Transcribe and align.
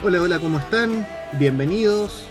Hola, 0.00 0.22
hola, 0.22 0.38
¿cómo 0.38 0.60
están? 0.60 1.04
Bienvenidos 1.40 2.24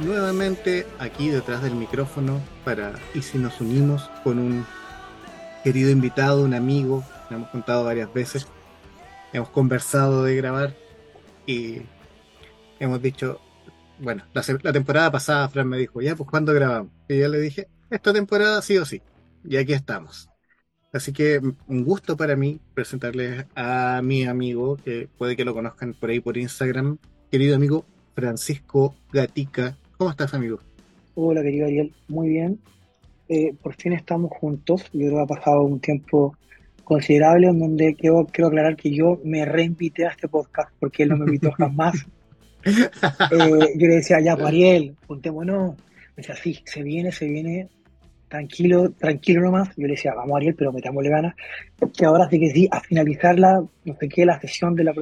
nuevamente 0.00 0.84
aquí 0.98 1.28
detrás 1.28 1.62
del 1.62 1.76
micrófono 1.76 2.40
para 2.64 2.94
Y 3.14 3.22
si 3.22 3.38
nos 3.38 3.60
unimos 3.60 4.10
con 4.24 4.40
un 4.40 4.66
querido 5.62 5.90
invitado, 5.90 6.42
un 6.42 6.54
amigo, 6.54 7.04
le 7.30 7.36
hemos 7.36 7.50
contado 7.50 7.84
varias 7.84 8.12
veces, 8.12 8.48
hemos 9.32 9.50
conversado 9.50 10.24
de 10.24 10.34
grabar 10.34 10.74
y 11.46 11.82
hemos 12.80 13.00
dicho, 13.00 13.40
bueno, 14.00 14.24
la, 14.32 14.42
la 14.62 14.72
temporada 14.72 15.12
pasada 15.12 15.48
Fran 15.50 15.68
me 15.68 15.78
dijo, 15.78 16.00
ya, 16.00 16.16
pues 16.16 16.28
¿cuándo 16.28 16.52
grabamos? 16.52 16.90
Y 17.08 17.16
yo 17.16 17.28
le 17.28 17.38
dije, 17.38 17.68
esta 17.90 18.12
temporada 18.12 18.60
sí 18.60 18.76
o 18.78 18.84
sí, 18.84 19.00
y 19.44 19.56
aquí 19.56 19.72
estamos. 19.72 20.31
Así 20.92 21.14
que 21.14 21.40
un 21.68 21.84
gusto 21.84 22.18
para 22.18 22.36
mí 22.36 22.60
presentarles 22.74 23.46
a 23.54 24.02
mi 24.04 24.24
amigo, 24.24 24.76
que 24.76 25.08
puede 25.16 25.36
que 25.36 25.44
lo 25.44 25.54
conozcan 25.54 25.94
por 25.94 26.10
ahí 26.10 26.20
por 26.20 26.36
Instagram, 26.36 26.98
querido 27.30 27.56
amigo 27.56 27.86
Francisco 28.14 28.94
Gatica. 29.10 29.74
¿Cómo 29.96 30.10
estás, 30.10 30.34
amigo? 30.34 30.60
Hola, 31.14 31.40
querido 31.40 31.64
Ariel. 31.66 31.94
Muy 32.08 32.28
bien. 32.28 32.58
Eh, 33.30 33.54
por 33.62 33.74
fin 33.74 33.94
estamos 33.94 34.32
juntos. 34.32 34.82
Yo 34.92 35.06
creo 35.06 35.14
que 35.14 35.22
ha 35.22 35.38
pasado 35.38 35.62
un 35.62 35.80
tiempo 35.80 36.36
considerable 36.84 37.46
en 37.46 37.58
donde 37.58 37.94
quiero, 37.94 38.26
quiero 38.26 38.48
aclarar 38.48 38.76
que 38.76 38.90
yo 38.90 39.18
me 39.24 39.46
reinvité 39.46 40.04
a 40.06 40.10
este 40.10 40.28
podcast 40.28 40.74
porque 40.78 41.04
él 41.04 41.08
no 41.08 41.16
me 41.16 41.24
invitó 41.24 41.52
jamás. 41.52 41.94
eh, 42.64 42.78
yo 43.30 43.86
le 43.86 43.94
decía, 43.94 44.20
ya, 44.20 44.36
pues, 44.36 44.48
Ariel, 44.48 44.94
juntémonos. 45.06 45.74
Me 45.74 46.16
decía, 46.16 46.36
sí, 46.36 46.62
se 46.66 46.82
viene, 46.82 47.12
se 47.12 47.28
viene 47.28 47.70
tranquilo, 48.32 48.90
tranquilo 48.92 49.42
nomás. 49.42 49.68
Yo 49.76 49.86
le 49.86 49.90
decía, 49.90 50.14
vamos 50.14 50.36
Ariel, 50.36 50.54
pero 50.54 50.72
metámosle 50.72 51.10
ganas. 51.10 51.34
Que 51.94 52.06
ahora 52.06 52.28
sí 52.30 52.40
que 52.40 52.50
sí, 52.50 52.68
a 52.70 52.80
finalizar 52.80 53.38
la, 53.38 53.62
no 53.84 53.96
sé 54.00 54.08
qué, 54.08 54.24
la 54.24 54.40
sesión 54.40 54.74
de 54.74 54.84
la... 54.84 54.94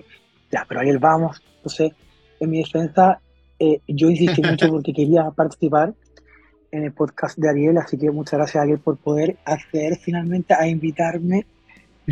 Ya, 0.50 0.66
pero 0.68 0.80
Ariel, 0.80 0.98
vamos. 0.98 1.40
Entonces, 1.58 1.92
en 2.40 2.50
mi 2.50 2.58
defensa, 2.58 3.20
eh, 3.60 3.80
yo 3.86 4.10
insistí 4.10 4.42
mucho 4.42 4.68
porque 4.70 4.92
quería 4.92 5.30
participar 5.30 5.94
en 6.72 6.84
el 6.84 6.92
podcast 6.92 7.38
de 7.38 7.48
Ariel, 7.48 7.78
así 7.78 7.96
que 7.96 8.10
muchas 8.10 8.38
gracias 8.38 8.62
Ariel 8.62 8.80
por 8.80 8.96
poder 8.96 9.36
acceder 9.44 9.96
finalmente 9.96 10.52
a 10.54 10.66
invitarme. 10.66 11.46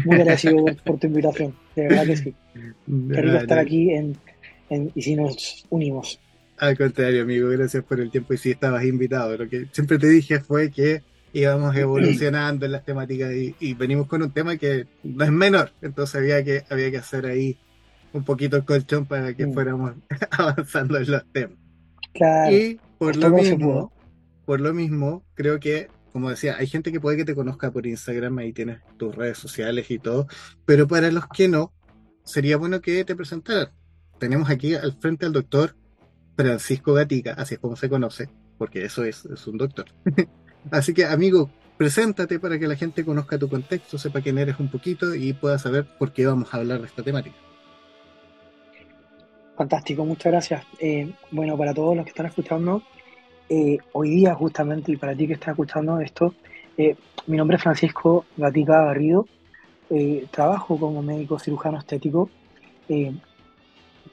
Muy 0.04 0.16
agradecido 0.20 0.66
por, 0.84 0.98
tu 0.98 1.08
invitación, 1.08 1.52
de 1.74 1.82
verdad 1.82 2.06
que 2.06 2.16
sí. 2.16 2.34
Quería 3.12 3.38
estar 3.38 3.58
aquí 3.58 3.90
en, 3.90 4.16
en, 4.70 4.92
y 4.94 5.02
si 5.02 5.16
nos 5.16 5.66
unimos. 5.70 6.20
Al 6.58 6.76
contrario, 6.76 7.22
amigo, 7.22 7.48
gracias 7.48 7.82
por 7.84 8.00
el 8.00 8.10
tiempo 8.10 8.34
y 8.34 8.38
si 8.38 8.50
estabas 8.50 8.84
invitado. 8.84 9.36
Lo 9.36 9.48
que 9.48 9.66
siempre 9.72 9.98
te 9.98 10.08
dije 10.08 10.40
fue 10.40 10.70
que 10.70 11.02
íbamos 11.32 11.76
evolucionando 11.76 12.66
en 12.66 12.72
las 12.72 12.84
temáticas 12.84 13.32
y, 13.32 13.74
venimos 13.74 14.06
con 14.06 14.22
un 14.22 14.32
tema 14.32 14.56
que 14.56 14.86
no 15.02 15.24
es 15.24 15.32
menor, 15.32 15.72
entonces 15.82 16.16
había 16.16 16.44
que, 16.44 16.64
había 16.70 16.90
que 16.90 16.98
hacer 16.98 17.26
ahí 17.26 17.58
un 18.12 18.24
poquito 18.24 18.56
el 18.56 18.64
colchón 18.64 19.06
para 19.06 19.34
que 19.34 19.46
mm. 19.46 19.52
fuéramos 19.52 19.92
avanzando 20.30 20.98
en 20.98 21.10
los 21.10 21.24
temas. 21.32 21.58
y 22.50 22.78
por 22.98 23.16
lo 23.16 23.30
mismo, 23.30 23.92
por 24.44 24.60
lo 24.60 24.72
mismo, 24.72 25.24
creo 25.34 25.60
que, 25.60 25.88
como 26.12 26.30
decía, 26.30 26.56
hay 26.58 26.66
gente 26.66 26.90
que 26.90 27.00
puede 27.00 27.18
que 27.18 27.24
te 27.24 27.34
conozca 27.34 27.70
por 27.70 27.86
Instagram, 27.86 28.38
ahí 28.38 28.52
tienes 28.52 28.80
tus 28.96 29.14
redes 29.14 29.38
sociales 29.38 29.90
y 29.90 29.98
todo, 29.98 30.26
pero 30.64 30.88
para 30.88 31.10
los 31.12 31.28
que 31.28 31.48
no, 31.48 31.72
sería 32.24 32.56
bueno 32.56 32.80
que 32.80 33.04
te 33.04 33.14
presentaran. 33.16 33.72
Tenemos 34.18 34.50
aquí 34.50 34.74
al 34.74 34.98
frente 34.98 35.26
al 35.26 35.32
doctor 35.32 35.76
Francisco 36.36 36.94
Gatica, 36.94 37.34
así 37.34 37.54
es 37.54 37.60
como 37.60 37.76
se 37.76 37.88
conoce, 37.88 38.28
porque 38.58 38.84
eso 38.84 39.04
es, 39.04 39.24
es 39.26 39.46
un 39.46 39.58
doctor. 39.58 39.86
así 40.70 40.94
que, 40.94 41.04
amigo, 41.04 41.50
preséntate 41.76 42.38
para 42.38 42.58
que 42.58 42.66
la 42.66 42.76
gente 42.76 43.04
conozca 43.04 43.38
tu 43.38 43.48
contexto, 43.48 43.98
sepa 43.98 44.20
quién 44.20 44.38
eres 44.38 44.58
un 44.58 44.70
poquito 44.70 45.14
y 45.14 45.32
pueda 45.32 45.58
saber 45.58 45.86
por 45.98 46.12
qué 46.12 46.26
vamos 46.26 46.52
a 46.52 46.58
hablar 46.58 46.80
de 46.80 46.86
esta 46.86 47.02
temática. 47.02 47.36
Fantástico, 49.56 50.04
muchas 50.04 50.32
gracias. 50.32 50.64
Eh, 50.78 51.12
bueno, 51.30 51.56
para 51.56 51.74
todos 51.74 51.96
los 51.96 52.04
que 52.04 52.10
están 52.10 52.26
escuchando, 52.26 52.82
eh, 53.48 53.78
hoy 53.92 54.10
día 54.10 54.34
justamente, 54.34 54.92
y 54.92 54.96
para 54.96 55.16
ti 55.16 55.26
que 55.26 55.32
estás 55.34 55.50
escuchando 55.50 56.00
esto, 56.00 56.34
eh, 56.76 56.96
mi 57.26 57.36
nombre 57.36 57.56
es 57.56 57.62
Francisco 57.62 58.24
Gatica 58.36 58.84
Garrido, 58.84 59.26
trabajo 60.30 60.78
como 60.78 61.02
médico 61.02 61.38
cirujano 61.38 61.78
estético 61.78 62.28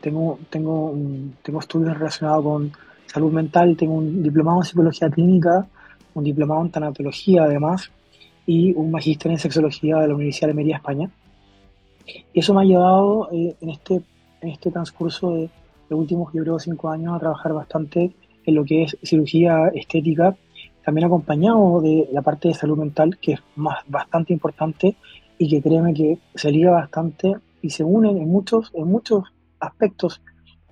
tengo, 0.02 0.40
tengo, 0.50 0.96
tengo 1.42 1.60
estudios 1.60 1.98
relacionados 1.98 2.44
con 2.44 2.72
salud 3.06 3.32
mental, 3.32 3.76
tengo 3.78 3.96
un 3.96 4.22
diplomado 4.22 4.60
en 4.60 4.66
psicología 4.66 5.10
clínica, 5.10 5.68
un 6.16 6.24
diplomado 6.24 6.62
en 6.64 6.72
tanatología 6.72 7.44
además, 7.44 7.92
y 8.46 8.74
un 8.74 8.92
magíster 8.92 9.32
en 9.32 9.40
sexología 9.40 9.98
de 9.98 10.08
la 10.08 10.16
Universidad 10.16 10.48
de 10.50 10.54
Media 10.54 10.78
España. 10.78 11.10
Y 12.34 12.40
eso 12.40 12.54
me 12.54 12.62
ha 12.62 12.66
llevado 12.66 13.30
eh, 13.32 13.56
en, 13.60 13.70
este, 13.70 14.02
en 14.42 14.50
este 14.50 14.72
transcurso 14.72 15.32
de 15.32 15.50
los 15.90 16.00
últimos, 16.00 16.32
yo 16.34 16.44
creo, 16.44 16.60
cinco 16.60 16.90
años 16.90 17.16
a 17.16 17.20
trabajar 17.20 17.54
bastante 17.54 18.16
en 18.46 18.56
lo 18.56 18.64
que 18.64 18.84
es 18.84 18.98
cirugía 19.04 19.68
estética, 19.74 20.36
también 20.84 21.08
acompañado 21.08 21.82
de 21.82 22.08
la 22.12 22.22
parte 22.22 22.50
de 22.50 22.54
salud 22.54 22.78
mental, 22.78 23.18
que 23.20 23.34
es 23.34 23.40
más, 23.56 23.80
bastante 23.88 24.34
importante 24.34 24.96
y 25.38 25.50
que 25.50 25.62
créeme 25.62 25.94
que 25.94 26.20
se 26.36 26.52
liga 26.52 26.72
bastante 26.72 27.36
y 27.62 27.72
se 27.72 27.84
unen 27.84 28.18
en 28.18 28.30
muchos, 28.30 28.72
en 28.76 28.88
muchos 28.88 29.24
aspectos 29.60 30.22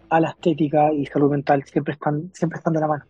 a 0.09 0.19
la 0.19 0.29
estética 0.29 0.93
y 0.93 1.07
salud 1.07 1.31
mental 1.31 1.63
siempre 1.63 1.93
están, 1.93 2.29
siempre 2.33 2.57
están 2.59 2.73
de 2.73 2.79
la 2.79 2.87
mano. 2.87 3.05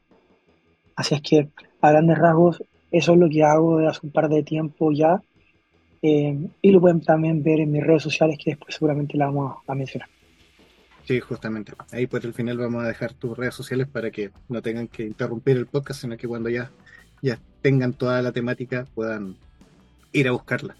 Así 0.96 1.16
es 1.16 1.22
que, 1.22 1.50
a 1.82 1.92
grandes 1.92 2.18
rasgos, 2.18 2.64
eso 2.92 3.14
es 3.14 3.20
lo 3.20 3.30
que 3.30 3.44
hago 3.44 3.78
desde 3.78 3.90
hace 3.90 4.00
un 4.04 4.12
par 4.12 4.30
de 4.30 4.44
tiempo 4.44 4.92
ya. 4.92 5.22
Eh, 6.02 6.38
y 6.62 6.72
lo 6.72 6.82
pueden 6.82 7.02
también 7.02 7.42
ver 7.42 7.62
en 7.62 7.72
mis 7.72 7.84
redes 7.84 8.04
sociales, 8.04 8.38
que 8.38 8.52
después 8.52 8.76
seguramente 8.76 9.18
la 9.18 9.28
vamos 9.28 9.58
a 9.66 9.74
mencionar. 9.76 10.10
Sí, 11.06 11.20
justamente. 11.20 11.74
Ahí 11.92 12.08
por 12.08 12.26
el 12.26 12.34
final 12.34 12.58
vamos 12.58 12.84
a 12.84 12.88
dejar 12.88 13.14
tus 13.14 13.38
redes 13.38 13.56
sociales 13.56 13.88
para 13.88 14.12
que 14.12 14.32
no 14.48 14.62
tengan 14.62 14.88
que 14.88 15.04
interrumpir 15.04 15.58
el 15.58 15.66
podcast, 15.66 16.02
sino 16.02 16.16
que 16.18 16.28
cuando 16.28 16.50
ya, 16.50 16.72
ya 17.22 17.40
tengan 17.62 17.94
toda 17.94 18.22
la 18.22 18.32
temática 18.32 18.86
puedan 18.94 19.36
ir 20.14 20.28
a 20.28 20.32
buscarla. 20.32 20.76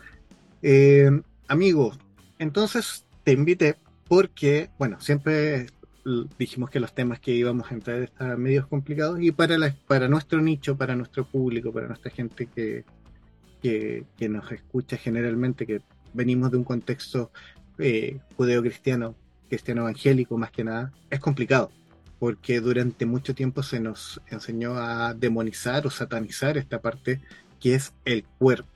Eh, 0.62 1.10
amigos, 1.48 2.00
entonces 2.40 3.06
te 3.24 3.34
invité 3.34 3.76
porque, 4.08 4.70
bueno, 4.78 5.00
siempre 5.02 5.68
dijimos 6.38 6.70
que 6.70 6.80
los 6.80 6.94
temas 6.94 7.20
que 7.20 7.32
íbamos 7.32 7.72
a 7.72 7.76
entrar 7.76 8.02
estaban 8.02 8.42
medios 8.42 8.68
complicados 8.68 9.22
y 9.22 9.32
para, 9.32 9.58
para 9.88 10.08
nuestro 10.08 10.42
nicho, 10.42 10.76
para 10.78 10.96
nuestro 10.96 11.26
público, 11.26 11.72
para 11.72 11.88
nuestra 11.88 12.12
gente 12.12 12.48
que, 12.48 12.84
que, 13.62 14.30
nos 14.30 14.52
escucha 14.52 14.98
generalmente, 14.98 15.66
que 15.66 15.82
venimos 16.14 16.52
de 16.52 16.58
un 16.58 16.64
contexto 16.64 17.32
eh, 17.78 18.20
judeo-cristiano, 18.36 19.16
cristiano 19.48 19.84
evangélico 19.84 20.38
más 20.38 20.52
que 20.52 20.64
nada, 20.64 20.92
es 21.10 21.20
complicado 21.20 21.72
porque 22.24 22.62
durante 22.62 23.06
mucho 23.06 23.36
tiempo 23.36 23.64
se 23.64 23.82
nos 23.82 24.22
enseñó 24.28 24.76
a 24.78 25.14
demonizar 25.14 25.86
o 25.86 25.90
satanizar 25.90 26.58
esta 26.58 26.80
parte 26.80 27.20
que 27.60 27.76
es 27.76 27.94
el 28.06 28.24
cuerpo 28.40 28.73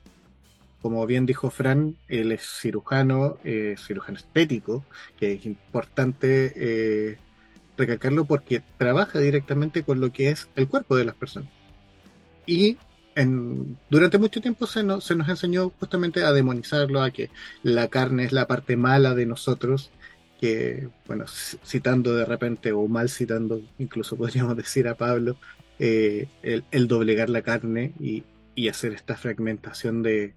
como 0.80 1.04
bien 1.06 1.26
dijo 1.26 1.50
Fran, 1.50 1.96
él 2.08 2.32
es 2.32 2.42
cirujano, 2.60 3.38
eh, 3.44 3.74
cirujano 3.78 4.18
estético, 4.18 4.84
que 5.18 5.32
es 5.32 5.46
importante 5.46 6.52
eh, 6.54 7.18
recalcarlo 7.76 8.24
porque 8.24 8.62
trabaja 8.76 9.18
directamente 9.18 9.82
con 9.82 10.00
lo 10.00 10.12
que 10.12 10.30
es 10.30 10.48
el 10.56 10.68
cuerpo 10.68 10.96
de 10.96 11.04
las 11.04 11.16
personas. 11.16 11.50
Y 12.46 12.78
en, 13.16 13.76
durante 13.90 14.18
mucho 14.18 14.40
tiempo 14.40 14.66
se 14.66 14.84
nos, 14.84 15.04
se 15.04 15.16
nos 15.16 15.28
enseñó 15.28 15.70
justamente 15.80 16.22
a 16.22 16.32
demonizarlo, 16.32 17.02
a 17.02 17.10
que 17.10 17.30
la 17.62 17.88
carne 17.88 18.24
es 18.24 18.32
la 18.32 18.46
parte 18.46 18.76
mala 18.76 19.14
de 19.14 19.26
nosotros, 19.26 19.90
que, 20.40 20.88
bueno, 21.06 21.24
citando 21.26 22.14
de 22.14 22.24
repente, 22.24 22.72
o 22.72 22.86
mal 22.86 23.08
citando, 23.08 23.60
incluso 23.78 24.16
podríamos 24.18 24.56
decir 24.56 24.86
a 24.86 24.94
Pablo, 24.96 25.36
eh, 25.80 26.28
el, 26.42 26.88
doblegar 26.88 27.30
la 27.30 27.42
carne 27.42 27.92
y 28.00 28.68
hacer 28.68 28.92
esta 28.92 29.16
fragmentación 29.16 30.02
de, 30.02 30.34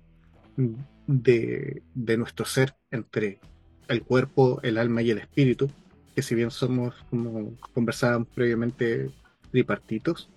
de, 1.08 1.82
nuestro 2.18 2.46
ser 2.46 2.76
entre 2.90 3.40
el 3.88 4.04
cuerpo, 4.04 4.60
el 4.64 4.78
alma 4.78 5.02
y 5.02 5.12
el 5.12 5.18
espíritu, 5.18 5.70
que 6.16 6.22
si 6.22 6.36
bien 6.36 6.52
somos, 6.52 6.96
como 7.10 7.58
conversábamos 7.74 8.28
previamente, 8.34 9.10
tripartitos, 9.52 10.30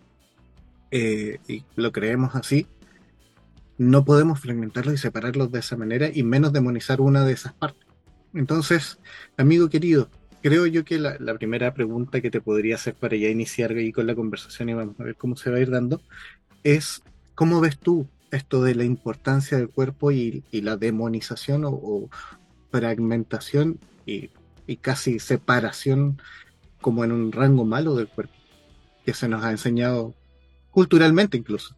eh, 0.90 1.38
y 1.48 1.64
lo 1.76 1.92
creemos 1.92 2.34
así, 2.34 2.66
no 3.78 4.04
podemos 4.04 4.40
fragmentarlos 4.40 4.94
y 4.94 4.98
separarlos 4.98 5.50
de 5.50 5.58
esa 5.58 5.76
manera 5.76 6.08
y 6.12 6.22
menos 6.22 6.52
demonizar 6.52 7.00
una 7.00 7.24
de 7.24 7.32
esas 7.32 7.52
partes. 7.54 7.86
Entonces, 8.32 8.98
amigo 9.36 9.68
querido, 9.68 10.08
creo 10.42 10.66
yo 10.66 10.84
que 10.84 10.98
la, 10.98 11.16
la, 11.18 11.34
primera 11.34 11.74
pregunta 11.74 12.20
que 12.20 12.30
te 12.30 12.40
podría 12.40 12.76
hacer 12.76 12.94
para 12.94 13.16
ya 13.16 13.28
iniciar 13.28 13.72
ahí 13.72 13.92
con 13.92 14.06
la 14.06 14.14
conversación 14.14 14.68
y 14.68 14.74
vamos 14.74 14.98
a 14.98 15.04
ver 15.04 15.16
cómo 15.16 15.36
se 15.36 15.50
va 15.50 15.56
a 15.56 15.60
ir 15.60 15.70
dando, 15.70 16.00
es 16.62 17.02
¿cómo 17.34 17.60
ves 17.60 17.78
tú 17.78 18.08
esto 18.34 18.62
de 18.62 18.74
la 18.74 18.84
importancia 18.84 19.56
del 19.56 19.68
cuerpo 19.68 20.10
y, 20.10 20.44
la 20.52 20.76
demonización 20.76 21.64
o, 21.64 22.08
fragmentación 22.70 23.78
y, 24.06 24.30
casi 24.80 25.18
separación 25.18 26.20
como 26.80 27.04
en 27.04 27.12
un 27.12 27.32
rango 27.32 27.64
malo 27.64 27.94
del 27.94 28.08
cuerpo, 28.08 28.34
que 29.04 29.14
se 29.14 29.28
nos 29.28 29.44
ha 29.44 29.50
enseñado 29.50 30.14
culturalmente 30.70 31.36
incluso. 31.36 31.74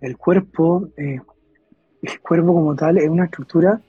El 0.00 0.16
cuerpo, 0.16 0.88
eh, 0.96 1.20
el 2.02 2.20
cuerpo 2.20 2.54
como 2.54 2.74
tal 2.74 2.98
es 2.98 3.08
una 3.08 3.24
estructura 3.24 3.80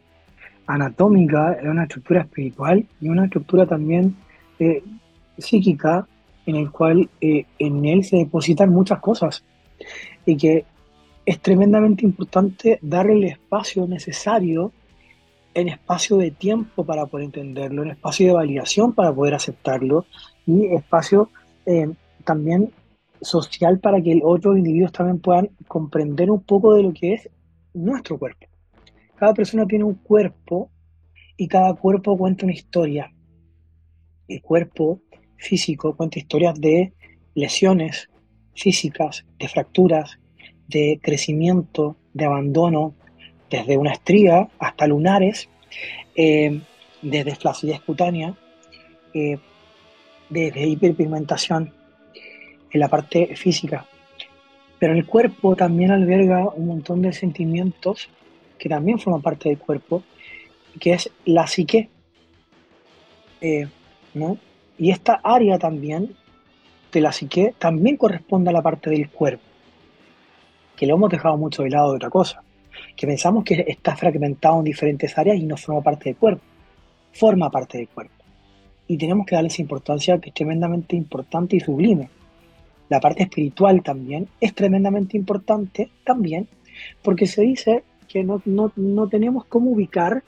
anatómica, 0.67 1.53
es 1.53 1.65
una 1.65 1.83
estructura 1.83 2.21
espiritual 2.21 2.85
y 3.01 3.09
una 3.09 3.25
estructura 3.25 3.65
también 3.65 4.15
eh, 4.59 4.83
psíquica 5.37 6.07
en 6.45 6.55
el 6.55 6.71
cual 6.71 7.09
eh, 7.21 7.45
en 7.59 7.85
él 7.85 8.03
se 8.03 8.17
depositan 8.17 8.69
muchas 8.69 8.99
cosas 8.99 9.43
y 10.25 10.37
que 10.37 10.65
es 11.25 11.39
tremendamente 11.41 12.05
importante 12.05 12.79
darle 12.81 13.13
el 13.13 13.23
espacio 13.25 13.87
necesario 13.87 14.71
en 15.53 15.69
espacio 15.69 16.17
de 16.17 16.31
tiempo 16.31 16.85
para 16.85 17.05
poder 17.05 17.25
entenderlo, 17.25 17.83
en 17.83 17.91
espacio 17.91 18.27
de 18.27 18.33
validación 18.33 18.93
para 18.93 19.13
poder 19.13 19.33
aceptarlo 19.33 20.05
y 20.45 20.67
espacio 20.67 21.29
eh, 21.65 21.89
también 22.23 22.71
social 23.21 23.79
para 23.79 24.01
que 24.01 24.21
otros 24.23 24.57
individuos 24.57 24.91
también 24.91 25.19
puedan 25.19 25.49
comprender 25.67 26.29
un 26.29 26.43
poco 26.43 26.75
de 26.75 26.83
lo 26.83 26.93
que 26.93 27.13
es 27.13 27.29
nuestro 27.73 28.19
cuerpo. 28.19 28.47
Cada 29.15 29.33
persona 29.33 29.65
tiene 29.65 29.85
un 29.85 29.95
cuerpo 29.95 30.69
y 31.37 31.47
cada 31.47 31.73
cuerpo 31.73 32.17
cuenta 32.17 32.45
una 32.45 32.53
historia. 32.53 33.11
El 34.27 34.41
cuerpo 34.41 35.01
físico 35.37 35.95
cuenta 35.95 36.19
historias 36.19 36.59
de 36.59 36.93
lesiones 37.33 38.09
físicas, 38.53 39.25
de 39.39 39.47
fracturas, 39.47 40.19
de 40.67 40.99
crecimiento, 41.01 41.95
de 42.13 42.25
abandono, 42.25 42.93
desde 43.49 43.77
una 43.77 43.91
estría 43.91 44.49
hasta 44.59 44.87
lunares, 44.87 45.49
eh, 46.15 46.61
desde 47.01 47.35
flacidez 47.35 47.81
cutánea, 47.81 48.35
eh, 49.13 49.37
desde 50.29 50.67
hiperpigmentación 50.67 51.73
en 52.71 52.79
la 52.79 52.87
parte 52.87 53.35
física. 53.35 53.85
Pero 54.79 54.93
el 54.93 55.05
cuerpo 55.05 55.55
también 55.55 55.91
alberga 55.91 56.49
un 56.49 56.67
montón 56.67 57.01
de 57.01 57.13
sentimientos 57.13 58.09
que 58.57 58.69
también 58.69 58.99
forman 58.99 59.21
parte 59.21 59.49
del 59.49 59.57
cuerpo, 59.57 60.03
que 60.79 60.93
es 60.93 61.09
la 61.25 61.47
psique. 61.47 61.89
Eh, 63.41 63.67
¿no? 64.13 64.37
Y 64.77 64.91
esta 64.91 65.21
área 65.23 65.57
también 65.59 66.15
de 66.91 67.01
la 67.01 67.11
psique 67.11 67.53
también 67.57 67.97
corresponde 67.97 68.49
a 68.49 68.53
la 68.53 68.61
parte 68.61 68.89
del 68.89 69.09
cuerpo, 69.09 69.43
que 70.75 70.85
lo 70.85 70.95
hemos 70.95 71.09
dejado 71.09 71.37
mucho 71.37 71.63
de 71.63 71.69
lado 71.69 71.91
de 71.91 71.97
otra 71.97 72.09
cosa, 72.09 72.43
que 72.95 73.07
pensamos 73.07 73.43
que 73.43 73.65
está 73.67 73.95
fragmentado 73.95 74.59
en 74.59 74.65
diferentes 74.65 75.17
áreas 75.17 75.37
y 75.37 75.45
no 75.45 75.57
forma 75.57 75.81
parte 75.81 76.05
del 76.05 76.17
cuerpo, 76.17 76.43
forma 77.13 77.49
parte 77.49 77.77
del 77.77 77.87
cuerpo. 77.87 78.13
Y 78.87 78.97
tenemos 78.97 79.25
que 79.25 79.35
darle 79.35 79.47
esa 79.47 79.61
importancia 79.61 80.19
que 80.19 80.29
es 80.29 80.35
tremendamente 80.35 80.95
importante 80.95 81.55
y 81.55 81.59
sublime. 81.59 82.09
La 82.89 82.99
parte 82.99 83.23
espiritual 83.23 83.81
también 83.81 84.27
es 84.39 84.53
tremendamente 84.53 85.17
importante 85.17 85.89
también, 86.03 86.47
porque 87.01 87.25
se 87.25 87.41
dice 87.41 87.83
que 88.07 88.23
no, 88.23 88.41
no, 88.45 88.71
no 88.75 89.07
tenemos 89.07 89.45
cómo 89.45 89.71
ubicar 89.71 90.23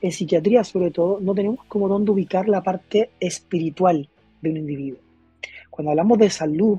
en 0.00 0.12
psiquiatría 0.12 0.64
sobre 0.64 0.90
todo, 0.90 1.18
no 1.20 1.34
tenemos 1.34 1.64
como 1.64 1.88
dónde 1.88 2.10
ubicar 2.10 2.48
la 2.48 2.62
parte 2.62 3.10
espiritual 3.18 4.08
de 4.40 4.50
un 4.50 4.56
individuo. 4.56 5.00
Cuando 5.70 5.90
hablamos 5.90 6.18
de 6.18 6.30
salud, 6.30 6.78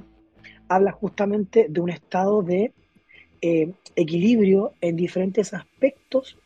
habla 0.68 0.92
justamente 0.92 1.68
de 1.69 1.81
un 1.81 1.90
estado 1.90 2.44
de 2.44 2.72
eh, 3.42 3.72
equilibrio 3.96 4.74
en 4.82 4.96
diferentes 4.96 5.54
aspectos 5.54 6.38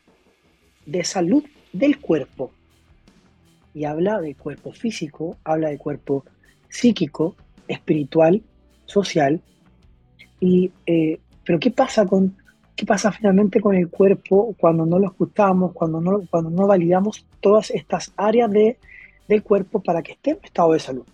de 0.86 1.04
salud 1.04 1.44
del 1.72 2.00
cuerpo. 2.00 2.52
Y 3.74 3.84
habla 3.84 4.20
de 4.20 4.34
cuerpo 4.34 4.72
físico, 4.72 5.36
habla 5.44 5.68
de 5.68 5.78
cuerpo 5.78 6.24
psíquico, 6.68 7.34
espiritual, 7.68 8.42
social. 8.86 9.40
Y, 10.40 10.70
eh, 10.86 11.18
pero 11.44 11.58
¿qué 11.58 11.70
pasa 11.70 12.06
con 12.06 12.36
¿Qué 12.76 12.84
pasa 12.84 13.12
finalmente 13.12 13.60
con 13.60 13.76
el 13.76 13.88
cuerpo 13.88 14.54
cuando 14.58 14.84
no 14.84 14.98
lo 14.98 15.06
escuchamos, 15.06 15.72
cuando 15.72 16.00
no, 16.00 16.22
cuando 16.28 16.50
no 16.50 16.66
validamos 16.66 17.24
todas 17.40 17.70
estas 17.70 18.12
áreas 18.16 18.50
de, 18.50 18.78
del 19.28 19.44
cuerpo 19.44 19.80
para 19.80 20.02
que 20.02 20.12
esté 20.12 20.32
en 20.32 20.38
estado 20.42 20.72
de 20.72 20.80
salud? 20.80 21.06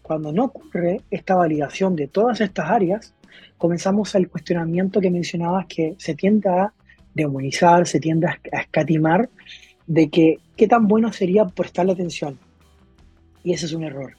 Cuando 0.00 0.32
no 0.32 0.46
ocurre 0.46 1.02
esta 1.10 1.34
validación 1.34 1.94
de 1.94 2.08
todas 2.08 2.40
estas 2.40 2.70
áreas, 2.70 3.14
comenzamos 3.58 4.14
al 4.14 4.28
cuestionamiento 4.28 5.00
que 5.00 5.10
mencionabas 5.10 5.66
que 5.66 5.94
se 5.98 6.14
tiende 6.14 6.48
a 6.48 6.72
demonizar, 7.14 7.86
se 7.86 8.00
tiende 8.00 8.28
a 8.28 8.38
escatimar 8.60 9.28
de 9.86 10.08
que 10.08 10.38
qué 10.56 10.68
tan 10.68 10.86
bueno 10.86 11.12
sería 11.12 11.46
prestarle 11.46 11.92
atención. 11.92 12.38
Y 13.42 13.52
ese 13.52 13.66
es 13.66 13.72
un 13.72 13.84
error. 13.84 14.16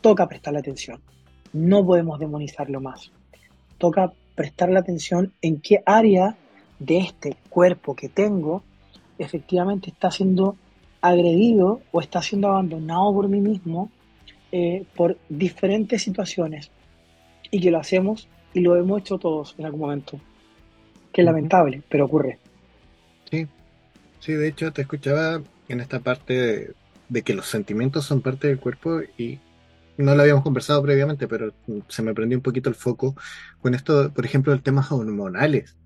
Toca 0.00 0.28
prestarle 0.28 0.60
atención. 0.60 1.00
No 1.52 1.84
podemos 1.84 2.18
demonizarlo 2.18 2.80
más. 2.80 3.10
Toca 3.78 4.12
prestarle 4.34 4.78
atención 4.78 5.32
en 5.42 5.60
qué 5.60 5.82
área 5.84 6.36
de 6.78 6.98
este 6.98 7.36
cuerpo 7.48 7.94
que 7.94 8.08
tengo 8.08 8.62
efectivamente 9.18 9.90
está 9.90 10.10
siendo 10.10 10.56
agredido 11.00 11.80
o 11.92 12.00
está 12.00 12.22
siendo 12.22 12.48
abandonado 12.48 13.12
por 13.12 13.28
mí 13.28 13.40
mismo 13.40 13.90
eh, 14.50 14.84
por 14.94 15.18
diferentes 15.28 16.02
situaciones 16.02 16.70
y 17.52 17.60
que 17.60 17.70
lo 17.70 17.78
hacemos 17.78 18.28
y 18.52 18.60
lo 18.60 18.74
hemos 18.74 19.00
hecho 19.00 19.18
todos 19.18 19.54
en 19.58 19.66
algún 19.66 19.82
momento. 19.82 20.20
Que 21.12 21.20
es 21.20 21.24
lamentable, 21.24 21.82
pero 21.88 22.06
ocurre. 22.06 22.40
Sí, 23.30 23.46
sí, 24.18 24.32
de 24.32 24.48
hecho 24.48 24.72
te 24.72 24.82
escuchaba 24.82 25.40
en 25.68 25.80
esta 25.80 26.00
parte 26.00 26.34
de, 26.34 26.74
de 27.08 27.22
que 27.22 27.34
los 27.34 27.46
sentimientos 27.46 28.04
son 28.06 28.22
parte 28.22 28.48
del 28.48 28.58
cuerpo 28.58 29.02
y 29.16 29.38
no 29.98 30.14
lo 30.14 30.22
habíamos 30.22 30.42
conversado 30.42 30.82
previamente, 30.82 31.28
pero 31.28 31.52
se 31.88 32.02
me 32.02 32.14
prendió 32.14 32.38
un 32.38 32.42
poquito 32.42 32.68
el 32.68 32.74
foco 32.74 33.14
con 33.60 33.74
esto, 33.74 34.10
por 34.10 34.24
ejemplo, 34.24 34.52
el 34.52 34.62
temas 34.62 34.90
hormonales. 34.90 35.76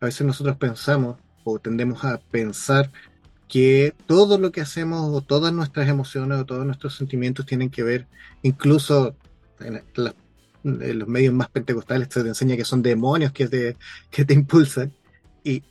A 0.00 0.06
veces 0.06 0.26
nosotros 0.26 0.56
pensamos 0.56 1.16
o 1.44 1.58
tendemos 1.58 2.04
a 2.04 2.18
pensar 2.18 2.90
que 3.48 3.94
todo 4.06 4.38
lo 4.38 4.50
que 4.50 4.60
hacemos 4.60 5.08
o 5.14 5.20
todas 5.20 5.52
nuestras 5.52 5.88
emociones 5.88 6.40
o 6.40 6.44
todos 6.44 6.66
nuestros 6.66 6.96
sentimientos 6.96 7.46
tienen 7.46 7.70
que 7.70 7.84
ver, 7.84 8.06
incluso 8.42 9.14
en, 9.60 9.82
los 10.66 11.08
medios 11.08 11.32
más 11.32 11.48
pentecostales 11.48 12.08
se 12.10 12.22
te 12.22 12.28
enseña 12.28 12.56
que 12.56 12.64
son 12.64 12.82
demonios 12.82 13.32
que 13.32 13.46
te, 13.46 13.76
que 14.10 14.24
te 14.24 14.34
impulsan 14.34 14.92
y, 15.44 15.62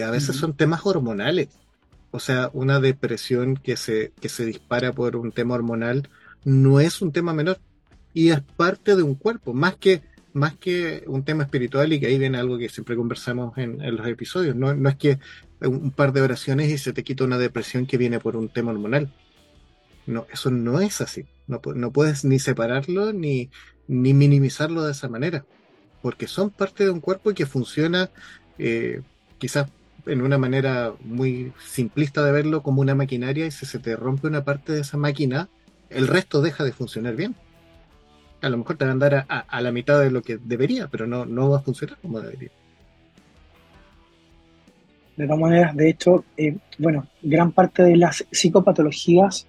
a 0.00 0.10
veces 0.10 0.36
son 0.36 0.56
temas 0.56 0.80
hormonales. 0.84 1.48
O 2.10 2.18
sea, 2.18 2.48
una 2.54 2.80
depresión 2.80 3.56
que 3.56 3.76
se, 3.76 4.12
que 4.18 4.30
se 4.30 4.46
dispara 4.46 4.92
por 4.92 5.14
un 5.14 5.30
tema 5.30 5.54
hormonal 5.54 6.08
no 6.44 6.80
es 6.80 7.02
un 7.02 7.12
tema 7.12 7.34
menor 7.34 7.58
y 8.14 8.30
es 8.30 8.40
parte 8.40 8.96
de 8.96 9.02
un 9.02 9.14
cuerpo, 9.14 9.52
más 9.52 9.76
que, 9.76 10.00
más 10.32 10.56
que 10.56 11.04
un 11.06 11.22
tema 11.22 11.42
espiritual 11.42 11.92
y 11.92 12.00
que 12.00 12.06
ahí 12.06 12.18
viene 12.18 12.38
algo 12.38 12.56
que 12.56 12.70
siempre 12.70 12.96
conversamos 12.96 13.58
en, 13.58 13.78
los 13.94 14.06
episodios. 14.06 14.56
No, 14.56 14.74
no, 14.74 14.88
es 14.88 14.96
que 14.96 15.18
un 15.60 15.90
par 15.90 16.12
de 16.12 16.22
oraciones 16.22 16.70
y 16.70 16.78
se 16.78 16.94
te 16.94 17.04
quita 17.04 17.24
una 17.24 17.38
depresión 17.38 17.86
que 17.86 17.98
viene 17.98 18.20
por 18.20 18.36
un 18.36 18.48
tema 18.48 18.72
hormonal. 18.72 19.12
No, 20.06 20.26
eso 20.32 20.50
no 20.50 20.80
es 20.80 21.02
así. 21.02 21.26
No, 21.46 21.60
no 21.74 21.90
puedes 21.90 22.24
ni 22.24 22.38
separarlo 22.38 23.12
ni, 23.12 23.50
ni 23.88 24.14
minimizarlo 24.14 24.82
de 24.82 24.92
esa 24.92 25.08
manera, 25.08 25.44
porque 26.02 26.26
son 26.26 26.50
parte 26.50 26.84
de 26.84 26.90
un 26.90 27.00
cuerpo 27.00 27.32
que 27.34 27.46
funciona 27.46 28.10
eh, 28.58 29.02
quizás 29.38 29.68
en 30.06 30.22
una 30.22 30.38
manera 30.38 30.92
muy 31.02 31.52
simplista 31.66 32.24
de 32.24 32.32
verlo 32.32 32.62
como 32.62 32.80
una 32.80 32.94
maquinaria 32.94 33.46
y 33.46 33.50
si 33.50 33.66
se 33.66 33.78
te 33.78 33.96
rompe 33.96 34.26
una 34.26 34.44
parte 34.44 34.72
de 34.72 34.80
esa 34.80 34.96
máquina, 34.96 35.48
el 35.90 36.08
resto 36.08 36.42
deja 36.42 36.64
de 36.64 36.72
funcionar 36.72 37.16
bien. 37.16 37.34
A 38.42 38.48
lo 38.50 38.58
mejor 38.58 38.76
te 38.76 38.84
va 38.84 38.90
a 38.90 38.92
andar 38.92 39.26
a, 39.28 39.60
la 39.60 39.72
mitad 39.72 40.00
de 40.00 40.10
lo 40.10 40.22
que 40.22 40.36
debería, 40.36 40.88
pero 40.88 41.06
no, 41.06 41.24
no 41.24 41.48
va 41.48 41.58
a 41.58 41.62
funcionar 41.62 41.96
como 42.02 42.20
debería. 42.20 42.50
De 45.16 45.26
todas 45.26 45.40
maneras, 45.40 45.76
de 45.76 45.88
hecho, 45.88 46.24
eh, 46.36 46.56
bueno, 46.78 47.06
gran 47.22 47.52
parte 47.52 47.84
de 47.84 47.96
las 47.96 48.26
psicopatologías, 48.30 49.46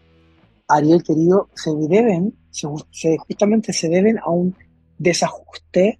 Ariel 0.67 1.03
querido, 1.03 1.49
se 1.55 1.71
deben, 1.89 2.35
se, 2.55 3.17
justamente 3.17 3.73
se 3.73 3.89
deben 3.89 4.17
a 4.19 4.29
un 4.29 4.55
desajuste 4.97 5.99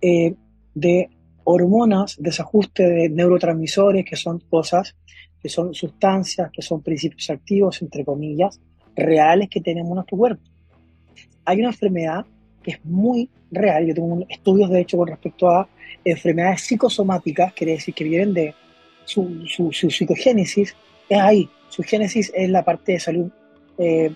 eh, 0.00 0.34
de 0.74 1.10
hormonas, 1.44 2.16
desajuste 2.18 2.88
de 2.88 3.08
neurotransmisores, 3.08 4.04
que 4.04 4.16
son 4.16 4.40
cosas, 4.50 4.96
que 5.42 5.48
son 5.48 5.74
sustancias, 5.74 6.50
que 6.52 6.62
son 6.62 6.82
principios 6.82 7.30
activos, 7.30 7.80
entre 7.82 8.04
comillas, 8.04 8.60
reales 8.94 9.48
que 9.48 9.60
tenemos 9.60 9.90
en 9.90 9.94
nuestro 9.96 10.18
cuerpo. 10.18 10.42
Hay 11.44 11.58
una 11.60 11.68
enfermedad 11.68 12.26
que 12.62 12.72
es 12.72 12.84
muy 12.84 13.30
real, 13.50 13.86
yo 13.86 13.94
tengo 13.94 14.26
estudios 14.28 14.68
de 14.70 14.80
hecho 14.80 14.98
con 14.98 15.08
respecto 15.08 15.48
a 15.48 15.68
enfermedades 16.04 16.62
psicosomáticas, 16.62 17.52
quiere 17.54 17.72
decir 17.72 17.94
que 17.94 18.04
vienen 18.04 18.34
de 18.34 18.54
su, 19.04 19.46
su, 19.46 19.72
psicogénesis, 19.72 20.76
es 21.08 21.18
ahí, 21.18 21.48
su 21.70 21.82
génesis 21.82 22.30
es 22.34 22.50
la 22.50 22.64
parte 22.64 22.92
de 22.92 23.00
salud 23.00 23.30
eh, 23.78 24.12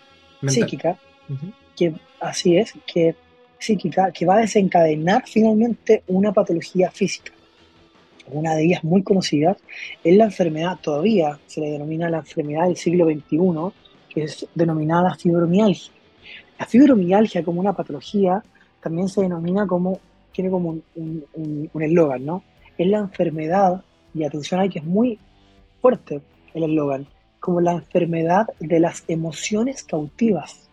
psíquica, 0.46 0.98
que 1.76 1.94
así 2.20 2.56
es, 2.56 2.72
que 2.86 3.14
psíquica, 3.58 4.10
que 4.10 4.26
va 4.26 4.36
a 4.36 4.40
desencadenar 4.40 5.24
finalmente 5.26 6.02
una 6.08 6.32
patología 6.32 6.90
física. 6.90 7.32
Una 8.26 8.54
de 8.54 8.64
ellas 8.64 8.84
muy 8.84 9.02
conocidas 9.02 9.58
es 10.02 10.16
la 10.16 10.24
enfermedad, 10.24 10.78
todavía 10.80 11.38
se 11.46 11.60
le 11.60 11.70
denomina 11.70 12.08
la 12.08 12.18
enfermedad 12.18 12.66
del 12.66 12.76
siglo 12.76 13.06
XXI, 13.06 13.72
que 14.08 14.24
es 14.24 14.46
denominada 14.54 15.14
fibromialgia. 15.14 15.92
La 16.58 16.66
fibromialgia 16.66 17.42
como 17.42 17.60
una 17.60 17.72
patología 17.72 18.42
también 18.80 19.08
se 19.08 19.22
denomina 19.22 19.66
como, 19.66 20.00
tiene 20.32 20.50
como 20.50 20.78
un 20.94 21.82
eslogan, 21.82 22.20
un, 22.20 22.26
¿no? 22.26 22.44
Es 22.78 22.86
la 22.86 22.98
enfermedad, 22.98 23.82
y 24.14 24.24
atención 24.24 24.60
hay 24.60 24.68
que 24.68 24.78
es 24.80 24.84
muy 24.84 25.18
fuerte 25.80 26.20
el 26.54 26.64
eslogan, 26.64 27.06
como 27.40 27.60
la 27.60 27.72
enfermedad 27.72 28.46
de 28.60 28.80
las 28.80 29.04
emociones 29.08 29.82
cautivas. 29.82 30.68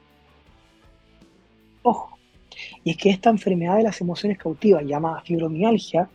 Y 2.84 2.92
es 2.92 2.98
que 2.98 3.10
esta 3.10 3.30
enfermedad 3.30 3.78
de 3.78 3.84
las 3.84 4.02
emociones 4.02 4.38
cautivas, 4.38 4.84
llamada 4.84 5.22
fibromialgia, 5.22 6.10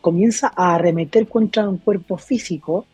comienza 0.00 0.52
a 0.54 0.74
arremeter 0.74 1.28
contra 1.28 1.68
un 1.68 1.78
cuerpo 1.78 2.16
físico 2.16 2.86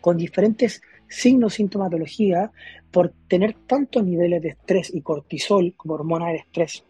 con 0.00 0.16
diferentes 0.16 0.82
signos, 1.08 1.54
sintomatología, 1.54 2.50
por 2.90 3.12
tener 3.28 3.54
tantos 3.66 4.04
niveles 4.04 4.42
de 4.42 4.50
estrés 4.50 4.94
y 4.94 5.00
cortisol 5.00 5.74
como 5.76 5.94
hormona 5.94 6.28
del 6.28 6.36
estrés, 6.36 6.84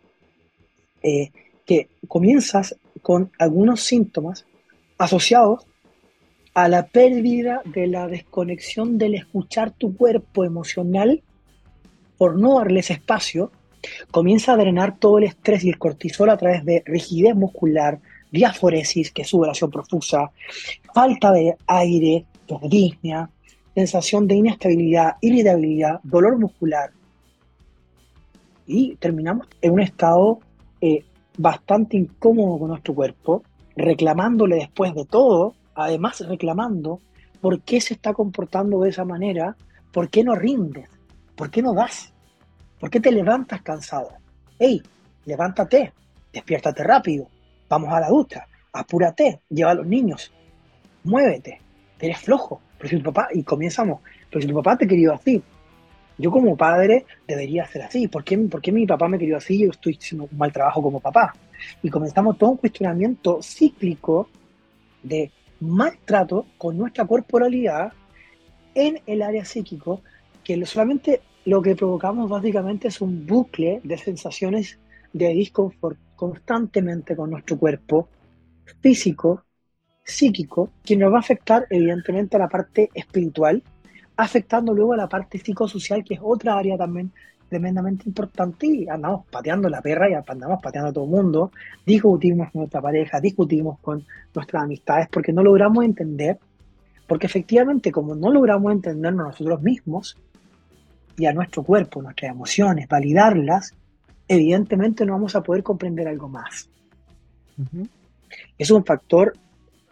eh, 1.02 1.30
que 1.64 1.88
comienzas 2.06 2.76
con 3.02 3.30
algunos 3.38 3.82
síntomas 3.82 4.46
asociados 4.96 5.66
a 6.54 6.68
la 6.68 6.86
pérdida 6.86 7.62
de 7.64 7.86
la 7.86 8.08
desconexión 8.08 8.98
del 8.98 9.14
escuchar 9.14 9.70
tu 9.70 9.96
cuerpo 9.96 10.44
emocional 10.44 11.22
por 12.16 12.36
no 12.36 12.58
darles 12.58 12.90
espacio, 12.90 13.52
comienza 14.10 14.52
a 14.52 14.56
drenar 14.56 14.98
todo 14.98 15.18
el 15.18 15.24
estrés 15.24 15.64
y 15.64 15.70
el 15.70 15.78
cortisol 15.78 16.30
a 16.30 16.36
través 16.36 16.64
de 16.64 16.82
rigidez 16.86 17.34
muscular, 17.34 18.00
diaforesis, 18.30 19.12
que 19.12 19.22
es 19.22 19.28
sudoración 19.28 19.70
profusa, 19.70 20.30
falta 20.94 21.32
de 21.32 21.56
aire, 21.66 22.26
disnea, 22.62 23.30
sensación 23.74 24.26
de 24.26 24.36
inestabilidad, 24.36 25.16
irritabilidad, 25.20 26.00
dolor 26.02 26.38
muscular. 26.38 26.90
Y 28.66 28.96
terminamos 28.96 29.46
en 29.62 29.72
un 29.72 29.80
estado 29.80 30.40
eh, 30.80 31.04
bastante 31.36 31.96
incómodo 31.96 32.58
con 32.58 32.68
nuestro 32.68 32.94
cuerpo, 32.94 33.42
reclamándole 33.76 34.56
después 34.56 34.94
de 34.94 35.04
todo, 35.04 35.54
además 35.74 36.20
reclamando 36.26 37.00
por 37.40 37.60
qué 37.60 37.80
se 37.80 37.94
está 37.94 38.12
comportando 38.12 38.80
de 38.80 38.90
esa 38.90 39.04
manera, 39.04 39.56
por 39.92 40.10
qué 40.10 40.24
no 40.24 40.34
rindes, 40.34 40.88
por 41.36 41.50
qué 41.50 41.62
no 41.62 41.72
das, 41.72 42.12
por 42.78 42.90
qué 42.90 43.00
te 43.00 43.10
levantas 43.10 43.62
cansado. 43.62 44.10
¡Ey! 44.58 44.82
Levántate, 45.24 45.92
despiértate 46.32 46.82
rápido, 46.82 47.28
vamos 47.68 47.92
a 47.92 48.00
la 48.00 48.08
ducha, 48.08 48.46
apúrate, 48.72 49.40
lleva 49.50 49.72
a 49.72 49.74
los 49.74 49.86
niños, 49.86 50.32
muévete, 51.04 51.60
eres 52.00 52.18
flojo, 52.18 52.62
pero 52.78 52.88
si 52.88 52.96
tu 52.96 53.12
papá, 53.12 53.28
y 53.34 53.42
comenzamos, 53.42 54.00
pero 54.30 54.40
si 54.40 54.48
tu 54.48 54.54
papá 54.54 54.78
te 54.78 54.86
quería 54.86 55.12
así, 55.12 55.42
yo 56.16 56.30
como 56.30 56.56
padre 56.56 57.04
debería 57.26 57.66
ser 57.66 57.82
así, 57.82 58.08
¿por 58.08 58.24
qué, 58.24 58.38
¿por 58.38 58.60
qué 58.60 58.72
mi 58.72 58.86
papá 58.86 59.06
me 59.06 59.18
quería 59.18 59.36
así 59.36 59.58
yo 59.58 59.70
estoy 59.70 59.98
haciendo 60.00 60.28
un 60.30 60.38
mal 60.38 60.52
trabajo 60.52 60.82
como 60.82 60.98
papá? 60.98 61.34
Y 61.82 61.90
comenzamos 61.90 62.38
todo 62.38 62.50
un 62.50 62.56
cuestionamiento 62.56 63.40
cíclico 63.42 64.28
de 65.02 65.30
maltrato 65.60 66.46
con 66.56 66.76
nuestra 66.76 67.06
corporalidad 67.06 67.92
en 68.74 69.00
el 69.06 69.22
área 69.22 69.44
psíquico, 69.44 70.02
que 70.42 70.64
solamente 70.66 71.20
lo 71.48 71.62
que 71.62 71.74
provocamos 71.74 72.28
básicamente 72.28 72.88
es 72.88 73.00
un 73.00 73.26
bucle 73.26 73.80
de 73.82 73.96
sensaciones 73.96 74.78
de 75.14 75.28
disconfort 75.28 75.96
constantemente 76.14 77.16
con 77.16 77.30
nuestro 77.30 77.56
cuerpo 77.56 78.06
físico, 78.82 79.44
psíquico, 80.04 80.68
que 80.84 80.94
nos 80.94 81.10
va 81.10 81.16
a 81.16 81.20
afectar 81.20 81.66
evidentemente 81.70 82.36
a 82.36 82.40
la 82.40 82.50
parte 82.50 82.90
espiritual, 82.92 83.62
afectando 84.18 84.74
luego 84.74 84.92
a 84.92 84.98
la 84.98 85.08
parte 85.08 85.38
psicosocial, 85.38 86.04
que 86.04 86.14
es 86.14 86.20
otra 86.22 86.58
área 86.58 86.76
también 86.76 87.12
tremendamente 87.48 88.02
importante 88.06 88.66
y 88.66 88.86
andamos 88.86 89.24
pateando 89.30 89.70
la 89.70 89.80
perra 89.80 90.10
y 90.10 90.12
andamos 90.12 90.60
pateando 90.62 90.90
a 90.90 90.92
todo 90.92 91.04
el 91.04 91.10
mundo, 91.10 91.50
discutimos 91.86 92.50
con 92.50 92.60
nuestra 92.60 92.82
pareja, 92.82 93.22
discutimos 93.22 93.78
con 93.78 94.04
nuestras 94.34 94.64
amistades 94.64 95.08
porque 95.10 95.32
no 95.32 95.42
logramos 95.42 95.82
entender, 95.82 96.38
porque 97.06 97.24
efectivamente 97.24 97.90
como 97.90 98.14
no 98.14 98.30
logramos 98.30 98.70
entendernos 98.70 99.28
nosotros 99.28 99.62
mismos 99.62 100.18
y 101.18 101.26
a 101.26 101.32
nuestro 101.32 101.64
cuerpo, 101.64 102.00
nuestras 102.00 102.30
emociones, 102.30 102.88
validarlas, 102.88 103.74
evidentemente 104.28 105.04
no 105.04 105.14
vamos 105.14 105.34
a 105.34 105.42
poder 105.42 105.62
comprender 105.62 106.06
algo 106.06 106.28
más. 106.28 106.70
Es 108.56 108.70
un 108.70 108.84
factor 108.84 109.34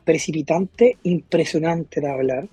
precipitante, 0.04 0.98
impresionante 1.02 2.00
de 2.00 2.08
hablar. 2.08 2.48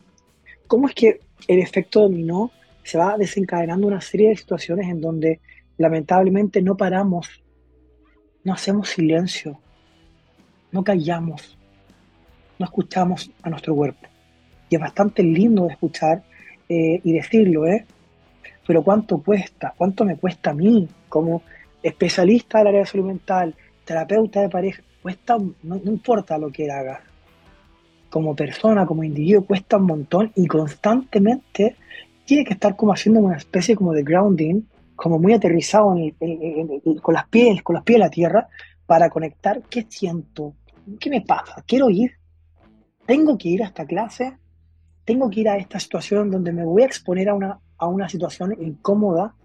¿Cómo 0.66 0.88
es 0.88 0.96
que 0.96 1.20
el 1.48 1.60
efecto 1.60 2.02
dominó 2.02 2.52
se 2.84 2.98
va 2.98 3.16
desencadenando 3.16 3.88
una 3.88 4.02
serie 4.02 4.30
de 4.30 4.38
situaciones 4.38 4.90
en 4.90 5.00
donde 5.00 5.40
lamentablemente 5.78 6.62
no 6.62 6.76
paramos, 6.76 7.44
no 8.44 8.54
hacemos 8.54 8.90
silencio, 8.90 9.60
no 10.72 10.84
callamos, 10.84 11.58
no 12.58 12.66
escuchamos 12.66 13.30
a 13.44 13.50
nuestro 13.50 13.76
cuerpo. 13.76 14.08
Y 14.70 14.76
es 14.76 14.82
bastante 14.82 15.22
lindo 15.22 15.66
de 15.66 15.74
escuchar 15.74 16.24
eh, 16.68 17.00
y 17.04 17.14
decirlo, 17.14 17.68
¿eh? 17.68 17.86
Pero 18.66 18.84
¿cuánto 18.84 19.22
cuesta? 19.22 19.74
¿Cuánto 19.78 20.06
me 20.06 20.18
cuesta 20.18 20.52
a 20.52 20.54
mí 20.54 20.88
como 21.10 21.42
especialista 21.82 22.60
del 22.60 22.68
área 22.68 22.80
de 22.82 22.86
salud 22.86 23.08
mental, 23.08 23.56
terapeuta 23.84 24.42
de 24.42 24.50
pareja? 24.50 24.82
Cuesta, 25.02 25.38
no, 25.64 25.76
importa 25.84 26.38
lo 26.38 26.50
que 26.52 26.72
hagas. 26.72 27.02
Como 28.10 28.36
persona, 28.36 28.86
como 28.86 29.04
individuo, 29.04 29.46
cuesta 29.46 29.78
un 29.78 29.86
montón 29.86 30.32
y 30.36 30.48
constantemente 30.48 31.76
tiene 32.26 32.46
que 32.46 32.54
estar 32.54 32.76
como 32.76 32.94
haciendo 32.94 33.20
una 33.20 33.38
especie 33.38 33.76
como 33.76 33.92
de 33.92 34.04
grounding, 34.04 34.62
como 34.96 35.20
muy 35.20 35.34
aterrizado 35.34 35.94
con 37.02 37.14
las 37.14 37.28
pies, 37.28 37.62
con 37.64 37.76
los 37.76 37.84
pies 37.84 37.96
de 37.96 38.06
la 38.06 38.10
tierra, 38.10 38.48
para 38.86 39.10
conectar 39.10 39.62
qué 39.70 39.86
siento, 39.90 40.54
qué 41.00 41.10
me 41.10 41.22
pasa, 41.22 41.64
quiero 41.68 41.90
ir, 41.90 42.12
tengo 43.06 43.38
que 43.38 43.50
ir 43.50 43.64
a 43.64 43.68
esta 43.68 43.86
clase, 43.86 44.38
tengo 45.06 45.30
que 45.30 45.42
ir 45.42 45.50
a 45.50 45.58
esta 45.58 45.80
situación 45.80 46.32
donde 46.32 46.52
me 46.52 46.64
voy 46.64 46.84
a 46.84 46.86
exponer 46.86 47.30
a 47.30 47.34
una, 47.34 47.60
a 47.84 47.88
una 47.88 48.10
situación 48.10 48.56
incómoda, 48.62 49.36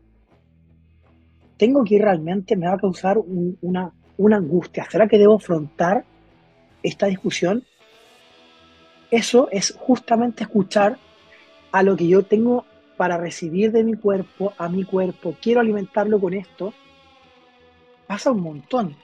tengo 1.57 1.85
que 1.85 1.97
ir 1.97 2.03
realmente, 2.03 2.57
me 2.57 2.67
va 2.67 2.75
a 2.75 2.79
causar 2.79 3.19
una, 3.19 3.93
una 4.17 4.37
angustia, 4.37 4.87
¿será 4.91 5.09
que 5.09 5.19
debo 5.19 5.35
afrontar 5.35 6.05
esta 6.83 7.07
discusión? 7.07 7.65
Eso 9.11 9.49
es 9.51 9.75
justamente 9.79 10.45
escuchar 10.45 10.99
a 11.73 11.83
lo 11.83 11.97
que 11.97 12.07
yo 12.07 12.23
tengo 12.25 12.65
para 12.97 13.17
recibir 13.17 13.73
de 13.73 13.85
mi 13.85 13.95
cuerpo, 13.95 14.53
a 14.59 14.69
mi 14.69 14.85
cuerpo, 14.85 15.37
quiero 15.41 15.61
alimentarlo 15.61 16.21
con 16.21 16.35
esto, 16.35 16.73
pasa 18.07 18.33
un 18.33 18.41
montón. 18.41 18.97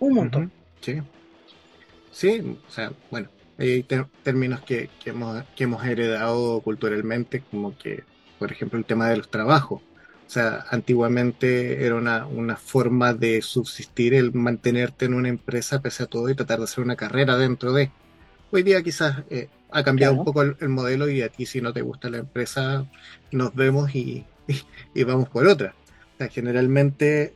Un 0.00 0.14
montón. 0.14 0.52
Sí. 0.80 1.00
Sí, 2.10 2.56
o 2.66 2.70
sea, 2.70 2.92
bueno, 3.10 3.28
hay 3.58 3.84
términos 4.22 4.60
que, 4.60 4.88
hemos, 5.04 5.44
que 5.56 5.64
hemos 5.64 5.84
heredado 5.84 6.60
culturalmente, 6.60 7.42
como 7.50 7.76
que, 7.76 8.04
por 8.38 8.52
ejemplo, 8.52 8.78
el 8.78 8.84
tema 8.84 9.08
de 9.08 9.16
los 9.16 9.30
trabajos. 9.30 9.82
O 10.26 10.30
sea, 10.30 10.66
antiguamente 10.70 11.86
era 11.86 11.94
una, 11.94 12.26
una, 12.26 12.56
forma 12.56 13.14
de 13.14 13.40
subsistir 13.40 14.12
el 14.12 14.32
mantenerte 14.34 15.06
en 15.06 15.14
una 15.14 15.28
empresa 15.28 15.80
pese 15.80 16.02
a 16.02 16.06
todo 16.06 16.28
y 16.28 16.34
tratar 16.34 16.58
de 16.58 16.64
hacer 16.64 16.84
una 16.84 16.96
carrera 16.96 17.36
dentro 17.38 17.72
de. 17.72 17.90
Hoy 18.50 18.62
día 18.62 18.82
quizás 18.82 19.22
eh, 19.30 19.48
ha 19.70 19.82
cambiado 19.82 20.14
un 20.14 20.24
poco 20.24 20.42
el, 20.42 20.68
modelo 20.68 21.08
y 21.08 21.22
a 21.22 21.28
ti 21.28 21.46
si 21.46 21.60
no 21.60 21.72
te 21.72 21.82
gusta 21.82 22.10
la 22.10 22.18
empresa 22.18 22.86
nos 23.30 23.54
vemos 23.54 23.94
y, 23.94 24.24
vamos 25.06 25.28
por 25.30 25.46
otra. 25.46 25.74
O 26.14 26.18
sea, 26.18 26.28
generalmente 26.28 27.32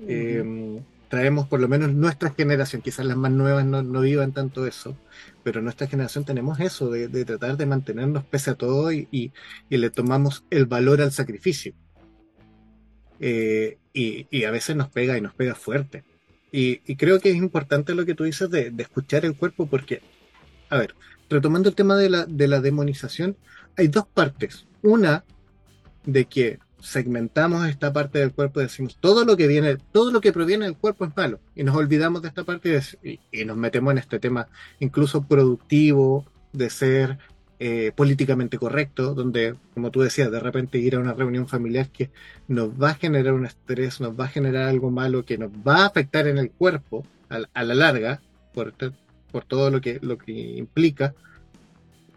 traemos 1.12 1.47
por 1.47 1.61
lo 1.61 1.69
menos 1.69 1.92
nuestra 1.92 2.31
generación, 2.31 2.81
quizás 2.81 3.04
las 3.04 3.19
más 3.19 3.31
nuevas 3.31 3.66
no, 3.66 4.00
vivan 4.00 4.33
tanto 4.33 4.66
eso, 4.66 4.97
pero 5.42 5.61
nuestra 5.61 5.87
generación 5.87 6.25
tenemos 6.25 6.59
eso 6.59 6.88
de, 6.88 7.07
tratar 7.26 7.59
de 7.59 7.66
mantenernos 7.66 8.25
pese 8.25 8.52
a 8.52 8.54
todo 8.54 8.90
y, 8.90 9.31
le 9.69 9.90
tomamos 9.90 10.47
el 10.49 10.64
valor 10.64 11.02
al 11.02 11.12
sacrificio. 11.12 11.75
Eh, 13.21 13.76
y, 13.92 14.45
a 14.45 14.50
veces 14.50 14.75
nos 14.75 14.88
pega 14.88 15.19
y 15.19 15.21
nos 15.21 15.35
pega 15.35 15.54
fuerte. 15.54 16.02
Y, 16.50 16.78
creo 16.97 17.21
que 17.21 17.28
es 17.28 17.37
importante 17.37 17.95
lo 17.95 18.07
que 18.07 18.14
tú 18.14 18.25
dices 18.25 18.49
de, 18.49 18.71
de 18.71 18.83
escuchar 18.83 19.26
el 19.26 19.37
cuerpo 19.37 19.66
porque, 19.66 20.00
a 20.71 20.78
ver, 20.78 20.95
retomando 21.28 21.69
el 21.69 21.75
tema 21.75 21.95
de 21.95 22.09
la, 22.09 22.25
de 22.25 22.49
la 22.49 22.62
demonización, 22.62 23.37
hay 23.76 23.88
dos 23.88 24.07
partes. 24.07 24.66
Una, 24.81 25.26
de 26.07 26.25
que 26.25 26.59
segmentamos 26.83 27.67
esta 27.67 27.93
parte 27.93 28.19
del 28.19 28.33
cuerpo 28.33 28.61
y 28.61 28.65
decimos 28.65 28.99
todo 29.01 29.25
lo 29.25 29.37
que 29.37 29.47
viene, 29.47 29.77
todo 29.93 30.11
lo 30.11 30.21
que 30.21 30.33
proviene 30.33 30.65
del 30.67 30.77
cuerpo 30.77 31.05
es 31.05 31.17
malo. 31.17 31.41
Y 31.55 31.62
nos 31.62 31.77
olvidamos 31.77 32.23
de 32.23 32.29
esta 32.29 32.45
parte 32.45 32.81
y, 33.03 33.45
nos 33.45 33.57
metemos 33.57 33.93
en 33.93 33.99
este 33.99 34.19
tema 34.19 34.49
incluso 34.81 35.27
productivo, 35.27 36.27
de 36.53 36.69
ser 36.69 37.19
eh, 37.61 37.93
políticamente 37.95 38.59
correcto, 38.59 39.15
donde, 39.15 39.55
como 39.75 39.91
tú 39.91 40.01
decías, 40.03 40.31
de 40.31 40.41
repente 40.41 40.79
ir 40.79 40.97
a 40.97 40.99
una 40.99 41.15
reunión 41.15 41.49
familiar 41.49 41.89
que 41.89 42.11
nos 42.49 42.71
va 42.71 42.91
a 42.91 42.95
generar 42.95 43.33
un 43.33 43.47
estrés, 43.47 44.01
nos 44.01 44.19
va 44.19 44.27
a 44.27 44.29
generar 44.29 44.69
algo 44.69 44.91
malo 44.91 45.25
que 45.25 45.39
nos 45.39 45.51
va 45.51 45.83
a 45.83 45.87
afectar 45.87 46.27
en 46.27 46.39
el 46.39 46.51
cuerpo 46.51 47.07
a, 47.29 47.65
la 47.65 47.75
larga, 47.75 48.21
por, 48.53 48.75
por 49.31 49.45
todo 49.45 49.71
lo 49.71 49.81
que, 49.81 49.99
lo 50.03 50.19
que 50.19 50.33
implica, 50.33 51.15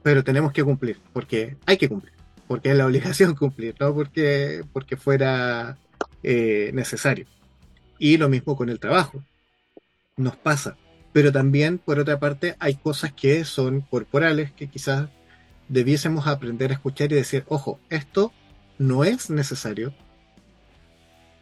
pero 0.03 0.23
tenemos 0.23 0.51
que 0.51 0.63
cumplir, 0.63 0.97
porque 1.13 1.55
hay 1.65 1.77
que 1.77 1.87
cumplir, 1.87 2.14
porque 2.47 2.71
es 2.71 2.77
la 2.77 2.85
obligación 2.85 3.35
cumplir, 3.35 3.75
no 3.79 3.93
porque, 3.93 4.63
porque 4.73 4.97
fuera 4.97 5.77
eh, 6.23 6.71
necesario. 6.73 7.25
Y 7.97 8.17
lo 8.17 8.29
mismo 8.29 8.55
con 8.55 8.69
el 8.69 8.79
trabajo, 8.79 9.23
nos 10.17 10.35
pasa. 10.35 10.77
Pero 11.13 11.31
también, 11.31 11.77
por 11.77 11.99
otra 11.99 12.19
parte, 12.19 12.55
hay 12.59 12.75
cosas 12.75 13.13
que 13.13 13.45
son 13.45 13.81
corporales, 13.81 14.51
que 14.51 14.67
quizás 14.67 15.09
debiésemos 15.69 16.27
aprender 16.27 16.71
a 16.71 16.73
escuchar 16.73 17.11
y 17.11 17.15
decir, 17.15 17.45
ojo, 17.47 17.79
esto 17.89 18.33
no 18.77 19.03
es 19.03 19.29
necesario. 19.29 19.93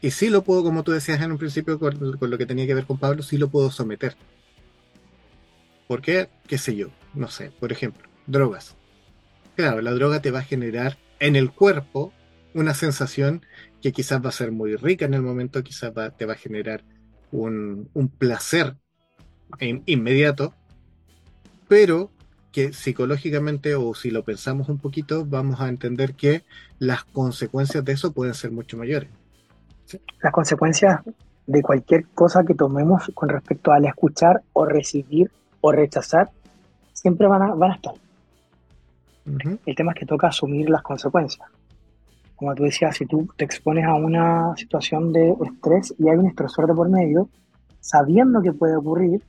Y 0.01 0.11
sí 0.11 0.29
lo 0.29 0.43
puedo, 0.43 0.63
como 0.63 0.83
tú 0.83 0.91
decías 0.91 1.21
en 1.21 1.31
un 1.31 1.37
principio 1.37 1.79
con, 1.79 1.97
lo 2.19 2.37
que 2.37 2.45
tenía 2.45 2.67
que 2.67 2.75
ver 2.75 2.85
con 2.85 2.97
Pablo, 2.97 3.23
sí 3.23 3.37
lo 3.37 3.47
puedo 3.47 3.71
someter. 3.71 4.15
¿Por 5.87 6.01
qué? 6.01 6.29
¿Qué 6.47 6.57
sé 6.57 6.75
yo? 6.75 6.89
No 7.13 7.29
sé, 7.29 7.51
por 7.59 7.71
ejemplo, 7.71 8.07
drogas. 8.27 8.75
Claro, 9.55 9.81
la 9.81 9.91
droga 9.91 10.21
te 10.21 10.31
va 10.31 10.39
a 10.39 10.43
generar 10.43 10.97
en 11.19 11.35
el 11.35 11.51
cuerpo 11.51 12.11
una 12.53 12.73
sensación 12.73 13.45
que 13.81 13.91
quizás 13.91 14.23
va 14.23 14.29
a 14.29 14.33
ser 14.33 14.51
muy 14.51 14.75
rica 14.75 15.05
en 15.05 15.13
el 15.13 15.21
momento, 15.21 15.63
quizás 15.63 15.93
te 16.17 16.25
va 16.25 16.33
a 16.33 16.37
generar 16.37 16.83
un, 17.31 17.89
un 17.93 18.07
placer 18.07 18.75
inmediato, 19.59 20.53
pero 21.67 22.11
que 22.51 22.71
psicológicamente 22.71 23.75
o 23.75 23.93
si 23.95 24.11
lo 24.11 24.23
pensamos 24.23 24.69
un 24.69 24.77
poquito, 24.77 25.25
vamos 25.25 25.59
a 25.59 25.69
entender 25.69 26.13
que 26.13 26.43
las 26.79 27.03
consecuencias 27.03 27.83
de 27.83 27.93
eso 27.93 28.13
pueden 28.13 28.35
ser 28.35 28.51
mucho 28.51 28.77
mayores. 28.77 29.09
Las 30.21 30.31
consecuencias 30.31 31.01
de 31.47 31.61
cualquier 31.61 32.05
cosa 32.13 32.43
que 32.43 32.53
tomemos 32.53 33.11
con 33.13 33.29
respecto 33.29 33.71
al 33.71 33.85
escuchar 33.85 34.43
o 34.53 34.65
recibir 34.65 35.31
o 35.61 35.71
rechazar, 35.71 36.29
siempre 36.93 37.27
van 37.27 37.41
a, 37.41 37.55
van 37.55 37.71
a 37.71 37.75
estar. 37.75 37.93
El 39.25 39.75
tema 39.75 39.93
es 39.93 39.99
que 39.99 40.05
toca 40.05 40.27
asumir 40.27 40.69
las 40.69 40.81
consecuencias. 40.81 41.47
Como 42.35 42.53
tú 42.55 42.63
decías, 42.63 42.95
si 42.97 43.05
tú 43.05 43.27
te 43.37 43.45
expones 43.45 43.85
a 43.85 43.93
una 43.95 44.55
situación 44.57 45.13
de 45.13 45.33
estrés 45.45 45.95
y 45.97 46.09
hay 46.09 46.17
un 46.17 46.27
estresor 46.27 46.67
de 46.67 46.73
por 46.73 46.89
medio, 46.89 47.29
sabiendo 47.79 48.41
que 48.41 48.51
puede 48.51 48.75
ocurrir, 48.75 49.21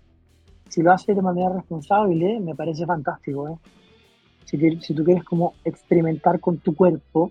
si 0.68 0.82
lo 0.82 0.92
haces 0.92 1.14
de 1.14 1.22
manera 1.22 1.50
responsable, 1.50 2.40
me 2.40 2.54
parece 2.54 2.84
fantástico. 2.86 3.48
¿eh? 3.48 3.56
Si, 4.44 4.58
si, 4.80 4.94
tú 4.94 5.04
quieres 5.04 5.22
como 5.22 5.54
experimentar 5.64 6.40
con 6.40 6.58
tu 6.58 6.74
cuerpo 6.74 7.30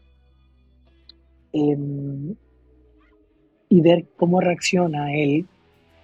em, 1.51 2.33
y 3.67 3.81
ver 3.81 4.05
cómo 4.15 4.39
reacciona 4.39 5.13
él, 5.13 5.45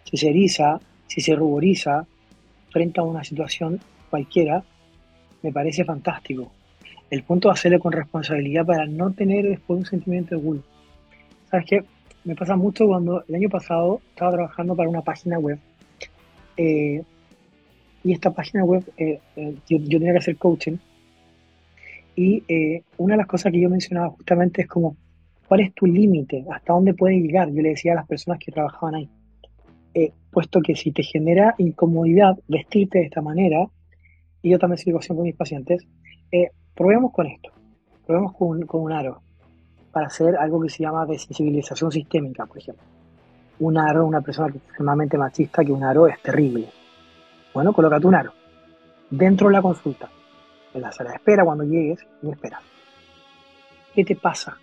si 0.04 0.18
se 0.18 0.30
eriza, 0.30 0.80
si 1.08 1.22
se 1.22 1.36
ruboriza 1.36 2.06
frente 2.72 3.00
a 3.00 3.04
una 3.04 3.24
situación 3.24 3.80
cualquiera, 4.10 4.63
me 5.41 5.51
parece 5.51 5.86
fantástico. 5.86 6.51
El 7.10 7.24
punto 7.24 7.51
es 7.51 7.60
hacerlo 7.60 7.79
con 7.79 7.91
responsabilidad 7.91 8.65
para 8.65 8.86
no 8.86 9.12
tener 9.12 9.48
después 9.48 9.79
un 9.79 9.86
sentimiento 9.86 10.36
de 10.36 10.41
culpa. 10.41 10.67
¿Sabes 11.50 11.65
qué? 11.67 11.84
Me 12.24 12.36
pasa 12.36 12.55
mucho 12.55 12.86
cuando 12.86 13.24
el 13.27 13.36
año 13.36 13.50
pasado 13.50 14.01
estaba 14.10 14.31
trabajando 14.31 14.75
para 14.75 14.89
una 14.89 15.01
página 15.01 15.39
web 15.39 15.60
eh, 16.62 17.01
y 18.03 18.12
esta 18.12 18.31
página 18.31 18.65
web, 18.65 18.84
eh, 18.98 19.19
eh, 19.38 19.55
yo, 19.69 19.77
tenía 19.77 20.12
que 20.12 20.17
hacer 20.17 20.38
coaching. 20.38 20.77
Y 22.15 22.43
una 22.98 23.13
de 23.13 23.17
las 23.19 23.27
cosas 23.27 23.50
que 23.53 23.62
yo 23.62 23.69
mencionaba 23.69 24.10
justamente 24.10 24.63
es 24.63 24.67
como, 24.67 24.98
¿cuál 25.48 25.62
es 25.62 25.74
tu 25.74 25.86
límite? 25.86 26.43
¿Hasta 26.51 26.74
dónde 26.74 26.93
puedes 26.93 27.22
llegar? 27.22 27.50
Yo 27.50 27.62
le 27.62 27.69
decía 27.69 27.93
a 27.93 27.96
las 27.96 28.08
personas 28.08 28.39
que 28.39 28.51
trabajaban 28.51 28.96
ahí, 28.96 29.10
puesto 30.29 30.62
que 30.62 30.75
si 30.75 30.91
te 30.91 31.01
genera 31.01 31.55
incomodidad 31.58 32.38
vestirte 32.50 33.00
de 33.00 33.05
esta 33.05 33.22
manera, 33.22 33.69
y 34.41 34.51
yo 34.51 34.60
también 34.60 34.77
sigo 34.77 35.00
haciendo 35.00 35.22
con 35.22 35.27
mis 35.27 35.36
pacientes, 35.36 35.86
probemos 36.75 37.12
con 37.12 37.27
esto, 37.27 37.51
probemos 38.05 38.34
con, 38.34 38.62
con 38.65 38.81
un 38.81 38.91
aro, 38.91 39.22
para 39.91 40.08
hacer 40.08 40.36
algo 40.38 40.62
que 40.62 40.69
se 40.69 40.84
llama 40.84 41.05
desensibilización 41.05 41.91
sistémica, 41.91 42.46
por 42.46 42.58
ejemplo. 42.58 42.84
Un 43.60 43.77
aro, 43.77 44.05
una 44.05 44.22
persona 44.22 44.48
extremadamente 44.48 45.17
machista, 45.17 45.65
que 45.65 45.72
un 45.72 45.84
aro 45.84 46.08
es 46.08 46.22
terrible 46.22 46.69
bueno, 47.54 47.73
colócate 47.73 48.06
un 48.06 48.15
aro 48.15 48.32
dentro 49.10 49.47
de 49.47 49.54
la 49.54 49.62
consulta, 49.62 50.10
en 50.73 50.82
la 50.82 50.91
sala 50.91 51.10
de 51.12 51.15
espera, 51.15 51.43
cuando 51.43 51.63
llegues, 51.63 52.06
y 52.21 52.30
espera. 52.30 52.62
¿Qué 53.93 54.06
te 54.06 54.15
pasa? 54.15 54.56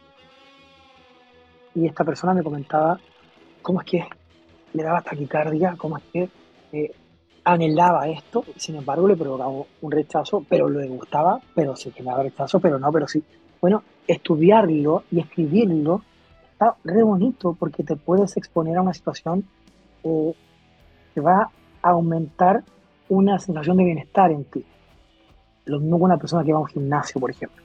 Y 1.75 1.87
esta 1.87 2.05
persona 2.05 2.33
me 2.33 2.45
comentaba 2.45 2.99
cómo 3.61 3.81
es 3.81 3.87
que 3.87 4.05
le 4.73 4.83
daba 4.83 5.03
taquicardia, 5.03 5.75
cómo 5.77 5.99
es 5.99 6.05
que 6.13 6.29
eh, 6.73 6.95
anhelaba 7.47 8.09
esto, 8.09 8.45
sin 8.57 8.75
embargo 8.75 9.07
le 9.07 9.17
provocaba 9.17 9.51
un 9.51 9.91
rechazo, 9.91 10.45
pero 10.49 10.69
le 10.69 10.89
gustaba, 10.89 11.41
pero 11.55 11.77
sí 11.77 11.93
que 11.93 12.03
daba 12.03 12.25
rechazo, 12.25 12.59
pero 12.59 12.79
no, 12.79 12.91
pero 12.91 13.07
sí. 13.07 13.23
Bueno, 13.61 13.85
estudiarlo 14.07 15.05
y 15.13 15.21
escribirlo 15.21 16.03
está 16.51 16.75
re 16.83 17.05
bonito 17.05 17.57
porque 17.59 17.85
te 17.85 17.95
puedes 17.95 18.37
exponer 18.37 18.77
a 18.77 18.83
una 18.83 18.93
situación 18.93 19.45
eh, 20.03 20.35
que 21.15 21.21
va 21.21 21.51
a 21.83 21.89
aumentar 21.91 22.65
una 23.09 23.39
sensación 23.39 23.77
de 23.77 23.85
bienestar 23.85 24.33
en 24.33 24.45
ti. 24.45 24.65
Lo 25.67 25.79
mismo 25.79 25.99
con 26.01 26.07
una 26.07 26.19
persona 26.19 26.43
que 26.43 26.53
va 26.53 26.59
a 26.59 26.63
un 26.63 26.69
gimnasio, 26.69 27.21
por 27.21 27.31
ejemplo. 27.31 27.63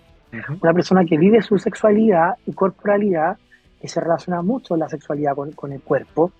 Una 0.61 0.73
persona 0.73 1.03
que 1.05 1.17
vive 1.17 1.41
su 1.41 1.57
sexualidad 1.57 2.35
y 2.45 2.53
corporalidad, 2.53 3.37
que 3.81 3.87
se 3.87 3.99
relaciona 3.99 4.43
mucho 4.43 4.77
la 4.77 4.87
sexualidad 4.87 5.35
con, 5.35 5.73
el 5.73 5.81
cuerpo, 5.81 6.31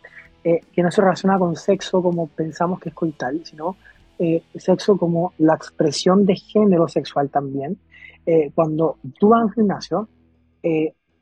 eh, 0.44 0.62
que 0.74 0.82
no 0.82 0.90
se 0.90 1.02
relaciona 1.02 1.38
con 1.38 1.56
sexo 1.56 2.02
como 2.02 2.28
pensamos 2.28 2.80
que 2.80 2.90
es 2.90 2.96
coital, 2.96 3.42
sino 3.46 3.78
eh, 4.18 4.44
sexo 4.56 4.98
como 4.98 5.34
la 5.38 5.54
expresión 5.54 6.26
de 6.26 6.36
género 6.36 6.88
sexual 6.88 7.30
también. 7.30 7.78
Eh, 8.26 8.52
cuando 8.56 8.98
tú 9.20 9.30
vas 9.30 9.42
a 9.42 9.46
un 9.46 9.52
gimnasio, 9.52 10.08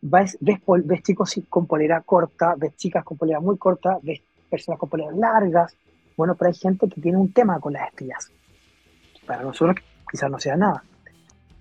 ves, 0.01 0.38
ves, 0.39 1.03
chicos 1.03 1.39
con 1.49 1.65
polera 1.65 2.01
corta, 2.01 2.55
ves 2.58 2.75
chicas 2.77 3.03
con 3.03 3.17
polera 3.17 3.39
muy 3.39 3.58
corta, 3.58 3.99
ves 4.01 4.21
personas 4.49 4.79
con 4.79 4.89
poleras 4.89 5.15
largas, 5.15 5.75
bueno, 6.15 6.36
pero 6.36 6.49
hay 6.49 6.55
gente 6.55 6.88
que 6.89 7.01
tiene 7.01 7.17
un 7.17 7.32
tema 7.32 7.60
con 7.60 7.73
las 7.73 7.89
estrías. 7.89 8.32
Para 9.25 9.43
nosotros 9.43 9.77
quizás 10.10 10.29
no 10.32 10.39
sea 10.39 10.55
nada. 10.55 10.84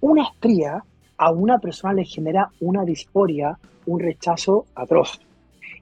Una 0.01 0.25
estría 0.25 0.83
a 1.17 1.31
una 1.33 1.59
persona 1.59 1.93
le 1.93 2.05
genera 2.05 2.51
una 2.61 2.85
disforia, 2.85 3.59
un 3.87 4.01
rechazo 4.01 4.67
atroz. 4.75 5.21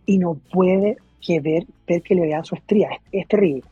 Y 0.07 0.19
no 0.19 0.35
puede 0.53 0.97
que 1.27 1.41
ver, 1.41 1.65
ver 1.87 2.03
que 2.03 2.15
le 2.15 2.23
vean 2.23 2.45
su 2.45 2.55
estría. 2.55 2.91
Es, 3.11 3.27
terrible. 3.27 3.65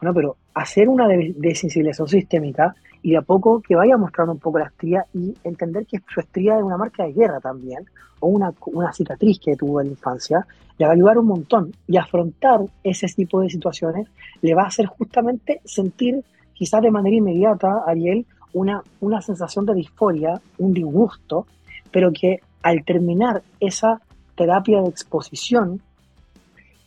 Bueno, 0.00 0.14
pero 0.14 0.36
hacer 0.54 0.88
una 0.88 1.06
desensibilización 1.08 2.08
sistémica 2.08 2.74
y 3.02 3.10
de 3.10 3.18
a 3.18 3.22
poco 3.22 3.60
que 3.60 3.74
vaya 3.74 3.96
mostrando 3.96 4.32
un 4.32 4.38
poco 4.38 4.58
la 4.58 4.66
estría 4.66 5.04
y 5.14 5.34
entender 5.44 5.86
que 5.86 6.00
su 6.12 6.20
estría 6.20 6.56
es 6.56 6.62
una 6.62 6.76
marca 6.76 7.04
de 7.04 7.12
guerra 7.12 7.40
también, 7.40 7.84
o 8.20 8.28
una, 8.28 8.52
una 8.66 8.92
cicatriz 8.92 9.38
que 9.38 9.56
tuvo 9.56 9.80
en 9.80 9.88
la 9.88 9.92
infancia, 9.92 10.46
le 10.78 10.86
va 10.86 10.92
a 10.92 10.94
ayudar 10.94 11.18
un 11.18 11.26
montón. 11.26 11.72
Y 11.86 11.96
afrontar 11.96 12.60
ese 12.82 13.06
tipo 13.08 13.40
de 13.40 13.50
situaciones 13.50 14.08
le 14.42 14.54
va 14.54 14.62
a 14.62 14.68
hacer 14.68 14.86
justamente 14.86 15.60
sentir, 15.64 16.22
quizás 16.54 16.82
de 16.82 16.90
manera 16.90 17.16
inmediata, 17.16 17.82
Ariel, 17.86 18.26
una, 18.52 18.82
una 19.00 19.20
sensación 19.20 19.66
de 19.66 19.74
disforia, 19.74 20.40
un 20.58 20.72
disgusto, 20.72 21.46
pero 21.90 22.12
que 22.12 22.40
al 22.62 22.84
terminar 22.84 23.42
esa 23.60 24.00
terapia 24.34 24.80
de 24.82 24.88
exposición, 24.88 25.80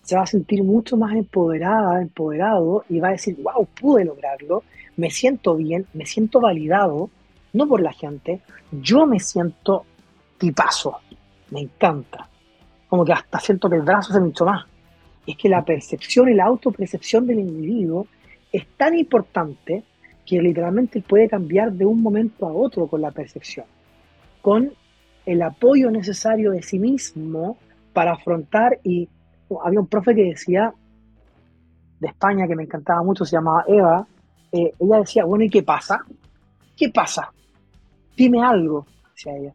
se 0.03 0.15
va 0.15 0.23
a 0.23 0.27
sentir 0.27 0.63
mucho 0.63 0.97
más 0.97 1.15
empoderada, 1.15 2.01
empoderado 2.01 2.85
y 2.89 2.99
va 2.99 3.09
a 3.09 3.11
decir, 3.11 3.37
wow, 3.41 3.65
pude 3.65 4.05
lograrlo, 4.05 4.63
me 4.97 5.09
siento 5.09 5.55
bien, 5.55 5.87
me 5.93 6.05
siento 6.05 6.39
validado, 6.39 7.09
no 7.53 7.67
por 7.67 7.81
la 7.81 7.93
gente, 7.93 8.41
yo 8.71 9.07
me 9.07 9.19
siento 9.19 9.85
tipazo, 10.37 10.97
me 11.49 11.61
encanta 11.61 12.29
como 12.93 13.05
que 13.05 13.13
hasta 13.13 13.39
siento 13.39 13.71
que 13.71 13.77
el 13.77 13.81
brazo 13.81 14.13
se 14.13 14.19
me 14.19 14.27
hinchó 14.27 14.45
más. 14.45 14.67
Es 15.25 15.35
que 15.35 15.49
la 15.49 15.65
percepción 15.65 16.29
y 16.29 16.35
la 16.35 16.45
autopercepción 16.45 17.25
del 17.25 17.39
individuo 17.39 18.05
es 18.51 18.67
tan 18.77 18.95
importante 18.95 19.81
que 20.23 20.39
literalmente 20.39 21.01
puede 21.01 21.27
cambiar 21.27 21.73
de 21.73 21.87
un 21.87 22.03
momento 22.03 22.45
a 22.45 22.53
otro 22.53 22.85
con 22.85 23.01
la 23.01 23.09
percepción, 23.09 23.65
con 24.43 24.73
el 25.25 25.41
apoyo 25.41 25.89
necesario 25.89 26.51
de 26.51 26.61
sí 26.61 26.77
mismo 26.77 27.57
para 27.93 28.13
afrontar 28.13 28.77
y 28.83 29.09
había 29.63 29.79
un 29.79 29.87
profe 29.87 30.15
que 30.15 30.23
decía 30.23 30.73
de 31.99 32.07
España 32.07 32.47
que 32.47 32.55
me 32.55 32.63
encantaba 32.63 33.03
mucho, 33.03 33.25
se 33.25 33.35
llamaba 33.35 33.65
Eva, 33.67 34.05
eh, 34.51 34.73
ella 34.79 34.97
decía, 34.97 35.25
bueno, 35.25 35.45
¿y 35.45 35.49
qué 35.49 35.63
pasa? 35.63 35.99
¿Qué 36.75 36.89
pasa? 36.89 37.31
Dime 38.15 38.43
algo, 38.43 38.85
decía 39.13 39.35
ella. 39.35 39.53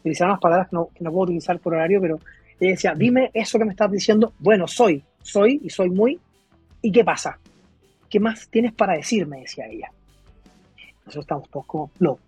Utilizaban 0.00 0.32
unas 0.32 0.40
palabras 0.40 0.68
que 0.68 0.76
no, 0.76 0.88
que 0.94 1.04
no 1.04 1.10
puedo 1.10 1.24
utilizar 1.24 1.58
por 1.58 1.74
horario, 1.74 2.00
pero 2.00 2.18
y 2.60 2.68
decía, 2.68 2.94
dime 2.94 3.30
eso 3.32 3.58
que 3.58 3.64
me 3.64 3.70
estás 3.70 3.90
diciendo, 3.90 4.34
bueno, 4.38 4.68
soy, 4.68 5.02
soy 5.22 5.60
y 5.64 5.70
soy 5.70 5.88
muy, 5.88 6.20
¿y 6.82 6.92
qué 6.92 7.02
pasa? 7.02 7.38
¿Qué 8.08 8.20
más 8.20 8.48
tienes 8.48 8.72
para 8.74 8.94
decirme? 8.94 9.40
Decía 9.40 9.66
ella. 9.66 9.90
Nosotros 11.06 11.24
estamos 11.24 11.48
todos 11.48 11.66
como, 11.66 11.90
no. 12.00 12.18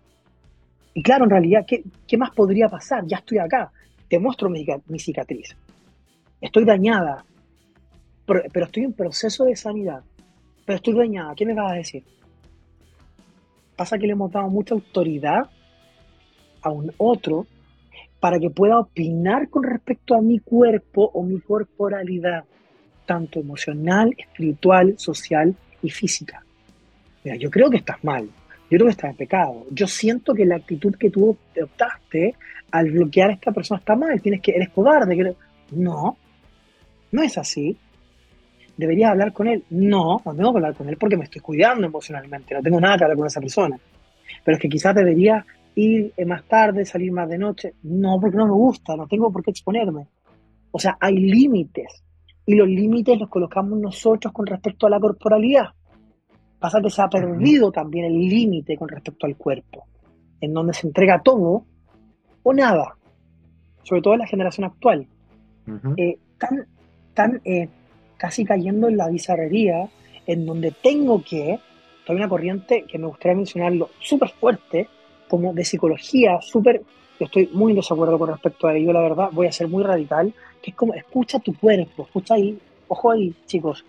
Y 0.95 1.03
claro, 1.03 1.25
en 1.25 1.29
realidad, 1.29 1.65
¿qué, 1.67 1.83
¿qué, 2.07 2.17
más 2.17 2.31
podría 2.31 2.67
pasar? 2.67 3.05
Ya 3.05 3.17
estoy 3.17 3.37
acá, 3.37 3.71
te 4.09 4.17
muestro 4.17 4.49
mi, 4.49 4.65
mi 4.87 4.99
cicatriz. 4.99 5.55
Estoy 6.43 6.65
dañada, 6.65 7.23
pero, 8.25 8.65
estoy 8.65 8.83
en 8.83 8.91
proceso 8.91 9.45
de 9.45 9.55
sanidad. 9.55 10.03
Pero 10.65 10.75
estoy 10.75 10.93
dañada, 10.93 11.33
¿qué 11.35 11.45
me 11.45 11.53
vas 11.53 11.71
a 11.71 11.75
decir? 11.75 12.03
Pasa 13.77 13.97
que 13.97 14.05
le 14.05 14.11
hemos 14.11 14.29
dado 14.29 14.49
mucha 14.49 14.75
autoridad 14.75 15.49
a 16.61 16.69
un 16.69 16.91
otro 16.97 17.47
para 18.19 18.39
que 18.39 18.49
pueda 18.49 18.77
opinar 18.77 19.49
con 19.49 19.63
respecto 19.63 20.15
a 20.15 20.21
mi 20.21 20.39
cuerpo 20.39 21.09
o 21.13 21.23
mi 21.23 21.39
corporalidad, 21.39 22.43
tanto 23.05 23.39
emocional, 23.39 24.13
espiritual, 24.17 24.95
social 24.97 25.55
y 25.81 25.89
física. 25.89 26.43
Mira, 27.23 27.37
yo 27.37 27.49
creo 27.49 27.69
que 27.69 27.77
estás 27.77 28.03
mal, 28.03 28.25
yo 28.69 28.77
creo 28.77 28.87
que 28.87 28.91
está 28.91 29.09
en 29.09 29.15
pecado. 29.15 29.65
Yo 29.71 29.87
siento 29.87 30.33
que 30.33 30.45
la 30.45 30.57
actitud 30.57 30.93
que 30.95 31.09
tú 31.09 31.37
adoptaste 31.55 32.35
al 32.69 32.91
bloquear 32.91 33.29
a 33.29 33.33
esta 33.33 33.53
persona 33.53 33.79
está 33.79 33.95
mal, 33.95 34.21
tienes 34.21 34.41
que, 34.41 34.51
eres 34.51 34.69
cobarde. 34.71 35.37
No, 35.71 36.17
no 37.13 37.21
es 37.21 37.37
así. 37.37 37.77
¿Deberías 38.75 39.11
hablar 39.11 39.31
con 39.33 39.47
él? 39.47 39.63
No, 39.69 40.19
no 40.25 40.35
tengo 40.35 40.51
que 40.51 40.57
hablar 40.57 40.75
con 40.75 40.89
él 40.89 40.97
porque 40.97 41.15
me 41.15 41.25
estoy 41.25 41.41
cuidando 41.41 41.85
emocionalmente, 41.85 42.55
no 42.55 42.61
tengo 42.61 42.81
nada 42.81 42.97
que 42.97 43.03
hablar 43.03 43.17
con 43.17 43.27
esa 43.27 43.39
persona. 43.39 43.79
Pero 44.43 44.57
es 44.57 44.61
que 44.61 44.67
quizás 44.67 44.95
debería 44.95 45.45
ir 45.75 46.11
más 46.25 46.43
tarde, 46.45 46.85
salir 46.85 47.11
más 47.11 47.29
de 47.29 47.37
noche. 47.37 47.75
No, 47.83 48.19
porque 48.19 48.35
no 48.35 48.47
me 48.47 48.53
gusta, 48.53 48.95
no 48.95 49.07
tengo 49.07 49.31
por 49.31 49.43
qué 49.43 49.51
exponerme. 49.51 50.07
O 50.71 50.79
sea, 50.79 50.97
hay 50.99 51.15
límites. 51.17 52.03
Y 52.47 52.55
los 52.55 52.67
límites 52.67 53.19
los 53.19 53.29
colocamos 53.29 53.79
nosotros 53.79 54.33
con 54.33 54.47
respecto 54.47 54.87
a 54.87 54.89
la 54.89 54.99
corporalidad. 54.99 55.69
Pasa 56.59 56.81
que 56.81 56.89
se 56.89 57.01
ha 57.01 57.09
perdido 57.09 57.71
también 57.71 58.05
el 58.05 58.17
límite 58.17 58.75
con 58.75 58.89
respecto 58.89 59.27
al 59.27 59.37
cuerpo, 59.37 59.85
en 60.41 60.51
donde 60.51 60.73
se 60.73 60.87
entrega 60.87 61.21
todo 61.21 61.65
o 62.41 62.53
nada, 62.53 62.95
sobre 63.83 64.01
todo 64.01 64.13
en 64.13 64.19
la 64.21 64.27
generación 64.27 64.65
actual. 64.65 65.07
Eh, 65.95 66.17
tan, 66.39 66.65
tan 67.13 67.41
eh, 67.45 67.67
casi 68.17 68.45
cayendo 68.45 68.87
en 68.87 68.97
la 68.97 69.09
bizarrería, 69.09 69.89
en 70.25 70.45
donde 70.45 70.71
tengo 70.71 71.23
que, 71.23 71.59
hay 72.07 72.15
una 72.15 72.29
corriente 72.29 72.85
que 72.87 72.97
me 72.97 73.07
gustaría 73.07 73.35
mencionarlo 73.35 73.89
súper 73.99 74.29
fuerte, 74.29 74.87
como 75.27 75.53
de 75.53 75.65
psicología, 75.65 76.39
súper, 76.41 76.81
yo 77.19 77.25
estoy 77.25 77.49
muy 77.53 77.71
en 77.71 77.77
desacuerdo 77.77 78.19
con 78.19 78.29
respecto 78.29 78.67
a 78.67 78.75
ello, 78.75 78.93
la 78.93 79.01
verdad, 79.01 79.29
voy 79.31 79.47
a 79.47 79.51
ser 79.51 79.67
muy 79.67 79.83
radical, 79.83 80.33
que 80.61 80.71
es 80.71 80.75
como, 80.75 80.93
escucha 80.93 81.39
tu 81.39 81.57
cuerpo, 81.57 82.03
escucha 82.03 82.35
ahí, 82.35 82.57
ojo 82.87 83.11
ahí, 83.11 83.33
chicos, 83.45 83.83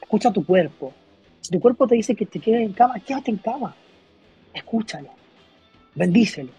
escucha 0.00 0.32
tu 0.32 0.44
cuerpo. 0.44 0.92
Si 1.40 1.50
tu 1.50 1.60
cuerpo 1.60 1.86
te 1.86 1.94
dice 1.94 2.14
que 2.14 2.26
te 2.26 2.40
quedes 2.40 2.62
en 2.62 2.72
cama, 2.72 2.98
quédate 3.00 3.30
en 3.30 3.36
cama. 3.36 3.74
Escúchalo, 4.52 5.10
bendícelo. 5.94 6.50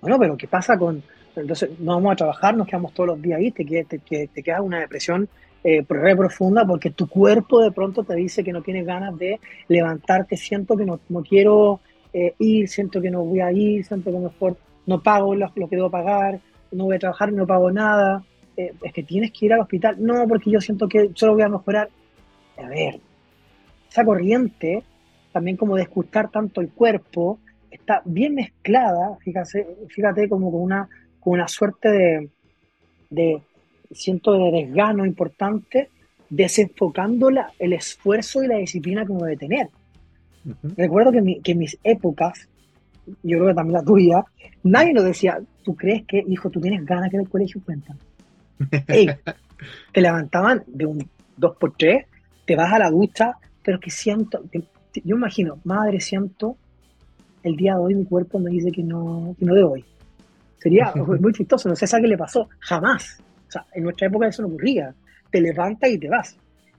Bueno, 0.00 0.18
pero 0.18 0.36
¿qué 0.36 0.46
pasa 0.46 0.76
con, 0.78 1.02
entonces 1.40 1.70
no 1.78 1.94
vamos 1.94 2.12
a 2.12 2.16
trabajar, 2.16 2.56
nos 2.56 2.66
quedamos 2.66 2.92
todos 2.94 3.08
los 3.08 3.22
días 3.22 3.38
ahí, 3.38 3.50
te, 3.50 3.64
te, 3.64 3.98
te, 3.98 4.28
te 4.28 4.42
queda 4.42 4.62
una 4.62 4.80
depresión 4.80 5.28
eh, 5.64 5.82
profunda 5.84 6.64
porque 6.64 6.90
tu 6.90 7.08
cuerpo 7.08 7.60
de 7.60 7.72
pronto 7.72 8.04
te 8.04 8.14
dice 8.14 8.44
que 8.44 8.52
no 8.52 8.62
tienes 8.62 8.86
ganas 8.86 9.18
de 9.18 9.40
levantarte, 9.66 10.36
siento 10.36 10.76
que 10.76 10.84
no, 10.84 11.00
no 11.08 11.22
quiero 11.22 11.80
eh, 12.12 12.34
ir, 12.38 12.68
siento 12.68 13.00
que 13.00 13.10
no 13.10 13.24
voy 13.24 13.40
a 13.40 13.52
ir, 13.52 13.84
siento 13.84 14.10
que 14.10 14.18
mejor 14.18 14.56
no 14.86 15.02
pago 15.02 15.34
lo, 15.34 15.52
que 15.52 15.76
debo 15.76 15.90
pagar, 15.90 16.40
no 16.72 16.84
voy 16.84 16.96
a 16.96 16.98
trabajar, 16.98 17.32
no 17.32 17.46
pago 17.46 17.70
nada, 17.70 18.24
eh, 18.56 18.72
es 18.82 18.92
que 18.92 19.02
tienes 19.02 19.32
que 19.32 19.46
ir 19.46 19.52
al 19.52 19.60
hospital, 19.60 19.96
no, 19.98 20.26
porque 20.26 20.50
yo 20.50 20.60
siento 20.60 20.88
que 20.88 21.10
solo 21.14 21.34
voy 21.34 21.42
a 21.42 21.48
mejorar. 21.48 21.90
A 22.56 22.68
ver, 22.68 23.00
esa 23.90 24.04
corriente, 24.04 24.82
también 25.32 25.56
como 25.56 25.76
de 25.76 25.82
escuchar 25.82 26.30
tanto 26.30 26.60
el 26.60 26.70
cuerpo, 26.70 27.38
está 27.70 28.00
bien 28.04 28.34
mezclada, 28.34 29.16
fíjate, 29.20 29.66
fíjate 29.88 30.28
como 30.28 30.50
con 30.50 30.62
una, 30.62 30.88
con 31.20 31.34
una 31.34 31.48
suerte 31.48 32.30
de 33.10 33.42
siento 33.90 34.32
de 34.32 34.50
desgano 34.50 35.06
importante, 35.06 35.90
desenfocando 36.30 37.30
el 37.58 37.72
esfuerzo 37.72 38.42
y 38.42 38.48
la 38.48 38.56
disciplina 38.56 39.04
que 39.04 39.12
uno 39.12 39.24
debe 39.24 39.36
tener. 39.36 39.68
Recuerdo 40.76 41.12
que, 41.12 41.18
en 41.52 41.58
mis 41.58 41.78
épocas, 41.82 42.48
yo 43.22 43.38
creo 43.38 43.48
que 43.48 43.54
también 43.54 43.74
la 43.74 43.84
tuya, 43.84 44.24
nadie 44.62 44.92
nos 44.92 45.04
decía, 45.04 45.40
¿tú 45.62 45.74
crees 45.74 46.04
que, 46.06 46.24
hijo, 46.28 46.50
tú 46.50 46.60
tienes 46.60 46.84
ganas 46.84 47.10
que 47.10 47.16
en 47.16 47.22
el 47.22 47.28
colegio 47.28 47.60
cuentan? 47.64 47.98
te 49.92 50.00
levantaban 50.00 50.62
de 50.66 50.86
un 50.86 51.08
2 51.36 51.56
por 51.56 51.76
3 51.76 52.04
te 52.44 52.56
vas 52.56 52.72
a 52.72 52.78
la 52.78 52.90
ducha, 52.90 53.36
pero 53.62 53.78
que 53.78 53.90
siento, 53.90 54.42
yo 55.04 55.16
imagino, 55.16 55.58
madre, 55.64 56.00
siento, 56.00 56.56
el 57.42 57.56
día 57.56 57.74
de 57.74 57.80
hoy 57.80 57.94
mi 57.94 58.06
cuerpo 58.06 58.38
me 58.38 58.50
dice 58.50 58.72
que 58.72 58.82
no, 58.82 59.36
que 59.38 59.44
no 59.44 59.54
de 59.54 59.62
hoy. 59.62 59.84
Sería 60.58 60.92
muy 61.20 61.32
chistoso, 61.32 61.68
no 61.68 61.76
sé 61.76 61.84
a 61.84 62.00
qué 62.00 62.06
le 62.06 62.18
pasó, 62.18 62.48
jamás. 62.60 63.22
O 63.48 63.50
sea, 63.50 63.64
en 63.72 63.84
nuestra 63.84 64.08
época 64.08 64.28
eso 64.28 64.42
no 64.42 64.48
ocurría. 64.48 64.94
Te 65.30 65.40
levantas 65.40 65.90
y 65.90 65.98
te 65.98 66.08
vas. 66.08 66.36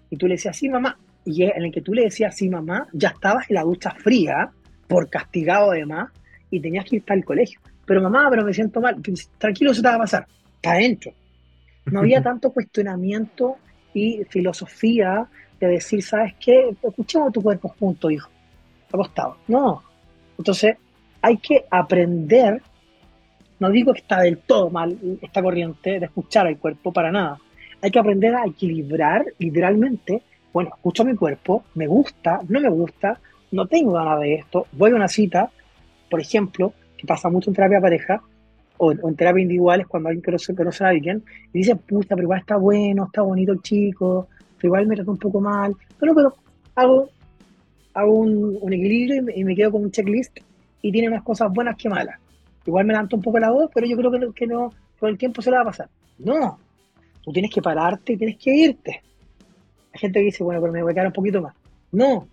Y 0.09 0.17
tú 0.17 0.27
le 0.27 0.35
decías, 0.35 0.55
sí, 0.55 0.69
mamá. 0.69 0.97
Y 1.25 1.43
en 1.43 1.63
el 1.63 1.71
que 1.71 1.81
tú 1.81 1.93
le 1.93 2.03
decías, 2.03 2.35
sí, 2.35 2.49
mamá, 2.49 2.87
ya 2.93 3.09
estabas 3.09 3.49
en 3.49 3.55
la 3.55 3.63
ducha 3.63 3.91
fría, 3.91 4.51
por 4.87 5.09
castigado 5.09 5.71
además, 5.71 6.09
y 6.49 6.59
tenías 6.59 6.85
que 6.85 6.97
ir 6.97 7.03
para 7.03 7.19
el 7.19 7.25
colegio. 7.25 7.59
Pero 7.85 8.01
mamá, 8.01 8.27
pero 8.29 8.43
me 8.43 8.53
siento 8.53 8.81
mal. 8.81 8.97
Tranquilo, 9.37 9.73
se 9.73 9.81
te 9.81 9.87
va 9.87 9.95
a 9.95 9.99
pasar. 9.99 10.27
Está 10.55 10.73
adentro. 10.73 11.13
No 11.85 11.99
había 11.99 12.21
tanto 12.23 12.51
cuestionamiento 12.51 13.57
y 13.93 14.23
filosofía 14.29 15.27
de 15.59 15.67
decir, 15.67 16.01
¿sabes 16.03 16.33
qué? 16.39 16.75
Escuchemos 16.81 17.33
tu 17.33 17.41
cuerpo 17.41 17.69
junto, 17.79 18.09
hijo. 18.09 18.29
Acostado. 18.91 19.37
No. 19.47 19.83
Entonces, 20.37 20.77
hay 21.21 21.37
que 21.37 21.65
aprender 21.69 22.61
no 23.59 23.69
digo 23.69 23.93
que 23.93 23.99
está 23.99 24.21
del 24.21 24.37
todo 24.39 24.69
mal 24.69 24.97
esta 25.21 25.41
corriente 25.41 25.99
de 25.99 26.05
escuchar 26.05 26.47
al 26.47 26.57
cuerpo 26.57 26.91
para 26.91 27.11
nada. 27.11 27.37
Hay 27.81 27.91
que 27.91 27.99
aprender 27.99 28.35
a 28.35 28.45
equilibrar 28.45 29.25
literalmente, 29.37 30.21
bueno, 30.51 30.71
escucho 30.75 31.03
a 31.03 31.05
mi 31.05 31.15
cuerpo, 31.15 31.63
me 31.75 31.87
gusta, 31.87 32.39
no 32.47 32.59
me 32.59 32.69
gusta, 32.69 33.19
no 33.51 33.67
tengo 33.67 33.93
ganas 33.93 34.19
de 34.19 34.35
esto, 34.35 34.67
voy 34.73 34.91
a 34.91 34.95
una 34.95 35.07
cita, 35.07 35.49
por 36.09 36.19
ejemplo, 36.19 36.73
que 36.97 37.07
pasa 37.07 37.29
mucho 37.29 37.49
en 37.49 37.55
terapia 37.55 37.79
pareja 37.79 38.21
o, 38.77 38.91
en 38.91 39.15
terapia 39.15 39.41
individual, 39.41 39.81
es 39.81 39.87
cuando 39.87 40.09
alguien 40.09 40.23
conoce, 40.23 40.55
conoce 40.55 40.83
a 40.83 40.89
alguien 40.89 41.23
y 41.53 41.59
dice, 41.59 41.75
puta, 41.75 42.15
pero 42.15 42.23
igual 42.23 42.39
está 42.39 42.57
bueno, 42.57 43.05
está 43.05 43.21
bonito 43.21 43.53
el 43.53 43.61
chico, 43.61 44.27
pero 44.57 44.67
igual 44.67 44.87
me 44.87 44.95
trata 44.95 45.11
un 45.11 45.17
poco 45.17 45.39
mal, 45.39 45.75
pero, 45.99 46.15
pero 46.15 46.33
hago, 46.75 47.09
hago 47.93 48.13
un, 48.13 48.73
equilibrio 48.73 49.23
y 49.35 49.43
me 49.43 49.55
quedo 49.55 49.71
con 49.71 49.83
un 49.83 49.91
checklist 49.91 50.37
y 50.81 50.91
tiene 50.91 51.09
más 51.09 51.23
cosas 51.23 51.51
buenas 51.51 51.75
que 51.77 51.89
malas. 51.89 52.19
Igual 52.69 52.85
me 52.85 52.93
levanto 52.93 53.15
un 53.15 53.21
poco 53.21 53.39
la 53.39 53.49
voz, 53.49 53.69
pero 53.73 53.87
yo 53.87 53.97
creo 53.97 54.11
que 54.11 54.19
no, 54.19 54.33
que 54.33 54.47
con 54.99 55.09
el 55.09 55.17
tiempo 55.17 55.41
se 55.41 55.49
le 55.49 55.57
va 55.57 55.63
a 55.63 55.65
pasar. 55.65 55.89
No, 56.19 56.59
tú 57.23 57.31
tienes 57.31 57.51
que 57.51 57.61
pararte 57.61 58.13
y 58.13 58.17
tienes 58.17 58.37
que 58.37 58.53
irte. 58.55 59.01
Hay 59.91 59.99
gente 59.99 60.19
que 60.19 60.25
dice, 60.25 60.43
bueno, 60.43 60.61
pero 60.61 60.71
me 60.71 60.83
voy 60.83 60.91
a 60.91 60.93
quedar 60.93 61.07
un 61.07 61.13
poquito 61.13 61.41
más. 61.41 61.55
No, 61.91 62.27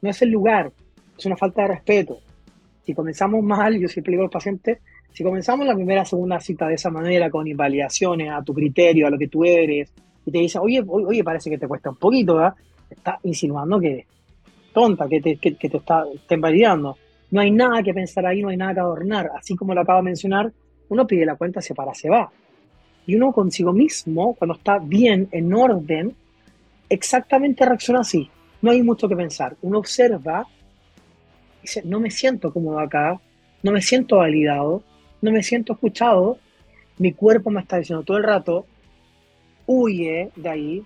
no 0.00 0.10
es 0.10 0.22
el 0.22 0.30
lugar, 0.30 0.72
es 1.16 1.26
una 1.26 1.36
falta 1.36 1.62
de 1.62 1.68
respeto. 1.68 2.18
Si 2.84 2.94
comenzamos 2.94 3.42
mal, 3.42 3.78
yo 3.78 3.88
siempre 3.88 4.12
digo 4.12 4.22
a 4.22 4.30
los 4.32 4.44
si 5.12 5.24
comenzamos 5.24 5.66
la 5.66 5.74
primera 5.74 6.04
segunda 6.04 6.38
cita 6.40 6.68
de 6.68 6.74
esa 6.74 6.90
manera, 6.90 7.30
con 7.30 7.46
invalidaciones 7.46 8.30
a 8.30 8.42
tu 8.42 8.52
criterio, 8.52 9.06
a 9.06 9.10
lo 9.10 9.18
que 9.18 9.28
tú 9.28 9.44
eres, 9.44 9.90
y 10.26 10.30
te 10.30 10.38
dice, 10.38 10.58
oye, 10.58 10.84
oye, 10.86 11.24
parece 11.24 11.48
que 11.48 11.56
te 11.56 11.66
cuesta 11.66 11.88
un 11.88 11.96
poquito, 11.96 12.34
¿verdad? 12.34 12.54
Está 12.90 13.18
insinuando 13.22 13.80
que 13.80 14.06
tonta, 14.74 15.08
que 15.08 15.22
te, 15.22 15.38
está 15.40 16.04
invalidando. 16.30 16.98
No 17.30 17.40
hay 17.40 17.50
nada 17.50 17.82
que 17.82 17.92
pensar 17.92 18.26
ahí, 18.26 18.42
no 18.42 18.48
hay 18.48 18.56
nada 18.56 18.74
que 18.74 18.80
adornar. 18.80 19.30
Así 19.36 19.56
como 19.56 19.74
lo 19.74 19.80
acabo 19.80 19.98
de 19.98 20.04
mencionar, 20.04 20.52
uno 20.88 21.06
pide 21.06 21.26
la 21.26 21.36
cuenta, 21.36 21.60
se 21.60 21.74
para, 21.74 21.94
se 21.94 22.08
va. 22.08 22.30
Y 23.06 23.14
uno 23.14 23.32
consigo 23.32 23.72
mismo, 23.72 24.34
cuando 24.34 24.54
está 24.54 24.78
bien, 24.78 25.28
en 25.32 25.52
orden, 25.52 26.14
exactamente 26.88 27.64
reacciona 27.64 28.00
así. 28.00 28.30
No 28.62 28.70
hay 28.70 28.82
mucho 28.82 29.08
que 29.08 29.16
pensar. 29.16 29.56
Uno 29.62 29.78
observa 29.78 30.46
dice, 31.66 31.82
no 31.84 32.00
me 32.00 32.10
siento 32.10 32.52
cómodo 32.52 32.78
acá, 32.78 33.20
no 33.62 33.72
me 33.72 33.82
siento 33.82 34.18
validado, 34.18 34.82
no 35.20 35.32
me 35.32 35.42
siento 35.42 35.72
escuchado. 35.72 36.38
Mi 36.98 37.12
cuerpo 37.12 37.50
me 37.50 37.60
está 37.60 37.78
diciendo 37.78 38.04
todo 38.04 38.16
el 38.16 38.22
rato, 38.22 38.66
huye 39.66 40.30
de 40.36 40.48
ahí. 40.48 40.82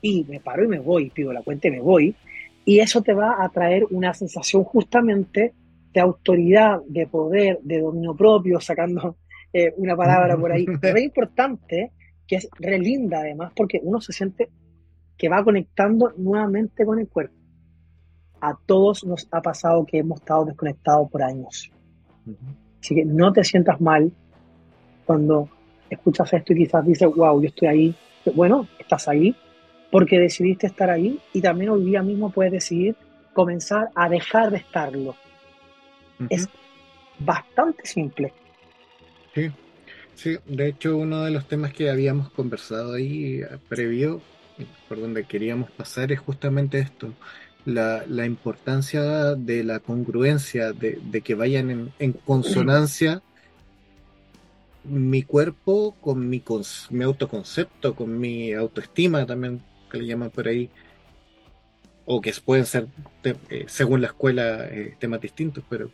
Y 0.00 0.24
me 0.24 0.40
paro 0.40 0.64
y 0.64 0.68
me 0.68 0.78
voy, 0.78 1.10
pido 1.10 1.32
la 1.32 1.42
cuenta 1.42 1.68
y 1.68 1.72
me 1.72 1.80
voy. 1.80 2.14
Y 2.64 2.80
eso 2.80 3.02
te 3.02 3.12
va 3.12 3.42
a 3.44 3.48
traer 3.50 3.86
una 3.90 4.14
sensación 4.14 4.64
justamente 4.64 5.54
de 5.92 6.00
autoridad, 6.00 6.80
de 6.86 7.06
poder, 7.06 7.60
de 7.62 7.80
dominio 7.80 8.14
propio, 8.16 8.60
sacando 8.60 9.16
eh, 9.52 9.72
una 9.76 9.96
palabra 9.96 10.36
por 10.36 10.50
ahí. 10.50 10.66
Es 10.82 11.02
importante, 11.02 11.92
que 12.26 12.36
es 12.36 12.48
re 12.58 12.78
linda 12.78 13.20
además, 13.20 13.52
porque 13.54 13.80
uno 13.82 14.00
se 14.00 14.12
siente 14.12 14.50
que 15.16 15.28
va 15.28 15.44
conectando 15.44 16.12
nuevamente 16.16 16.84
con 16.84 16.98
el 16.98 17.08
cuerpo. 17.08 17.34
A 18.40 18.58
todos 18.66 19.04
nos 19.04 19.28
ha 19.30 19.40
pasado 19.40 19.86
que 19.86 19.98
hemos 19.98 20.20
estado 20.20 20.46
desconectados 20.46 21.10
por 21.10 21.22
años. 21.22 21.70
Así 22.80 22.94
que 22.94 23.04
no 23.04 23.32
te 23.32 23.44
sientas 23.44 23.80
mal 23.80 24.12
cuando 25.06 25.48
escuchas 25.88 26.32
esto 26.32 26.52
y 26.52 26.56
quizás 26.56 26.84
dices, 26.84 27.08
wow, 27.14 27.40
yo 27.40 27.48
estoy 27.48 27.68
ahí. 27.68 27.96
Bueno, 28.34 28.66
estás 28.78 29.06
ahí, 29.08 29.34
porque 29.94 30.18
decidiste 30.18 30.66
estar 30.66 30.90
ahí 30.90 31.20
y 31.32 31.40
también 31.40 31.70
hoy 31.70 31.84
día 31.84 32.02
mismo 32.02 32.32
puedes 32.32 32.50
decidir 32.50 32.96
comenzar 33.32 33.90
a 33.94 34.08
dejar 34.08 34.50
de 34.50 34.56
estarlo. 34.56 35.14
Es 36.28 36.48
bastante 37.20 37.86
simple. 37.86 38.32
Sí, 39.36 39.52
sí, 40.16 40.36
de 40.46 40.66
hecho 40.66 40.96
uno 40.96 41.22
de 41.22 41.30
los 41.30 41.46
temas 41.46 41.72
que 41.72 41.90
habíamos 41.90 42.28
conversado 42.30 42.94
ahí 42.94 43.42
eh, 43.42 43.46
previo, 43.68 44.20
por 44.88 45.00
donde 45.00 45.26
queríamos 45.26 45.70
pasar, 45.70 46.10
es 46.10 46.18
justamente 46.18 46.80
esto, 46.80 47.14
la, 47.64 48.26
importancia 48.26 49.36
de 49.36 49.62
la 49.62 49.78
congruencia, 49.78 50.72
de, 50.72 51.22
que 51.22 51.36
vayan 51.36 51.92
en, 52.00 52.12
consonancia 52.14 53.22
mi 54.82 55.22
cuerpo 55.22 55.94
con 56.00 56.28
mi, 56.28 56.42
mi 56.90 57.04
autoconcepto, 57.04 57.94
con 57.94 58.18
mi 58.18 58.52
autoestima 58.52 59.24
también 59.24 59.62
le 59.94 60.06
llaman 60.06 60.30
por 60.30 60.48
ahí. 60.48 60.70
o 62.06 62.20
que 62.20 62.32
pueden 62.44 62.66
ser, 62.66 62.88
eh, 63.24 63.64
según 63.66 64.02
la 64.02 64.08
escuela, 64.08 64.66
eh, 64.66 64.94
temas 64.98 65.20
distintos, 65.20 65.64
pero, 65.70 65.90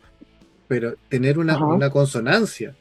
pero 0.67 0.95
tener 1.07 1.39
una, 1.39 1.57
una 1.57 1.89
consonancia, 1.89 2.75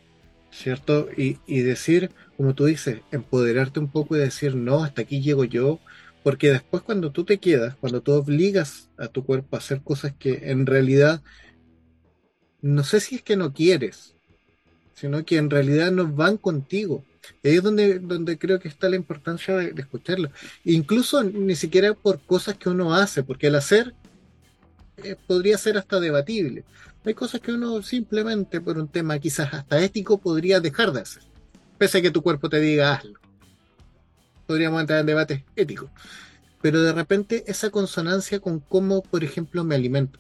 ¿cierto? 0.51 1.09
Y, 1.17 1.39
y, 1.47 1.61
decir, 1.61 2.11
como 2.37 2.55
tú 2.55 2.65
dices, 2.65 3.03
empoderarte 3.13 3.79
un 3.79 3.89
poco 3.89 4.17
y 4.17 4.21
decir, 4.21 4.57
no, 4.57 4.83
hasta 4.83 5.03
aquí 5.03 5.21
llego 5.21 5.45
yo, 5.45 5.79
porque 6.23 6.51
después 6.51 6.83
cuando 6.83 7.13
tú 7.13 7.25
te 7.25 7.39
quedas, 7.39 7.77
cuando 7.77 8.03
tú 8.03 8.13
obligas 8.13 8.91
a 8.99 9.09
tu 9.09 9.25
cuerpo 9.25 9.57
a 9.57 9.61
hacer 9.61 9.81
cosas 9.83 10.13
que 10.19 10.51
en 10.51 10.67
realidad, 10.67 11.23
no 12.61 12.85
sé 12.85 13.01
si 13.01 13.17
es 13.17 13.23
que 13.23 13.37
no 13.37 13.53
quieres, 13.53 14.17
sino 14.95 15.25
que 15.25 15.37
en 15.37 15.51
realidad 15.51 15.91
no 15.91 16.07
van 16.07 16.37
contigo. 16.37 17.05
Ahí 17.45 17.57
es 17.57 17.63
donde, 17.63 17.99
donde 17.99 18.39
creo 18.39 18.59
que 18.59 18.69
está 18.69 18.89
la 18.89 18.97
importancia 18.97 19.57
de, 19.57 19.75
escucharlo. 19.77 20.31
Incluso 20.65 21.23
ni 21.23 21.55
siquiera 21.55 21.95
por 21.95 22.21
cosas 22.21 22.57
que 22.57 22.69
uno 22.69 22.95
hace, 22.95 23.23
porque 23.23 23.49
el 23.49 23.55
hacer 23.55 23.95
eh, 24.99 25.17
podría 25.27 25.57
ser 25.59 25.79
hasta 25.79 26.01
debatible. 26.01 26.65
Hay 27.05 27.15
cosas 27.15 27.41
que 27.41 27.53
uno 27.53 27.81
simplemente 27.83 28.61
por 28.61 28.79
un 28.79 28.89
tema 28.89 29.19
quizás 29.19 29.55
hasta 29.55 29.83
ético 29.83 30.19
podría 30.19 30.61
dejar 30.61 30.93
de 30.93 31.01
hacer, 31.01 31.23
pese 31.79 31.99
a 31.99 32.03
que 32.03 32.11
tu 32.11 32.23
cuerpo 32.23 32.49
te 32.51 32.61
diga 32.61 32.93
hazlo. 32.93 33.19
Podríamos 34.47 34.81
entrar 34.81 35.01
en 35.01 35.07
debates 35.07 35.43
éticos. 35.57 35.91
Pero 36.61 36.83
de 36.83 36.93
repente 36.93 37.45
esa 37.47 37.71
consonancia 37.71 38.41
con 38.41 38.61
cómo, 38.61 39.03
por 39.03 39.25
ejemplo, 39.25 39.65
me 39.65 39.77
alimento. 39.77 40.19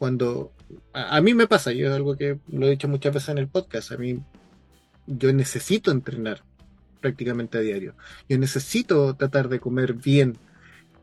Cuando 0.00 0.50
a, 0.94 1.20
mí 1.20 1.34
me 1.34 1.46
pasa, 1.46 1.72
yo 1.72 1.88
es 1.88 1.92
algo 1.92 2.16
que 2.16 2.38
lo 2.48 2.66
he 2.66 2.70
dicho 2.70 2.88
muchas 2.88 3.12
veces 3.12 3.28
en 3.28 3.36
el 3.36 3.48
podcast, 3.48 3.92
a 3.92 3.98
mí 3.98 4.18
yo 5.06 5.30
necesito 5.34 5.90
entrenar 5.90 6.42
prácticamente 7.02 7.58
a 7.58 7.60
diario. 7.60 7.94
Yo 8.26 8.38
necesito 8.38 9.14
tratar 9.14 9.50
de 9.50 9.60
comer 9.60 9.92
bien. 9.92 10.38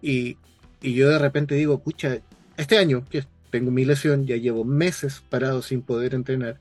Y, 0.01 0.37
yo 0.81 1.09
de 1.09 1.19
repente 1.19 1.53
digo, 1.53 1.77
pucha, 1.77 2.21
este 2.57 2.79
año 2.79 3.05
que 3.07 3.23
tengo 3.51 3.69
mi 3.69 3.85
lesión, 3.85 4.25
ya 4.25 4.35
llevo 4.35 4.65
meses 4.65 5.21
parado 5.29 5.61
sin 5.61 5.83
poder 5.83 6.15
entrenar. 6.15 6.59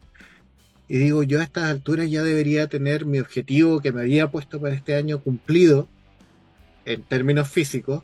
Y 0.89 0.99
digo, 0.99 1.23
yo 1.23 1.41
a 1.41 1.43
estas 1.43 1.65
alturas 1.65 2.11
ya 2.11 2.23
debería 2.23 2.67
tener 2.67 3.07
mi 3.07 3.19
objetivo 3.19 3.81
que 3.81 3.93
me 3.93 4.03
había 4.03 4.31
puesto 4.31 4.61
para 4.61 4.75
este 4.75 4.95
año 4.95 5.23
cumplido 5.23 5.89
en 6.85 7.03
términos 7.03 7.49
físicos. 7.49 8.03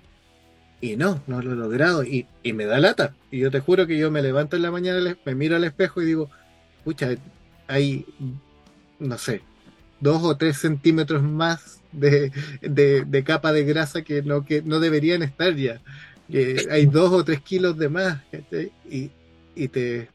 Y 0.82 0.96
no, 0.96 1.22
no 1.26 1.40
lo 1.40 1.52
he 1.52 1.56
logrado. 1.56 2.04
Y, 2.04 2.26
y 2.42 2.52
me 2.52 2.66
da 2.66 2.78
lata. 2.78 3.14
Y 3.30 3.38
yo 3.38 3.50
te 3.50 3.60
juro 3.60 3.86
que 3.86 3.96
yo 3.96 4.10
me 4.10 4.20
levanto 4.20 4.56
en 4.56 4.62
la 4.62 4.70
mañana, 4.70 5.16
me 5.24 5.34
miro 5.34 5.56
al 5.56 5.64
espejo 5.64 6.02
y 6.02 6.06
digo, 6.06 6.28
pucha, 6.84 7.14
hay 7.68 8.04
no 9.02 9.18
sé, 9.18 9.42
dos 10.00 10.22
o 10.22 10.36
tres 10.36 10.58
centímetros 10.58 11.22
más 11.22 11.80
de, 11.92 12.32
capa 13.24 13.52
de 13.52 13.64
grasa 13.64 14.02
que 14.02 14.22
no, 14.22 14.44
que 14.44 14.62
no 14.62 14.80
deberían 14.80 15.22
estar 15.22 15.54
ya. 15.54 15.80
hay 16.70 16.86
dos 16.86 17.12
o 17.12 17.24
tres 17.24 17.40
kilos 17.40 17.76
de 17.78 17.88
más 17.88 18.22
y, 18.88 19.10
y, 19.54 19.68
te, 19.68 20.08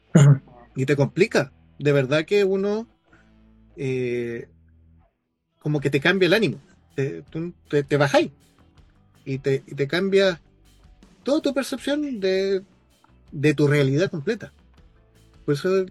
y 0.74 0.86
te 0.86 0.96
complica. 0.96 1.52
De 1.78 1.92
verdad 1.92 2.24
que 2.24 2.44
uno 2.44 2.88
eh, 3.76 4.48
como 5.60 5.80
que 5.80 5.90
te 5.90 6.00
cambia 6.00 6.26
el 6.26 6.34
ánimo. 6.34 6.60
Te, 6.94 7.22
te, 7.68 7.84
te 7.84 7.96
bajáis 7.96 8.32
y 9.24 9.38
te, 9.38 9.62
y 9.66 9.74
te 9.74 9.86
cambia 9.86 10.40
toda 11.28 11.42
tu 11.42 11.52
percepción 11.52 12.20
de, 12.20 12.62
de 13.32 13.52
tu 13.52 13.66
realidad 13.66 14.10
completa. 14.10 14.50
Por 15.44 15.56
eso 15.56 15.84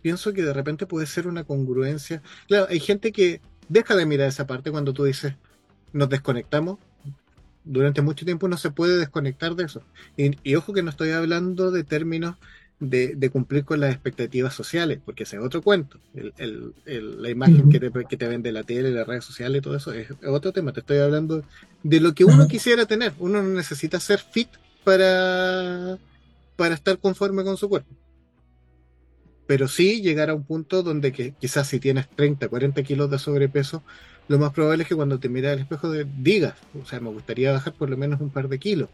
pienso 0.00 0.32
que 0.32 0.42
de 0.42 0.54
repente 0.54 0.86
puede 0.86 1.06
ser 1.06 1.26
una 1.26 1.44
congruencia. 1.44 2.22
Claro, 2.46 2.68
hay 2.70 2.80
gente 2.80 3.12
que 3.12 3.42
deja 3.68 3.94
de 3.94 4.06
mirar 4.06 4.28
esa 4.28 4.46
parte 4.46 4.70
cuando 4.70 4.94
tú 4.94 5.04
dices 5.04 5.34
nos 5.92 6.08
desconectamos. 6.08 6.78
Durante 7.64 8.00
mucho 8.00 8.24
tiempo 8.24 8.48
no 8.48 8.56
se 8.56 8.70
puede 8.70 8.96
desconectar 8.96 9.56
de 9.56 9.64
eso. 9.64 9.82
Y, 10.16 10.54
ojo 10.54 10.72
que 10.72 10.82
no 10.82 10.88
estoy 10.88 11.10
hablando 11.10 11.70
de 11.70 11.84
términos 11.84 12.36
de, 12.80 13.28
cumplir 13.30 13.66
con 13.66 13.80
las 13.80 13.92
expectativas 13.92 14.54
sociales, 14.54 15.00
porque 15.04 15.24
ese 15.24 15.36
es 15.36 15.42
otro 15.42 15.60
cuento. 15.60 15.98
la 16.86 17.28
imagen 17.28 17.68
que, 17.68 17.78
te, 17.78 17.92
que 18.08 18.16
te 18.16 18.26
vende 18.26 18.52
la 18.52 18.62
tele, 18.62 18.90
las 18.90 19.06
redes 19.06 19.26
sociales 19.26 19.60
todo 19.60 19.76
eso 19.76 19.92
es 19.92 20.08
otro 20.26 20.50
tema. 20.50 20.72
Te 20.72 20.80
estoy 20.80 20.96
hablando 20.96 21.44
de 21.82 22.00
lo 22.00 22.14
que 22.14 22.24
uno 22.24 22.48
quisiera 22.48 22.86
tener. 22.86 23.12
Uno 23.18 23.42
no 23.42 23.50
necesita 23.50 24.00
ser 24.00 24.20
fit 24.20 24.48
para, 24.84 25.98
para 26.56 26.74
estar 26.74 26.98
conforme 26.98 27.44
con 27.44 27.56
su 27.56 27.68
cuerpo 27.68 27.94
pero 29.48 29.66
sí 29.66 30.02
llegar 30.02 30.28
a 30.28 30.34
un 30.34 30.44
punto 30.44 30.82
donde 30.82 31.10
que 31.10 31.32
quizás 31.32 31.66
si 31.66 31.80
tienes 31.80 32.06
30, 32.06 32.48
40 32.48 32.82
kilos 32.82 33.10
de 33.10 33.18
sobrepeso, 33.18 33.82
lo 34.28 34.38
más 34.38 34.52
probable 34.52 34.82
es 34.82 34.88
que 34.90 34.94
cuando 34.94 35.18
te 35.18 35.30
miras 35.30 35.54
al 35.54 35.60
espejo 35.60 35.90
digas, 35.90 36.52
o 36.78 36.84
sea, 36.84 37.00
me 37.00 37.08
gustaría 37.08 37.52
bajar 37.52 37.72
por 37.72 37.88
lo 37.88 37.96
menos 37.96 38.20
un 38.20 38.28
par 38.28 38.50
de 38.50 38.58
kilos. 38.58 38.90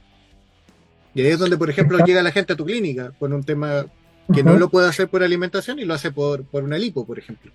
Y 1.12 1.22
ahí 1.22 1.26
es 1.26 1.40
donde, 1.40 1.58
por 1.58 1.70
ejemplo, 1.70 1.98
llega 2.06 2.22
la 2.22 2.30
gente 2.30 2.52
a 2.52 2.56
tu 2.56 2.64
clínica 2.64 3.10
con 3.18 3.32
un 3.32 3.42
tema 3.42 3.86
que 4.32 4.44
no 4.44 4.56
lo 4.56 4.70
puede 4.70 4.88
hacer 4.88 5.08
por 5.08 5.24
alimentación 5.24 5.80
y 5.80 5.84
lo 5.84 5.92
hace 5.92 6.12
por, 6.12 6.44
por 6.44 6.62
una 6.62 6.78
lipo, 6.78 7.04
por 7.04 7.18
ejemplo. 7.18 7.50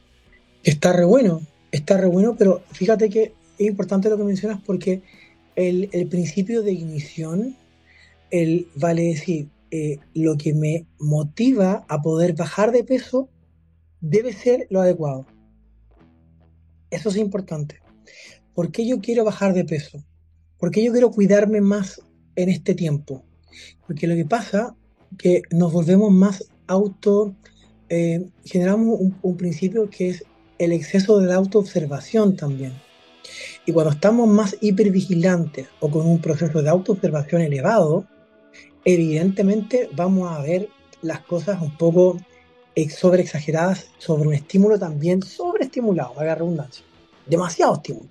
Está 0.65 0.91
re 0.91 1.05
bueno, 1.05 1.41
está 1.71 1.97
re 1.97 2.07
bueno, 2.07 2.35
pero 2.37 2.63
fíjate 2.73 3.09
que 3.09 3.31
es 3.57 3.65
importante 3.65 4.09
lo 4.09 4.17
que 4.17 4.25
mencionas 4.25 4.59
porque 4.65 5.03
el, 5.55 5.87
el 5.93 6.07
principio 6.07 6.63
de 6.63 6.73
ignición, 6.73 7.55
el 8.31 8.67
vale 8.75 9.03
decir, 9.03 9.49
eh, 9.71 9.99
lo 10.15 10.35
que 10.37 10.53
me 10.53 10.87
motiva 10.99 11.85
a 11.87 12.01
poder 12.01 12.33
bajar 12.33 12.71
de 12.71 12.83
peso 12.83 13.29
debe 14.01 14.33
ser 14.33 14.65
lo 14.69 14.81
adecuado. 14.81 15.25
Eso 16.89 17.09
es 17.09 17.17
importante. 17.17 17.79
¿Por 18.55 18.71
qué 18.71 18.87
yo 18.87 18.99
quiero 18.99 19.23
bajar 19.23 19.53
de 19.53 19.65
peso? 19.65 20.03
¿Por 20.57 20.71
qué 20.71 20.83
yo 20.83 20.91
quiero 20.91 21.11
cuidarme 21.11 21.61
más 21.61 22.01
en 22.35 22.49
este 22.49 22.73
tiempo? 22.73 23.23
Porque 23.85 24.07
lo 24.07 24.15
que 24.15 24.25
pasa 24.25 24.75
que 25.17 25.43
nos 25.51 25.71
volvemos 25.71 26.11
más 26.11 26.49
auto, 26.67 27.35
eh, 27.89 28.27
generamos 28.43 28.99
un, 28.99 29.17
un 29.21 29.37
principio 29.37 29.89
que 29.89 30.09
es 30.09 30.23
el 30.57 30.71
exceso 30.71 31.19
de 31.19 31.27
la 31.27 31.35
autoobservación 31.35 32.35
también. 32.35 32.73
Y 33.65 33.71
cuando 33.71 33.91
estamos 33.91 34.27
más 34.27 34.57
hipervigilantes 34.61 35.67
o 35.79 35.91
con 35.91 36.07
un 36.07 36.19
proceso 36.19 36.61
de 36.61 36.69
autoobservación 36.69 37.41
elevado, 37.41 38.07
evidentemente 38.93 39.89
vamos 39.93 40.31
a 40.31 40.41
ver 40.41 40.69
las 41.01 41.21
cosas 41.21 41.61
un 41.61 41.75
poco 41.77 42.17
sobre 42.87 43.21
exageradas 43.21 43.87
sobre 43.97 44.27
un 44.27 44.33
estímulo 44.33 44.79
también 44.79 45.21
sobreestimulado, 45.21 46.17
haga 46.17 46.35
redundancia. 46.35 46.85
Demasiado 47.25 47.75
estímulo. 47.75 48.07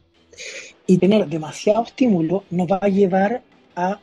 Y 0.86 0.98
tener 0.98 1.26
demasiado 1.26 1.84
estímulo 1.84 2.44
nos 2.50 2.68
va 2.68 2.78
a 2.82 2.88
llevar 2.88 3.42
a 3.74 3.98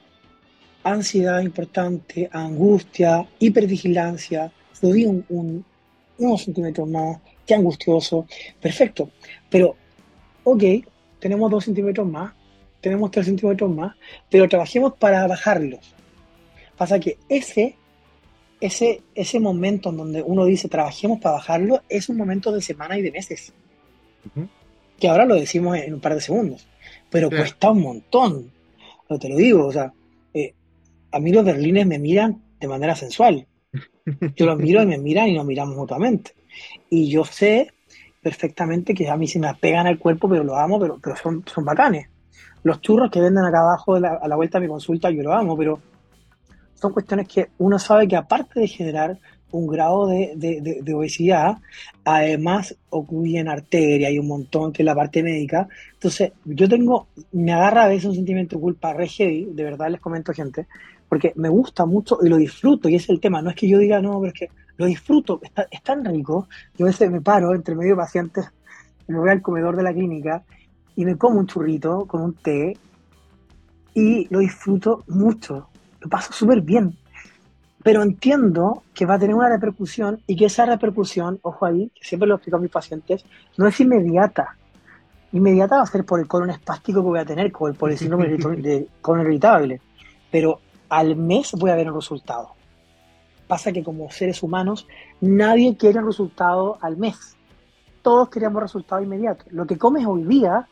ansiedad 0.84 1.42
importante, 1.42 2.30
a 2.32 2.46
angustia, 2.46 3.28
hipervigilancia, 3.40 4.52
subir 4.72 5.08
un, 5.08 5.66
unos 6.18 6.44
centímetros 6.44 6.88
más, 6.88 7.20
qué 7.46 7.56
angustioso. 7.56 8.26
Perfecto. 8.62 9.10
Pero, 9.50 9.76
ok, 10.44 10.64
tenemos 11.20 11.50
dos 11.50 11.66
centímetros 11.66 12.08
más, 12.08 12.34
tenemos 12.82 13.10
tres 13.12 13.26
centímetros 13.26 13.70
más, 13.70 13.96
pero 14.30 14.48
trabajemos 14.48 14.94
para 14.94 15.26
bajarlos. 15.28 15.96
Pasa 16.78 17.00
que 17.00 17.18
ese, 17.30 17.76
ese, 18.60 19.02
ese 19.14 19.40
momento 19.40 19.90
en 19.90 19.98
donde 19.98 20.22
uno 20.22 20.46
dice 20.46 20.68
trabajemos 20.68 21.20
para 21.20 21.36
bajarlo 21.36 21.82
es 21.90 22.10
un 22.10 22.18
momento 22.18 22.52
de 22.52 22.62
semana 22.62 22.98
y 22.98 23.02
de 23.02 23.12
meses. 23.12 23.54
Que 25.00 25.08
ahora 25.08 25.26
lo 25.26 25.36
decimos 25.36 25.78
en 25.78 25.94
un 25.94 26.00
par 26.00 26.16
de 26.16 26.22
segundos. 26.22 26.68
Pero 27.10 27.30
cuesta 27.30 27.72
un 27.72 27.82
montón. 27.82 28.52
No 29.10 29.20
te 29.20 29.30
lo 29.30 29.36
digo, 29.36 29.68
o 29.68 29.72
sea, 29.72 29.94
eh, 30.34 30.54
a 31.12 31.20
mí 31.20 31.32
los 31.32 31.46
berlines 31.46 31.86
me 31.86 32.00
miran 32.00 32.42
de 32.60 32.68
manera 32.68 32.96
sensual. 32.96 33.46
Yo 34.36 34.46
los 34.46 34.58
miro 34.58 34.82
y 34.82 34.86
me 34.86 34.98
miran 34.98 35.30
y 35.30 35.36
nos 35.36 35.46
miramos 35.46 35.76
mutuamente. 35.76 36.32
Y 36.90 37.10
yo 37.10 37.26
sé 37.26 37.74
perfectamente 38.22 38.94
que 38.94 39.10
a 39.10 39.18
mí 39.18 39.28
se 39.28 39.40
me 39.40 39.54
pegan 39.56 39.88
al 39.88 40.00
cuerpo, 40.00 40.30
pero 40.30 40.44
lo 40.44 40.56
amo, 40.56 40.80
pero, 40.80 40.98
pero 41.04 41.18
son, 41.18 41.44
son 41.46 41.66
bacanes. 41.66 42.08
Los 42.64 42.80
churros 42.80 43.12
que 43.12 43.20
venden 43.20 43.44
acá 43.44 43.60
abajo 43.60 43.96
a 43.96 44.28
la 44.28 44.36
vuelta 44.36 44.58
de 44.58 44.66
mi 44.66 44.72
consulta, 44.72 45.12
yo 45.12 45.22
lo 45.22 45.34
amo, 45.34 45.58
pero 45.58 45.80
son 46.76 46.94
cuestiones 46.94 47.28
que 47.28 47.50
uno 47.58 47.80
sabe 47.80 48.08
que 48.08 48.16
aparte 48.16 48.60
de 48.60 48.68
generar 48.68 49.18
un 49.52 49.68
grado 49.68 50.08
de, 50.08 50.94
obesidad, 50.94 51.58
además 52.04 52.76
ocurren 52.90 53.48
arteria 53.48 54.12
y 54.12 54.20
un 54.20 54.28
montón 54.28 54.74
que 54.74 54.84
es 54.84 54.86
la 54.86 54.96
parte 54.96 55.24
médica. 55.24 55.68
Entonces, 55.94 56.34
yo 56.44 56.68
tengo, 56.68 57.08
me 57.32 57.54
agarra 57.54 57.86
a 57.86 57.88
veces 57.88 58.06
un 58.06 58.16
sentimiento 58.16 58.58
de 58.58 58.62
culpa 58.62 58.94
re 58.94 59.08
heavy, 59.08 59.46
de 59.54 59.64
verdad 59.64 59.90
les 59.90 60.02
comento 60.02 60.34
gente, 60.34 60.68
porque 61.08 61.32
me 61.36 61.50
gusta 61.50 61.86
mucho 61.86 62.20
y 62.22 62.30
lo 62.30 62.38
disfruto, 62.38 62.90
y 62.90 62.96
es 62.96 63.10
el 63.10 63.20
tema. 63.20 63.42
No 63.42 63.50
es 63.50 63.56
que 63.56 63.70
yo 63.70 63.78
diga, 63.80 64.02
no, 64.02 64.20
pero 64.20 64.34
es 64.34 64.40
que 64.40 64.50
lo 64.78 64.86
disfruto, 64.86 65.40
está, 65.42 65.68
es 65.72 65.82
tan 65.82 66.04
rico. 66.04 66.48
Yo 66.78 66.86
a 66.86 66.90
veces 66.90 67.10
me 67.10 67.22
paro 67.22 67.56
entre 67.56 67.76
medio 67.76 67.92
de 67.92 67.98
pacientes, 67.98 68.46
me 69.08 69.18
voy 69.18 69.30
al 69.30 69.42
comedor 69.42 69.76
de 69.78 69.84
la 69.84 69.94
clínica 69.94 70.44
y 70.96 71.06
me 71.06 71.18
como 71.18 71.40
un 71.40 71.48
churrito 71.48 72.06
con 72.06 72.22
un 72.22 72.34
té 72.34 72.78
y 73.94 74.28
lo 74.30 74.40
disfruto 74.40 75.04
mucho 75.08 75.70
paso 76.08 76.34
súper 76.34 76.62
bien. 76.62 76.98
Pero 77.84 78.02
entiendo 78.02 78.84
que 78.94 79.06
va 79.06 79.16
a 79.16 79.20
tener 79.20 79.36
una 79.36 79.50
repercusión 79.50 80.22
y 80.26 80.36
que 80.36 80.46
esa 80.46 80.66
repercusión, 80.66 81.40
ojo 81.44 81.66
ahí, 81.66 81.92
que 81.94 82.04
siempre 82.04 82.28
lo 82.28 82.36
explico 82.36 82.58
a 82.58 82.62
mis 82.62 82.72
pacientes, 82.72 83.26
no 83.58 83.68
es 83.68 83.80
inmediata. 83.80 84.58
Inmediata 85.32 85.78
va 85.78 85.84
a 85.84 85.88
ser 85.88 86.06
por 86.06 86.20
el 86.20 86.28
colon 86.28 86.50
espástico 86.50 87.02
que 87.02 87.08
voy 87.08 87.20
a 87.20 87.26
tener, 87.26 87.52
por 87.52 87.92
el 87.92 87.98
síndrome 87.98 88.30
de 88.30 88.88
colon 89.02 89.26
irritable. 89.26 89.82
pero 90.32 90.60
al 90.90 91.16
mes 91.16 91.52
voy 91.54 91.72
a 91.72 91.76
ver 91.76 91.90
un 91.90 91.96
resultado. 91.96 92.52
Pasa 93.48 93.72
que 93.72 93.84
como 93.84 94.10
seres 94.10 94.42
humanos, 94.42 94.88
nadie 95.22 95.78
quiere 95.78 96.00
un 96.00 96.08
resultado 96.08 96.78
al 96.82 96.98
mes. 96.98 97.36
Todos 98.02 98.30
queremos 98.30 98.62
resultado 98.62 99.02
inmediato. 99.02 99.46
Lo 99.52 99.66
que 99.66 99.78
comes 99.78 100.06
hoy 100.06 100.24
día 100.24 100.68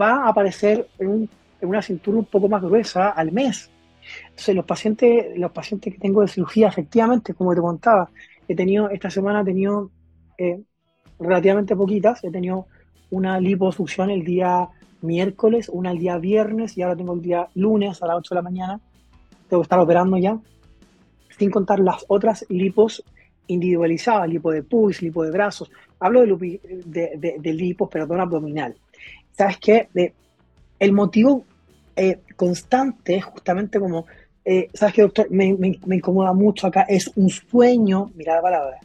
va 0.00 0.24
a 0.24 0.28
aparecer 0.28 0.88
en, 0.98 1.28
una 1.60 1.82
cintura 1.82 2.18
un 2.18 2.24
poco 2.24 2.48
más 2.48 2.62
gruesa 2.62 3.10
al 3.10 3.32
mes. 3.32 3.70
Los 4.48 4.64
pacientes, 4.64 5.38
los 5.38 5.52
pacientes 5.52 5.92
que 5.94 6.00
tengo 6.00 6.22
de 6.22 6.28
cirugía, 6.28 6.68
efectivamente, 6.68 7.34
como 7.34 7.54
te 7.54 7.60
contaba, 7.60 8.10
he 8.48 8.54
tenido, 8.54 8.90
esta 8.90 9.10
semana 9.10 9.44
tenido 9.44 9.90
eh, 10.38 10.60
relativamente 11.18 11.76
poquitas. 11.76 12.22
He 12.24 12.30
tenido 12.30 12.66
una 13.10 13.38
liposucción 13.40 14.10
el 14.10 14.24
día 14.24 14.68
miércoles, 15.02 15.68
una 15.68 15.90
el 15.90 15.98
día 15.98 16.18
viernes 16.18 16.76
y 16.76 16.82
ahora 16.82 16.96
tengo 16.96 17.14
el 17.14 17.22
día 17.22 17.48
lunes 17.54 18.02
a 18.02 18.06
las 18.06 18.16
8 18.16 18.34
de 18.34 18.36
la 18.36 18.42
mañana. 18.42 18.80
Tengo 19.48 19.62
que 19.62 19.66
estar 19.66 19.78
operando 19.78 20.16
ya, 20.16 20.38
sin 21.38 21.50
contar 21.50 21.80
las 21.80 22.04
otras 22.08 22.46
lipos 22.48 23.04
individualizadas, 23.48 24.28
lipo 24.28 24.50
de 24.50 24.62
pulse, 24.62 25.04
lipo 25.04 25.24
de 25.24 25.30
brazos. 25.30 25.70
Hablo 26.00 26.22
de, 26.22 26.60
de, 26.86 27.36
de, 27.38 27.52
lipos, 27.52 27.88
perdón, 27.88 28.20
abdominal. 28.20 28.74
¿Sabes 29.32 29.58
qué? 29.58 29.88
El 30.78 30.92
motivo 30.92 31.44
eh, 31.96 32.20
constante 32.36 33.20
justamente 33.20 33.78
como, 33.78 34.06
eh, 34.44 34.68
¿sabes 34.74 34.94
qué, 34.94 35.02
doctor? 35.02 35.30
Me, 35.30 35.54
me, 35.54 35.78
me, 35.86 35.96
incomoda 35.96 36.32
mucho 36.32 36.66
acá. 36.66 36.82
Es 36.82 37.10
un 37.16 37.28
sueño, 37.30 38.10
mira 38.14 38.36
la 38.36 38.42
palabra, 38.42 38.78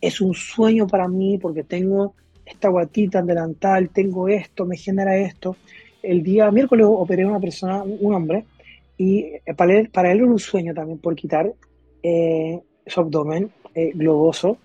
es 0.00 0.20
un 0.20 0.34
sueño 0.34 0.86
para 0.86 1.08
mí 1.08 1.38
porque 1.38 1.62
tengo 1.62 2.14
esta 2.44 2.68
guatita 2.68 3.20
en 3.20 3.26
delantal, 3.26 3.88
tengo 3.90 4.28
esto, 4.28 4.66
me 4.66 4.76
genera 4.76 5.16
esto. 5.16 5.56
El 6.02 6.22
día 6.22 6.50
miércoles 6.50 6.86
operé 6.88 7.22
a 7.22 7.28
una 7.28 7.40
persona, 7.40 7.82
un 7.82 8.14
hombre, 8.14 8.44
y 8.96 9.20
eh, 9.20 9.42
para 9.56 9.78
él, 9.78 9.88
para 9.88 10.12
él 10.12 10.18
era 10.18 10.26
un 10.26 10.38
sueño 10.38 10.74
también 10.74 10.98
por 10.98 11.14
quitar 11.14 11.52
eh, 12.02 12.60
su 12.86 13.00
abdomen 13.00 13.50
eh, 13.74 13.92
globoso. 13.94 14.58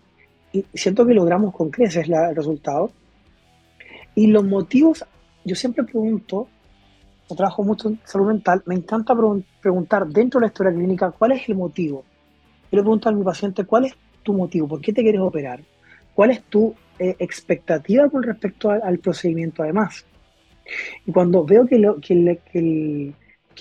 Y 0.52 0.66
siento 0.74 1.06
que 1.06 1.14
logramos 1.14 1.54
con 1.54 1.70
creces 1.70 2.08
el 2.10 2.36
resultado. 2.36 2.92
Y 4.16 4.28
los 4.28 4.44
motivos, 4.44 5.06
yo 5.46 5.56
siempre 5.56 5.84
pregunto, 5.84 6.48
yo 7.30 7.36
trabajo 7.36 7.64
mucho 7.64 7.90
en 7.90 8.00
salud 8.06 8.28
mental, 8.28 8.64
me 8.66 8.76
encanta 8.76 9.16
preguntar 9.62 10.08
dentro 10.08 10.40
de 10.40 10.46
la 10.46 10.48
historia 10.48 10.74
clínica 10.74 11.12
cuál 11.12 11.34
es 11.34 11.48
el 11.48 11.56
motivo. 11.56 12.04
Yo 12.72 12.78
le 12.78 12.82
pregunto 12.82 13.08
a 13.08 13.12
mi 13.12 13.24
paciente 13.24 13.66
cuál 13.66 13.86
es 13.86 13.96
tu 14.24 14.34
motivo, 14.34 14.68
por 14.68 14.82
qué 14.82 14.92
te 14.92 15.04
quieres 15.04 15.22
operar, 15.22 15.62
cuál 16.16 16.32
es 16.32 16.42
tu 16.44 16.74
eh, 16.98 17.16
expectativa 17.20 18.10
con 18.10 18.24
respecto 18.24 18.72
al, 18.72 18.98
procedimiento 18.98 19.62
además. 19.62 20.06
Y 21.06 21.12
cuando 21.12 21.46
veo 21.46 21.68
que, 21.68 21.78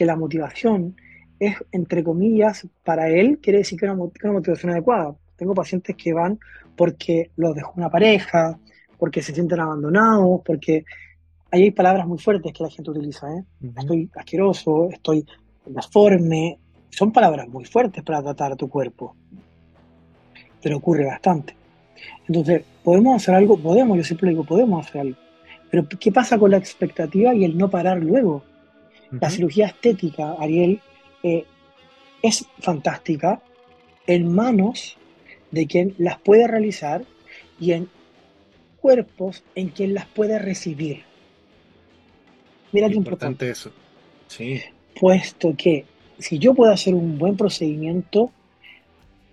la 0.05 0.17
motivación 0.17 0.97
es, 1.39 1.57
entre 1.71 2.03
comillas, 2.03 2.67
para 2.85 3.09
él, 3.11 3.39
quiere 3.43 3.59
decir 3.59 3.79
que 3.79 3.87
es 3.87 3.93
una, 3.93 4.03
una, 4.03 4.33
motivación 4.33 4.73
adecuada. 4.73 5.15
Tengo 5.37 5.55
pacientes 5.55 5.95
que 5.95 6.13
van 6.15 6.39
porque 6.75 7.31
los 7.37 7.55
dejó 7.55 7.75
una 7.77 7.91
pareja, 7.91 8.59
porque 8.99 9.23
se 9.23 9.35
sienten 9.35 9.61
abandonados, 9.61 10.41
porque 10.45 10.85
ahí 11.51 11.63
hay 11.65 11.71
palabras 11.71 12.07
muy 12.07 12.19
fuertes 12.19 12.53
que 12.53 12.63
la 12.63 12.71
gente 12.71 12.91
utiliza. 12.91 13.33
¿eh? 13.33 13.45
Estoy 13.77 14.11
asqueroso, 14.15 14.89
estoy 14.91 15.27
deforme. 15.67 16.59
Son 16.91 17.13
palabras 17.13 17.49
muy 17.49 17.65
fuertes 17.65 18.03
para 18.03 18.23
tratar 18.23 18.53
a 18.53 18.57
tu 18.57 18.69
cuerpo. 18.69 19.15
Pero 20.63 20.77
ocurre 20.79 21.07
bastante. 21.07 21.55
Entonces, 22.27 22.63
¿podemos 22.83 23.17
hacer 23.17 23.35
algo? 23.35 23.57
Podemos, 23.59 23.97
yo 23.97 24.05
siempre 24.05 24.31
digo, 24.31 24.45
podemos 24.45 24.87
hacer 24.87 25.03
algo. 25.03 25.17
Pero 25.71 25.87
¿qué 25.89 26.13
pasa 26.13 26.39
con 26.39 26.51
la 26.51 26.57
expectativa 26.57 27.35
y 27.35 27.45
el 27.45 27.57
no 27.57 27.69
parar 27.71 27.99
luego? 27.99 28.43
La 29.11 29.31
cirugía 29.31 29.67
estética, 29.67 30.35
Ariel, 30.39 30.81
eh, 31.23 31.45
es 32.23 32.47
fantástica 32.59 33.41
en 34.07 34.35
manos 34.35 34.97
de 35.51 35.67
quien 35.67 35.95
las 35.99 36.19
puede 36.19 36.47
realizar 36.47 37.05
y 37.61 37.73
en 37.73 37.89
cuerpos 38.81 39.45
en 39.55 39.69
quien 39.69 39.95
las 39.95 40.07
puede 40.07 40.39
recibir. 40.39 41.08
Mira 42.73 42.89
qué 42.89 42.95
importante 42.95 43.51
eso. 43.51 43.71
Sí. 44.27 44.61
Puesto 44.99 45.55
que 45.57 45.85
si 46.19 46.39
yo 46.39 46.55
puedo 46.55 46.73
hacer 46.73 46.95
un 46.95 47.19
buen 47.19 47.37
procedimiento, 47.37 48.31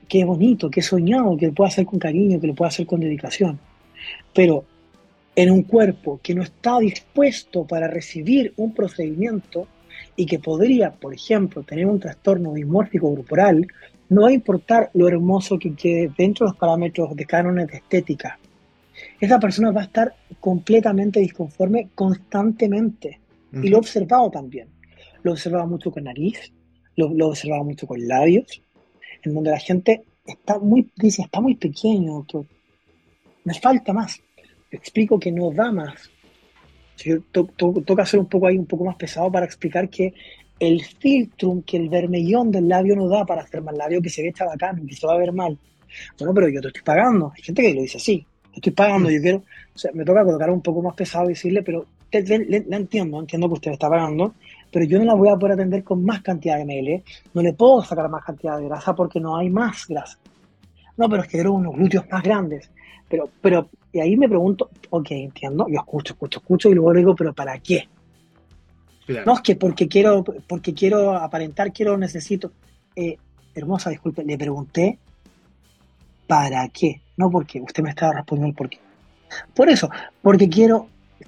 qué 0.07 0.23
bonito, 0.23 0.69
qué 0.69 0.81
soñado, 0.81 1.35
que 1.37 1.47
lo 1.47 1.53
pueda 1.53 1.69
hacer 1.69 1.85
con 1.85 1.99
cariño, 1.99 2.39
que 2.39 2.47
lo 2.47 2.55
pueda 2.55 2.69
hacer 2.69 2.85
con 2.85 2.99
dedicación. 2.99 3.59
Pero 4.33 4.65
en 5.35 5.51
un 5.51 5.63
cuerpo 5.63 6.19
que 6.23 6.33
no 6.33 6.43
está 6.43 6.79
dispuesto 6.79 7.65
para 7.65 7.87
recibir 7.87 8.53
un 8.57 8.73
procedimiento 8.73 9.67
y 10.15 10.25
que 10.25 10.39
podría, 10.39 10.91
por 10.91 11.13
ejemplo, 11.13 11.63
tener 11.63 11.87
un 11.87 11.99
trastorno 11.99 12.53
dimórfico 12.53 13.13
corporal, 13.13 13.67
no 14.09 14.21
va 14.21 14.29
a 14.29 14.33
importar 14.33 14.91
lo 14.93 15.07
hermoso 15.07 15.57
que 15.59 15.73
quede 15.73 16.11
dentro 16.17 16.45
de 16.45 16.51
los 16.51 16.59
parámetros 16.59 17.15
de 17.15 17.25
cánones 17.25 17.67
de 17.67 17.77
estética. 17.77 18.39
Esa 19.19 19.39
persona 19.39 19.71
va 19.71 19.81
a 19.81 19.85
estar 19.85 20.15
completamente 20.39 21.19
disconforme 21.19 21.89
constantemente. 21.95 23.19
Y 23.61 23.69
lo 23.69 23.77
he 23.77 23.79
observado 23.79 24.29
también. 24.29 24.69
Lo 25.23 25.31
he 25.31 25.33
observado 25.33 25.67
mucho 25.67 25.91
con 25.91 26.03
nariz, 26.03 26.51
lo, 26.95 27.09
lo 27.09 27.25
he 27.25 27.29
observado 27.29 27.63
mucho 27.63 27.87
con 27.87 28.07
labios, 28.07 28.61
en 29.23 29.33
donde 29.33 29.51
la 29.51 29.59
gente 29.59 30.03
está 30.25 30.59
muy, 30.59 30.91
dice, 30.95 31.23
está 31.23 31.39
muy 31.41 31.55
pequeño, 31.55 32.25
me 33.43 33.53
falta 33.53 33.93
más. 33.93 34.21
explico 34.71 35.19
que 35.19 35.31
no 35.31 35.51
da 35.51 35.71
más. 35.71 36.09
toca 37.85 38.05
ser 38.05 38.19
un 38.19 38.27
poco 38.27 38.47
ahí, 38.47 38.57
un 38.57 38.65
poco 38.65 38.85
más 38.85 38.95
pesado 38.95 39.31
para 39.31 39.45
explicar 39.45 39.89
que 39.89 40.13
el 40.59 40.83
filtrum, 40.83 41.61
que 41.63 41.77
el 41.77 41.89
vermellón 41.89 42.51
del 42.51 42.67
labio 42.67 42.95
no 42.95 43.07
da 43.07 43.25
para 43.25 43.41
hacer 43.41 43.61
más 43.61 43.75
labio, 43.75 44.01
que 44.01 44.09
se 44.09 44.23
ve 44.23 44.33
bacán, 44.37 44.85
que 44.87 44.95
se 44.95 45.05
va 45.05 45.13
a 45.13 45.17
ver 45.17 45.31
mal. 45.31 45.57
Bueno, 46.17 46.33
pero 46.33 46.49
yo 46.49 46.61
te 46.61 46.67
estoy 46.67 46.83
pagando. 46.83 47.31
Hay 47.35 47.43
gente 47.43 47.61
que 47.61 47.73
lo 47.73 47.81
dice 47.81 47.97
así. 47.97 48.25
Estoy 48.53 48.71
pagando, 48.71 49.09
yo 49.09 49.21
quiero. 49.21 49.43
O 49.73 49.77
sea, 49.77 49.91
me 49.93 50.05
toca 50.05 50.23
colocar 50.23 50.49
un 50.49 50.61
poco 50.61 50.81
más 50.81 50.95
pesado 50.95 51.25
y 51.25 51.29
decirle, 51.29 51.61
pero 51.61 51.85
le, 52.11 52.65
entiendo, 52.71 53.19
entiendo 53.19 53.47
que 53.47 53.53
usted 53.53 53.71
está 53.71 53.89
pagando, 53.89 54.33
pero 54.71 54.85
yo 54.85 54.99
no 54.99 55.05
la 55.05 55.13
voy 55.13 55.29
a 55.29 55.35
poder 55.35 55.53
atender 55.53 55.83
con 55.83 56.03
más 56.03 56.21
cantidad 56.21 56.57
de 56.57 56.65
ml, 56.65 57.03
no 57.33 57.41
le 57.41 57.53
puedo 57.53 57.83
sacar 57.83 58.09
más 58.09 58.23
cantidad 58.23 58.57
de 58.57 58.65
grasa 58.65 58.95
porque 58.95 59.19
no 59.19 59.37
hay 59.37 59.49
más 59.49 59.87
grasa. 59.87 60.17
No, 60.97 61.09
pero 61.09 61.23
es 61.23 61.27
que 61.27 61.37
quiero 61.37 61.53
unos 61.53 61.75
glúteos 61.75 62.05
más 62.09 62.23
grandes. 62.23 62.69
Pero, 63.09 63.29
pero, 63.41 63.69
y 63.91 63.99
ahí 63.99 64.15
me 64.15 64.29
pregunto, 64.29 64.69
ok, 64.89 65.11
entiendo, 65.11 65.67
yo 65.69 65.79
escucho, 65.79 66.13
escucho, 66.13 66.39
escucho 66.39 66.69
y 66.69 66.73
luego 66.73 66.93
digo, 66.93 67.15
pero 67.15 67.33
¿para 67.33 67.59
qué? 67.59 67.87
No 69.25 69.33
es 69.33 69.41
que 69.41 69.55
porque 69.55 69.87
quiero, 69.87 70.23
porque 70.23 70.73
quiero 70.73 71.15
aparentar, 71.15 71.71
quiero, 71.71 71.97
necesito. 71.97 72.51
Eh, 72.95 73.17
hermosa, 73.53 73.89
disculpe, 73.89 74.23
le 74.23 74.37
pregunté 74.37 74.97
¿para 76.27 76.67
qué? 76.69 77.01
No 77.17 77.29
porque 77.29 77.61
usted 77.61 77.83
me 77.83 77.89
estaba 77.89 78.13
respondiendo 78.13 78.49
el 78.49 78.55
por 78.55 78.69
qué. 78.69 78.79
Por 79.53 79.69
eso, 79.69 79.89
porque 80.21 80.49
quiero, 80.49 80.87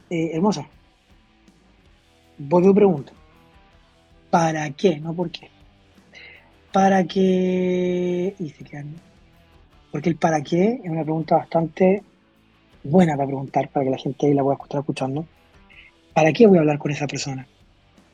eh, 0.09 0.31
hermosa, 0.33 0.67
vuelvo 2.37 2.71
y 2.71 2.73
pregunto, 2.73 3.13
¿para 4.29 4.69
qué? 4.71 4.99
No 4.99 5.13
por 5.13 5.29
qué. 5.29 5.49
Para 6.71 7.03
qué, 7.05 8.35
y 8.37 8.49
se 8.49 8.63
quedan, 8.63 8.95
porque 9.91 10.09
el 10.09 10.15
para 10.17 10.41
qué 10.41 10.79
es 10.83 10.89
una 10.89 11.03
pregunta 11.03 11.37
bastante 11.37 12.03
buena 12.83 13.15
para 13.15 13.27
preguntar, 13.27 13.69
para 13.69 13.85
que 13.85 13.91
la 13.91 13.97
gente 13.97 14.27
ahí 14.27 14.33
la 14.33 14.43
pueda 14.43 14.57
estar 14.61 14.79
escuchando. 14.79 15.25
¿Para 16.13 16.33
qué 16.33 16.47
voy 16.47 16.57
a 16.57 16.61
hablar 16.61 16.77
con 16.77 16.91
esa 16.91 17.07
persona? 17.07 17.47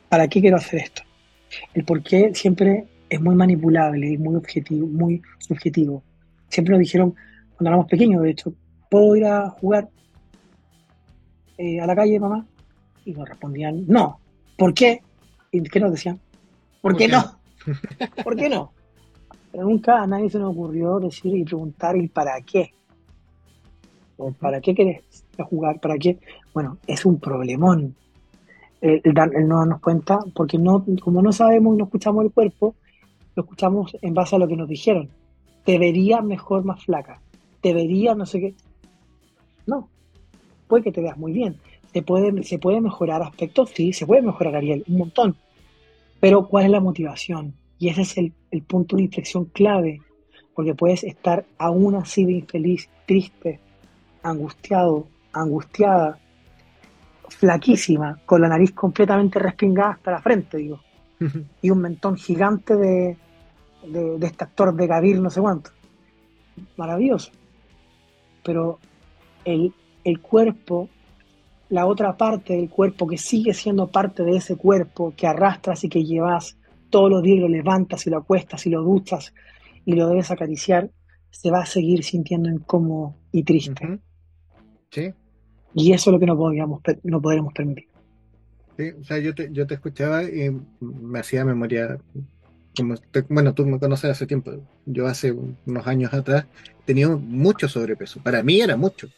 ¿Para 0.10 0.28
qué 0.28 0.42
quiero 0.42 0.58
hacer 0.58 0.82
esto? 0.82 1.04
El 1.74 1.84
por 1.86 2.04
qué 2.04 2.34
siempre 2.34 2.86
es 3.10 3.22
muy 3.22 3.36
manipulable 3.36 4.10
y 4.10 4.18
muy 4.18 4.36
objetivo, 4.36 4.88
muy 4.88 5.22
subjetivo. 5.40 6.04
Siempre 6.50 6.74
nos 6.74 6.80
dijeron, 6.80 7.15
cuando 7.56 7.69
éramos 7.69 7.88
pequeños, 7.88 8.21
de 8.21 8.32
hecho, 8.32 8.54
¿puedo 8.90 9.15
ir 9.15 9.26
a 9.26 9.50
jugar 9.50 9.90
eh, 11.58 11.79
a 11.79 11.85
la 11.85 11.95
calle, 11.95 12.19
mamá? 12.19 12.45
Y 13.06 13.13
nos 13.13 13.27
respondían, 13.27 13.85
no. 13.87 14.19
¿Por 14.58 14.73
qué? 14.73 15.01
¿Y 15.51 15.62
qué 15.63 15.79
nos 15.79 15.91
decían? 15.91 16.19
¿Por, 16.81 16.95
qué, 16.95 17.08
no? 17.08 17.23
¿Por 18.23 18.35
qué 18.35 18.49
no? 18.49 18.71
Pero 19.51 19.65
nunca 19.65 20.01
a 20.01 20.08
nadie 20.08 20.29
se 20.29 20.39
nos 20.39 20.51
ocurrió 20.51 20.99
decir 20.99 21.35
y 21.35 21.43
preguntar 21.43 21.95
el 21.95 22.10
para 22.10 22.39
qué. 22.41 22.73
¿Para 24.39 24.62
qué 24.62 24.73
querés 24.73 25.04
jugar? 25.37 25.79
¿Para 25.79 25.97
qué? 25.97 26.17
Bueno, 26.54 26.77
es 26.87 27.06
un 27.06 27.19
problemón 27.19 27.95
el, 28.83 29.01
el, 29.04 29.47
no 29.47 29.60
darnos 29.60 29.79
cuenta, 29.79 30.19
porque 30.35 30.58
no, 30.58 30.85
como 31.01 31.21
no 31.21 31.31
sabemos 31.31 31.73
y 31.73 31.77
no 31.77 31.85
escuchamos 31.85 32.25
el 32.25 32.31
cuerpo, 32.31 32.75
lo 33.35 33.43
escuchamos 33.43 33.95
en 34.01 34.13
base 34.13 34.35
a 34.35 34.39
lo 34.39 34.47
que 34.47 34.58
nos 34.58 34.67
dijeron. 34.67 35.10
Te 35.63 35.79
vería 35.79 36.21
mejor 36.21 36.65
más 36.65 36.83
flaca, 36.83 37.21
te 37.62 37.73
vería 37.73 38.13
no 38.13 38.25
sé 38.25 38.41
qué. 38.41 38.56
No, 39.65 39.87
puede 40.68 40.84
que 40.84 40.92
te 40.92 41.02
veas 41.02 41.18
muy 41.18 41.32
bien. 41.32 41.58
Se 41.94 42.02
puede, 42.02 42.44
se 42.44 42.60
puede 42.60 42.82
mejorar 42.82 43.22
aspectos, 43.22 43.72
sí, 43.74 43.94
se 43.94 44.06
puede 44.06 44.22
mejorar, 44.22 44.56
Ariel, 44.56 44.84
un 44.88 44.98
montón. 44.98 45.36
Pero 46.20 46.48
¿cuál 46.48 46.66
es 46.66 46.72
la 46.72 46.80
motivación? 46.80 47.54
Y 47.78 47.90
ese 47.90 48.02
es 48.02 48.18
el, 48.18 48.34
el 48.52 48.64
punto 48.64 48.96
de 48.96 49.04
inflexión 49.04 49.46
clave, 49.46 50.02
porque 50.56 50.74
puedes 50.74 51.04
estar 51.04 51.46
aún 51.58 51.96
así 51.96 52.26
de 52.26 52.34
infeliz, 52.34 52.90
triste, 53.06 53.60
angustiado, 54.24 55.08
angustiada, 55.34 56.20
flaquísima, 57.30 58.20
con 58.26 58.42
la 58.42 58.48
nariz 58.48 58.72
completamente 58.72 59.40
respingada 59.40 59.92
hasta 59.92 60.12
la 60.12 60.22
frente, 60.22 60.58
digo. 60.58 60.80
y 61.62 61.70
un 61.70 61.80
mentón 61.80 62.16
gigante 62.16 62.76
de, 62.76 63.18
de, 63.88 64.26
este 64.26 64.44
actor 64.44 64.74
de 64.74 64.88
Gavir, 64.88 65.20
no 65.20 65.30
sé 65.30 65.42
cuánto. 65.42 65.72
Maravilloso. 66.78 67.32
Pero 68.44 68.80
el, 69.46 69.74
el 70.04 70.19
cuerpo, 70.19 70.89
la 71.69 71.85
otra 71.85 72.17
parte 72.17 72.54
del 72.54 72.69
cuerpo 72.69 73.08
que 73.08 73.17
sigue 73.17 73.54
siendo 73.54 73.87
parte 73.87 74.23
de 74.23 74.37
ese 74.37 74.56
cuerpo 74.56 75.13
que 75.15 75.27
arrastras 75.27 75.83
y 75.83 75.89
que 75.89 76.04
llevas 76.04 76.58
todos 76.89 77.10
los 77.10 77.23
días, 77.23 77.39
lo 77.39 77.47
levantas 77.47 78.06
y 78.06 78.10
lo 78.10 78.17
acuestas 78.17 78.65
y 78.67 78.69
lo 78.69 78.83
duchas 78.83 79.33
y 79.85 79.93
lo 79.93 80.08
debes 80.08 80.31
acariciar, 80.31 80.91
se 81.31 81.49
va 81.49 81.62
a 81.62 81.65
seguir 81.65 82.04
sintiendo 82.04 82.49
incómodo 82.49 83.15
y 83.31 83.43
triste. 83.43 83.99
Sí. 84.91 85.12
Y 85.73 85.91
eso 85.91 86.10
es 86.10 86.13
lo 86.13 86.19
que 86.19 86.27
no, 86.27 86.37
podríamos, 86.37 86.81
no 87.04 87.21
podremos 87.21 87.54
permitir. 87.54 87.87
Sí, 88.77 88.91
o 88.99 89.04
sea, 89.04 89.17
yo 89.19 89.33
te, 89.33 89.49
yo 89.51 89.67
te 89.67 89.75
escuchaba 89.75 90.23
y 90.23 90.56
me 90.79 91.19
hacía 91.19 91.45
memoria. 91.45 91.97
Como 92.75 92.95
bueno, 93.29 93.54
tú 93.54 93.65
me 93.65 93.79
conoces 93.79 94.12
hace 94.12 94.25
tiempo. 94.25 94.51
Yo 94.85 95.08
hace 95.08 95.31
unos 95.31 95.87
años 95.87 96.13
atrás 96.13 96.45
tenía 96.85 97.08
mucho 97.10 97.67
sobrepeso. 97.67 98.21
Para 98.21 98.41
mí 98.43 98.62
era 98.62 98.77
mucho. 98.77 99.10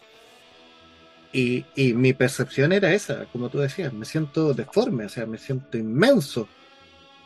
Y, 1.37 1.65
y, 1.75 1.93
mi 1.93 2.13
percepción 2.13 2.71
era 2.71 2.93
esa, 2.93 3.25
como 3.25 3.49
tú 3.49 3.59
decías, 3.59 3.91
me 3.91 4.05
siento 4.05 4.53
deforme, 4.53 5.05
o 5.05 5.09
sea, 5.09 5.25
me 5.25 5.37
siento 5.37 5.77
inmenso. 5.77 6.47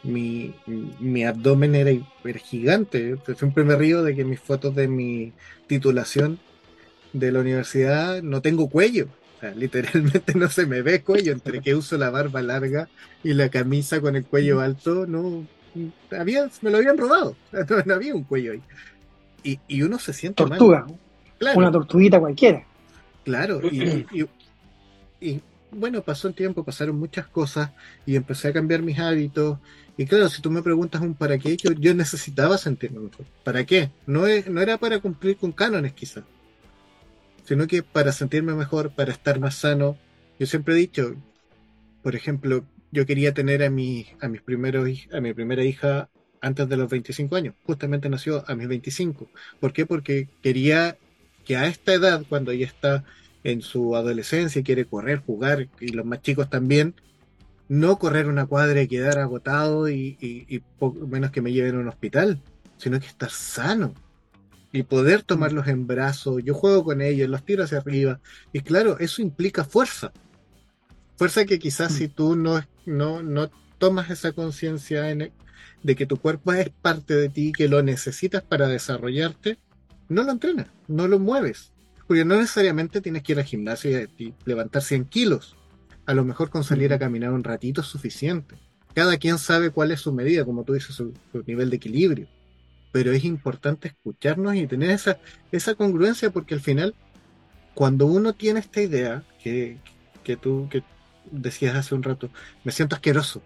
Mi, 0.01 0.55
mi 0.65 1.25
abdomen 1.25 1.75
era, 1.75 1.91
era 2.23 2.39
gigante. 2.39 3.17
Siempre 3.37 3.63
me 3.63 3.75
río 3.75 4.01
de 4.01 4.15
que 4.15 4.25
mis 4.25 4.39
fotos 4.39 4.73
de 4.73 4.87
mi 4.87 5.33
titulación 5.67 6.39
de 7.13 7.31
la 7.31 7.41
universidad 7.41 8.23
no 8.23 8.41
tengo 8.41 8.69
cuello 8.69 9.09
literalmente 9.55 10.33
no 10.35 10.49
se 10.49 10.65
me 10.65 10.81
ve 10.81 11.01
cuello, 11.01 11.31
entre 11.31 11.61
que 11.61 11.75
uso 11.75 11.97
la 11.97 12.09
barba 12.09 12.41
larga 12.41 12.89
y 13.23 13.33
la 13.33 13.49
camisa 13.49 14.01
con 14.01 14.15
el 14.15 14.25
cuello 14.25 14.59
alto, 14.59 15.05
no, 15.05 15.45
había, 16.17 16.49
me 16.61 16.69
lo 16.69 16.77
habían 16.77 16.97
robado, 16.97 17.35
no, 17.85 17.93
había 17.93 18.13
un 18.13 18.23
cuello 18.23 18.53
ahí. 18.53 18.61
Y, 19.43 19.59
y 19.67 19.81
uno 19.83 19.99
se 19.99 20.13
siente 20.13 20.43
Tortuga, 20.43 20.85
una 21.55 21.71
tortuguita 21.71 22.19
cualquiera. 22.19 22.65
Claro, 23.23 23.61
y, 23.69 24.05
y, 25.21 25.41
bueno, 25.71 26.01
pasó 26.01 26.27
el 26.27 26.33
tiempo, 26.33 26.63
pasaron 26.63 26.97
muchas 26.97 27.27
cosas 27.27 27.71
y 28.05 28.15
empecé 28.15 28.47
a 28.47 28.53
cambiar 28.53 28.81
mis 28.81 28.97
hábitos. 28.99 29.59
Y 29.97 30.05
claro, 30.05 30.29
si 30.29 30.41
tú 30.41 30.49
me 30.49 30.63
preguntas 30.63 31.01
un 31.01 31.13
para 31.13 31.37
qué, 31.37 31.57
yo, 31.57 31.71
yo 31.73 31.93
necesitaba 31.93 32.57
sentirme 32.57 32.99
mejor. 32.99 33.25
¿Para 33.43 33.65
qué? 33.65 33.91
No, 34.07 34.25
es, 34.25 34.47
no 34.47 34.61
era 34.61 34.77
para 34.77 34.99
cumplir 34.99 35.37
con 35.37 35.51
cánones 35.51 35.93
quizás 35.93 36.23
sino 37.49 37.65
que 37.65 37.81
para 37.81 38.11
sentirme 38.11 38.53
mejor, 38.53 38.91
para 38.91 39.11
estar 39.11 39.39
más 39.39 39.55
sano. 39.55 39.97
Yo 40.37 40.45
siempre 40.45 40.75
he 40.75 40.77
dicho, 40.77 41.15
por 42.03 42.15
ejemplo, 42.15 42.63
yo 42.91 43.07
quería 43.07 43.33
tener 43.33 43.63
a 43.63 43.71
mi, 43.71 44.05
a 44.21 44.27
mis 44.27 44.43
primeros, 44.43 44.87
a 45.11 45.19
mi 45.19 45.33
primera 45.33 45.63
hija 45.63 46.09
antes 46.41 46.69
de 46.69 46.77
los 46.77 46.91
25 46.91 47.35
años. 47.35 47.55
Justamente 47.63 48.07
nació 48.07 48.43
a 48.47 48.53
mis 48.53 48.67
25. 48.67 49.27
¿Por 49.59 49.73
qué? 49.73 49.87
Porque 49.87 50.29
quería 50.43 50.99
que 51.49 51.57
a 51.57 51.65
esta 51.65 51.95
edad, 51.95 52.23
cuando 52.29 52.51
ella 52.51 52.67
está 52.67 53.03
en 53.43 53.63
su 53.63 53.95
adolescencia 53.95 54.59
y 54.59 54.63
quiere 54.63 54.85
correr, 54.85 55.17
jugar, 55.25 55.67
y 55.79 55.87
los 55.93 56.05
más 56.05 56.21
chicos 56.21 56.47
también, 56.47 56.93
no 57.67 57.97
correr 57.97 58.27
una 58.27 58.45
cuadra 58.45 58.83
y 58.83 58.87
quedar 58.87 59.17
agotado 59.17 59.89
y, 59.89 60.15
y 60.19 60.59
poco 60.77 61.07
menos 61.07 61.31
que 61.31 61.41
me 61.41 61.51
lleven 61.51 61.77
a 61.77 61.79
un 61.79 61.87
hospital, 61.87 62.39
sino 62.77 62.99
que 62.99 63.07
estar 63.07 63.31
sano 63.31 63.95
y 64.71 64.83
poder 64.83 65.23
tomarlos 65.23 65.67
en 65.67 65.87
brazos. 65.87 66.39
Yo 66.43 66.53
juego 66.53 66.83
con 66.83 67.01
ellos, 67.01 67.27
los 67.27 67.43
tiro 67.43 67.63
hacia 67.63 67.79
arriba. 67.79 68.19
Y 68.53 68.59
claro, 68.59 68.99
eso 68.99 69.23
implica 69.23 69.63
fuerza. 69.63 70.11
Fuerza 71.17 71.45
que 71.45 71.57
quizás 71.57 71.93
si 71.93 72.09
tú 72.09 72.35
no, 72.35 72.63
no, 72.85 73.23
no 73.23 73.49
tomas 73.79 74.11
esa 74.11 74.33
conciencia 74.33 75.01
de 75.81 75.95
que 75.95 76.05
tu 76.05 76.17
cuerpo 76.17 76.53
es 76.53 76.69
parte 76.69 77.15
de 77.15 77.29
ti, 77.29 77.53
que 77.53 77.67
lo 77.67 77.81
necesitas 77.81 78.43
para 78.43 78.67
desarrollarte, 78.67 79.57
no 80.09 80.23
lo 80.23 80.31
entrenas, 80.31 80.67
no 80.87 81.07
lo 81.07 81.19
mueves. 81.19 81.71
Porque 82.07 82.25
no 82.25 82.35
necesariamente 82.37 83.01
tienes 83.01 83.23
que 83.23 83.33
ir 83.33 83.39
al 83.39 83.45
gimnasio 83.45 84.01
y 84.17 84.33
levantar 84.45 84.81
100 84.81 85.05
kilos. 85.05 85.55
A 86.05 86.13
lo 86.13 86.25
mejor 86.25 86.49
con 86.49 86.63
salir 86.63 86.91
a 86.91 86.99
caminar 86.99 87.31
un 87.31 87.43
ratito 87.43 87.81
es 87.81 87.87
suficiente. 87.87 88.55
Cada 88.95 89.17
quien 89.17 89.37
sabe 89.37 89.69
cuál 89.69 89.91
es 89.91 90.01
su 90.01 90.11
medida, 90.11 90.43
como 90.43 90.63
tú 90.63 90.73
dices, 90.73 90.95
su 90.95 91.13
nivel 91.45 91.69
de 91.69 91.75
equilibrio 91.75 92.27
pero 92.91 93.11
es 93.11 93.23
importante 93.23 93.89
escucharnos 93.89 94.55
y 94.55 94.67
tener 94.67 94.89
esa, 94.91 95.19
esa 95.51 95.75
congruencia 95.75 96.31
porque 96.31 96.55
al 96.55 96.61
final, 96.61 96.95
cuando 97.73 98.05
uno 98.05 98.33
tiene 98.33 98.59
esta 98.59 98.81
idea 98.81 99.23
que, 99.43 99.77
que 100.23 100.35
tú 100.35 100.67
que 100.69 100.83
decías 101.31 101.75
hace 101.75 101.95
un 101.95 102.03
rato, 102.03 102.29
me 102.63 102.71
siento 102.71 102.95
asqueroso, 102.95 103.41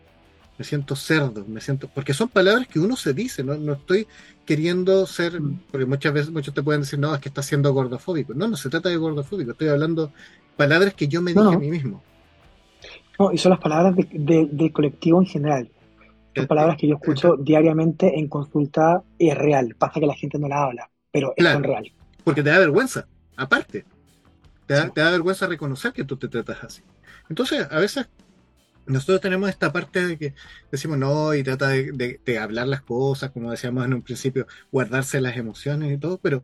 me 0.58 0.66
siento 0.66 0.96
cerdo, 0.96 1.46
me 1.48 1.62
siento, 1.62 1.88
porque 1.88 2.14
son 2.14 2.30
palabras 2.30 2.68
que 2.68 2.80
uno 2.80 2.96
se 2.96 3.14
dice, 3.14 3.44
no, 3.44 3.56
no 3.56 3.74
estoy 3.74 4.08
queriendo 4.46 5.06
ser, 5.08 5.42
mm. 5.42 5.62
porque 5.72 5.86
muchas 5.86 6.14
veces 6.14 6.32
muchos 6.32 6.54
te 6.54 6.62
pueden 6.62 6.82
decir, 6.82 7.00
no, 7.00 7.14
es 7.14 7.22
que 7.22 7.30
estás 7.30 7.46
siendo 7.46 7.74
gordofóbico. 7.74 8.34
No, 8.34 8.48
no 8.48 8.56
se 8.56 8.70
trata 8.70 8.90
de 8.90 8.98
gordofóbico, 8.98 9.52
estoy 9.52 9.70
hablando 9.70 10.12
palabras 10.56 10.94
que 10.94 11.08
yo 11.08 11.22
me 11.22 11.34
dije 11.34 11.46
a 11.46 11.58
mí 11.58 11.70
mismo. 11.70 12.04
No, 13.20 13.32
y 13.32 13.38
son 13.38 13.52
las 13.52 13.60
palabras 13.60 13.96
del 13.96 14.72
colectivo 14.72 15.20
en 15.22 15.28
general. 15.28 15.70
Son 16.36 16.48
palabras 16.48 16.78
que 16.78 16.88
yo 16.88 16.96
escucho 16.96 17.36
diariamente 17.38 18.18
en 18.18 18.28
consulta 18.28 19.04
y 19.20 19.30
es 19.30 19.38
real. 19.38 19.76
Pasa 19.78 20.00
que 20.00 20.08
la 20.08 20.16
gente 20.16 20.40
no 20.40 20.48
la 20.48 20.64
habla, 20.64 20.90
pero 21.12 21.34
es 21.36 21.62
real. 21.62 21.92
Porque 22.24 22.42
te 22.42 22.50
da 22.50 22.60
vergüenza, 22.60 23.08
aparte. 23.36 23.86
Te 24.66 24.74
da, 24.74 24.90
te 24.90 25.02
da 25.02 25.12
vergüenza 25.12 25.46
reconocer 25.46 25.94
que 25.94 26.04
tú 26.06 26.18
te 26.18 26.28
tratas 26.28 26.64
así. 26.64 26.82
Entonces, 27.30 27.68
a 27.70 27.80
veces 27.80 28.08
nosotros 28.86 29.22
tenemos 29.22 29.50
esta 29.50 29.72
parte 29.72 30.06
de 30.06 30.18
que 30.18 30.34
decimos 30.72 30.98
no 30.98 31.34
y 31.34 31.44
trata 31.44 31.70
de, 31.70 32.40
hablar 32.40 32.68
las 32.68 32.82
cosas, 32.82 33.32
como 33.32 33.52
decíamos 33.52 33.86
en 33.86 33.94
un 33.94 34.02
principio, 34.02 34.48
guardarse 34.72 35.22
las 35.22 35.38
emociones 35.38 35.94
y 35.94 35.98
todo, 35.98 36.18
pero 36.18 36.44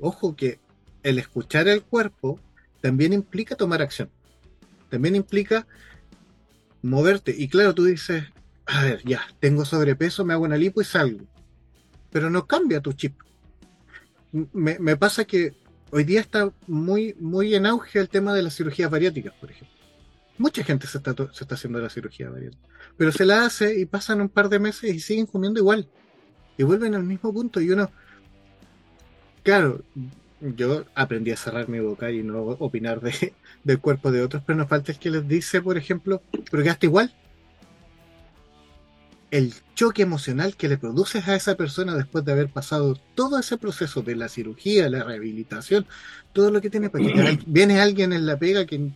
ojo 0.00 0.36
que 0.36 0.58
el 1.02 1.18
escuchar 1.18 1.68
el 1.68 1.82
cuerpo 1.82 2.40
también 2.80 3.12
implica 3.12 3.56
tomar 3.56 3.82
acción. 3.82 4.10
También 4.88 5.16
implica 5.16 5.66
moverte. 6.82 7.34
Y 7.36 7.48
claro, 7.48 7.74
tú 7.74 7.84
dices, 7.84 8.24
a 8.66 8.82
ver, 8.82 9.02
ya, 9.04 9.22
tengo 9.40 9.64
sobrepeso, 9.64 10.24
me 10.24 10.32
hago 10.32 10.44
una 10.44 10.56
lipo 10.56 10.80
y 10.80 10.84
salgo. 10.84 11.26
Pero 12.10 12.30
no 12.30 12.46
cambia 12.46 12.80
tu 12.80 12.92
chip. 12.92 13.14
Me, 14.32 14.96
pasa 14.96 15.24
que 15.24 15.54
hoy 15.90 16.04
día 16.04 16.20
está 16.20 16.52
muy, 16.66 17.14
muy 17.18 17.54
en 17.54 17.66
auge 17.66 17.98
el 17.98 18.08
tema 18.08 18.34
de 18.34 18.42
las 18.42 18.56
cirugías 18.56 18.90
bariátricas, 18.90 19.34
por 19.34 19.50
ejemplo. 19.50 19.75
Mucha 20.38 20.62
gente 20.64 20.86
se 20.86 20.98
está, 20.98 21.14
se 21.14 21.44
está 21.44 21.54
haciendo 21.54 21.78
la 21.78 21.88
cirugía. 21.88 22.30
Pero 22.96 23.12
se 23.12 23.24
la 23.24 23.46
hace 23.46 23.78
y 23.78 23.86
pasan 23.86 24.20
un 24.20 24.28
par 24.28 24.48
de 24.48 24.58
meses 24.58 24.94
y 24.94 25.00
siguen 25.00 25.26
comiendo 25.26 25.60
igual. 25.60 25.88
Y 26.58 26.62
vuelven 26.62 26.94
al 26.94 27.04
mismo 27.04 27.32
punto. 27.32 27.60
Y 27.60 27.70
uno, 27.70 27.90
claro, 29.42 29.82
yo 30.40 30.84
aprendí 30.94 31.30
a 31.30 31.36
cerrar 31.36 31.68
mi 31.68 31.80
boca 31.80 32.10
y 32.10 32.22
no 32.22 32.42
opinar 32.42 33.00
de, 33.00 33.32
del 33.64 33.80
cuerpo 33.80 34.12
de 34.12 34.22
otros, 34.22 34.42
pero 34.46 34.58
no 34.58 34.66
falta 34.66 34.92
es 34.92 34.98
que 34.98 35.10
les 35.10 35.26
dice, 35.26 35.62
por 35.62 35.76
ejemplo, 35.78 36.22
pero 36.50 36.62
quedaste 36.62 36.86
igual 36.86 37.12
el 39.30 39.54
choque 39.74 40.02
emocional 40.02 40.56
que 40.56 40.68
le 40.68 40.78
produces 40.78 41.26
a 41.28 41.34
esa 41.34 41.56
persona 41.56 41.94
después 41.94 42.24
de 42.24 42.32
haber 42.32 42.48
pasado 42.48 42.98
todo 43.14 43.38
ese 43.38 43.58
proceso 43.58 44.02
de 44.02 44.16
la 44.16 44.28
cirugía, 44.28 44.88
la 44.88 45.02
rehabilitación, 45.02 45.86
todo 46.32 46.50
lo 46.50 46.60
que 46.60 46.70
tiene 46.70 46.90
para 46.90 47.04
que 47.04 47.38
viene 47.46 47.80
alguien 47.80 48.12
en 48.12 48.26
la 48.26 48.38
pega 48.38 48.66
que 48.66 48.90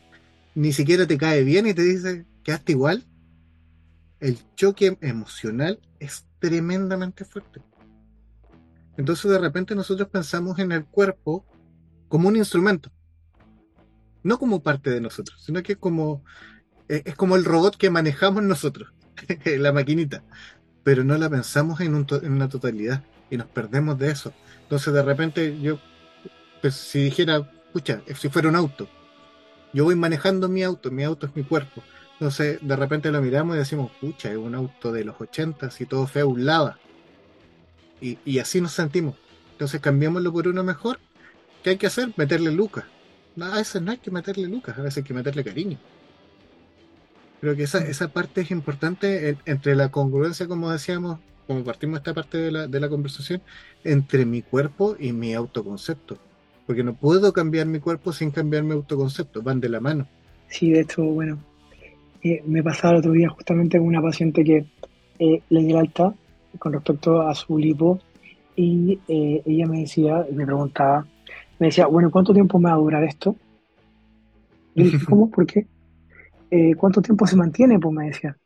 ni 0.55 0.73
siquiera 0.73 1.07
te 1.07 1.19
cae 1.19 1.45
bien 1.45 1.67
y 1.67 1.75
te 1.75 1.83
dice, 1.83 2.27
quedaste 2.43 2.73
igual. 2.73 3.07
El 4.19 4.39
choque 4.55 4.99
emocional 5.01 5.81
es 5.99 6.27
tremendamente 6.39 7.25
fuerte. 7.25 7.63
Entonces 8.97 9.31
de 9.31 9.39
repente 9.39 9.75
nosotros 9.75 10.09
pensamos 10.09 10.59
en 10.59 10.73
el 10.73 10.85
cuerpo 10.85 11.47
como 12.09 12.29
un 12.29 12.37
instrumento, 12.37 12.91
no 14.23 14.39
como 14.39 14.63
parte 14.63 14.91
de 14.91 15.01
nosotros, 15.01 15.43
sino 15.43 15.63
que 15.63 15.77
como, 15.77 16.25
eh, 16.89 17.03
es 17.05 17.15
como 17.15 17.37
el 17.37 17.45
robot 17.45 17.77
que 17.77 17.89
manejamos 17.89 18.43
nosotros 18.43 18.93
la 19.45 19.73
maquinita, 19.73 20.23
pero 20.83 21.05
no 21.05 21.17
la 21.17 21.31
pensamos 21.31 21.81
en, 21.81 21.95
una 21.95 22.49
totalidad 22.49 23.03
y 23.31 23.37
nos 23.37 23.47
perdemos 23.47 23.99
de 23.99 24.11
eso. 24.11 24.35
Entonces 24.63 24.93
de 24.93 25.03
repente 25.03 25.59
yo, 25.61 25.79
pues 26.61 26.75
si 26.75 27.05
dijera, 27.05 27.51
pucha, 27.73 28.03
si 28.15 28.29
fuera 28.29 28.49
un 28.49 28.57
auto, 28.57 28.89
yo 29.73 29.85
voy 29.85 29.95
manejando 29.95 30.49
mi 30.49 30.63
auto, 30.63 30.91
mi 30.91 31.05
auto 31.05 31.27
es 31.27 31.37
mi 31.37 31.43
cuerpo. 31.43 31.83
Entonces 32.15 32.59
de 32.61 32.77
repente 32.77 33.11
lo 33.11 33.23
miramos 33.23 33.57
y 33.57 33.59
decimos, 33.59 33.91
pucha, 34.01 34.31
es 34.31 34.37
un 34.37 34.55
auto 34.55 34.93
de 34.93 35.05
los 35.05 35.21
80 35.21 35.71
y 35.79 35.87
todo 35.87 36.07
feo 36.07 36.29
un 36.29 36.45
lava. 36.45 36.79
Y, 38.01 38.19
y 38.25 38.39
así 38.39 38.61
nos 38.61 38.73
sentimos. 38.73 39.17
Entonces 39.53 39.81
cambiémoslo 39.81 40.33
por 40.33 40.49
uno 40.49 40.63
mejor. 40.65 40.99
¿Qué 41.63 41.71
hay 41.71 41.77
que 41.77 41.87
hacer? 41.87 42.13
Meterle 42.17 42.51
lucas. 42.53 42.85
a 43.41 43.57
veces 43.57 43.83
no 43.83 43.91
hay 43.91 43.99
que 43.99 44.11
meterle 44.11 44.49
lucas, 44.49 44.79
a 44.79 44.83
veces 44.83 44.99
hay 44.99 45.05
que 45.05 45.15
meterle 45.15 45.45
cariño. 45.45 45.79
Creo 47.41 47.57
que 47.57 47.63
esa, 47.63 47.79
esa 47.79 48.09
parte 48.13 48.43
es 48.43 48.51
importante 48.51 49.39
entre 49.47 49.75
la 49.75 49.91
congruencia, 49.91 50.47
como 50.47 50.71
decíamos, 50.71 51.21
como 51.47 51.65
partimos 51.65 51.99
esta 51.99 52.15
parte 52.15 52.39
de 52.39 52.53
la, 52.53 52.67
de 52.69 52.81
la 52.81 52.89
conversación, 52.89 53.43
entre 53.83 54.27
mi 54.27 54.43
cuerpo 54.43 54.97
y 54.99 55.13
mi 55.13 55.35
autoconcepto. 55.35 56.30
Porque 56.71 56.85
no 56.85 56.95
puedo 56.95 57.33
cambiar 57.33 57.67
mi 57.67 57.81
cuerpo 57.81 58.13
sin 58.13 58.31
cambiar 58.31 58.63
mi 58.63 58.75
autoconcepto, 58.75 59.43
van 59.43 59.59
de 59.59 59.69
la 59.69 59.81
mano. 59.81 60.07
Sí, 60.47 60.71
de 60.71 60.83
hecho, 60.83 61.03
bueno, 61.03 61.41
eh, 62.23 62.45
me 62.47 62.63
pasaba 62.63 62.93
el 62.93 63.01
otro 63.01 63.11
día 63.11 63.29
justamente 63.29 63.77
con 63.77 63.89
una 63.89 64.01
paciente 64.01 64.45
que 64.45 64.67
eh, 65.19 65.43
le 65.49 65.61
di 65.63 65.71
el 65.73 65.77
alta 65.77 66.15
con 66.61 66.73
respecto 66.73 67.23
a 67.23 67.35
su 67.35 67.59
lipo 67.59 67.99
y 68.55 69.01
eh, 69.09 69.43
ella 69.47 69.67
me 69.67 69.81
decía, 69.81 70.25
me 70.33 70.47
preguntaba, 70.47 71.05
me 71.59 71.67
decía, 71.67 71.89
bueno, 71.89 72.09
¿cuánto 72.09 72.33
tiempo 72.33 72.61
me 72.61 72.71
va 72.71 72.77
a 72.77 72.79
durar 72.79 73.03
esto? 73.03 73.35
Y 74.77 74.85
dije, 74.85 75.05
¿cómo? 75.09 75.29
¿Por 75.29 75.47
qué? 75.47 75.67
Eh, 76.53 76.77
¿Cuánto 76.77 77.03
tiempo 77.03 77.27
se 77.27 77.35
mantiene? 77.35 77.81
Pues 77.81 77.93
me 77.93 78.07
decía. 78.07 78.37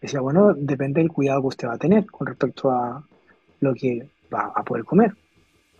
Decía, 0.00 0.20
bueno, 0.20 0.54
depende 0.54 1.00
del 1.00 1.12
cuidado 1.12 1.42
que 1.42 1.46
usted 1.46 1.68
va 1.68 1.74
a 1.74 1.78
tener 1.78 2.04
con 2.06 2.26
respecto 2.26 2.68
a 2.72 3.06
lo 3.60 3.74
que 3.74 4.08
va 4.34 4.52
a 4.56 4.64
poder 4.64 4.84
comer. 4.84 5.14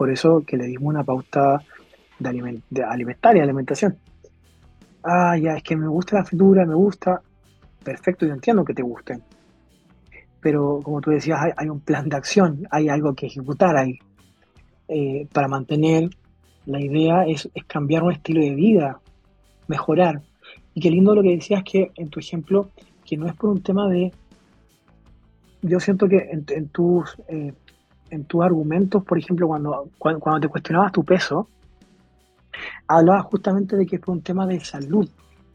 Por 0.03 0.11
eso 0.11 0.43
que 0.45 0.57
le 0.57 0.67
dimos 0.67 0.89
una 0.89 1.05
pauta 1.05 1.63
de, 2.19 2.61
de 2.71 2.83
alimentaria, 2.83 3.45
alimentación. 3.45 3.97
Ah, 5.05 5.39
ya, 5.39 5.53
es 5.53 5.63
que 5.63 5.77
me 5.77 5.87
gusta 5.87 6.17
la 6.17 6.25
fritura, 6.25 6.67
me 6.67 6.75
gusta. 6.75 7.23
Perfecto, 7.85 8.27
yo 8.27 8.33
entiendo 8.33 8.65
que 8.65 8.75
te 8.75 8.83
gusten. 8.83 9.23
Pero 10.41 10.81
como 10.83 11.01
tú 11.01 11.13
decías, 11.13 11.39
hay, 11.57 11.69
un 11.69 11.79
plan 11.79 12.09
de 12.09 12.17
acción, 12.17 12.67
hay 12.73 12.89
algo 12.89 13.15
que 13.15 13.27
ejecutar 13.27 13.77
ahí. 13.77 14.01
Eh, 14.89 15.29
para 15.33 15.47
mantener 15.47 16.11
la 16.67 16.81
idea 16.81 17.25
es, 17.25 17.49
cambiar 17.69 18.03
un 18.03 18.11
estilo 18.11 18.41
de 18.41 18.57
vida, 18.57 18.99
mejorar. 19.69 20.21
Y 20.75 20.81
qué 20.81 20.91
lindo 20.91 21.15
lo 21.15 21.23
que 21.23 21.37
decías 21.37 21.63
que 21.63 21.93
en 21.95 22.09
tu 22.09 22.19
ejemplo, 22.19 22.71
que 23.05 23.17
no 23.17 23.29
es 23.29 23.35
por 23.35 23.51
un 23.51 23.63
tema 23.63 23.89
de... 23.89 24.11
Yo 25.63 25.79
siento 25.79 26.09
que 26.09 26.29
en, 26.29 26.69
tus, 26.71 27.17
eh, 27.29 27.53
en 28.13 28.25
tus 28.25 28.45
argumentos, 28.45 29.03
por 29.03 29.19
ejemplo, 29.19 29.49
cuando, 29.49 29.89
cuando, 29.99 30.41
te 30.41 30.49
cuestionabas 30.49 30.93
tu 30.93 31.03
peso, 31.03 31.49
hablabas 32.87 33.25
justamente 33.25 33.75
de 33.75 33.87
que 33.87 33.99
por 33.99 34.15
un 34.15 34.21
tema 34.21 34.47
de 34.47 34.61
salud. 34.61 35.09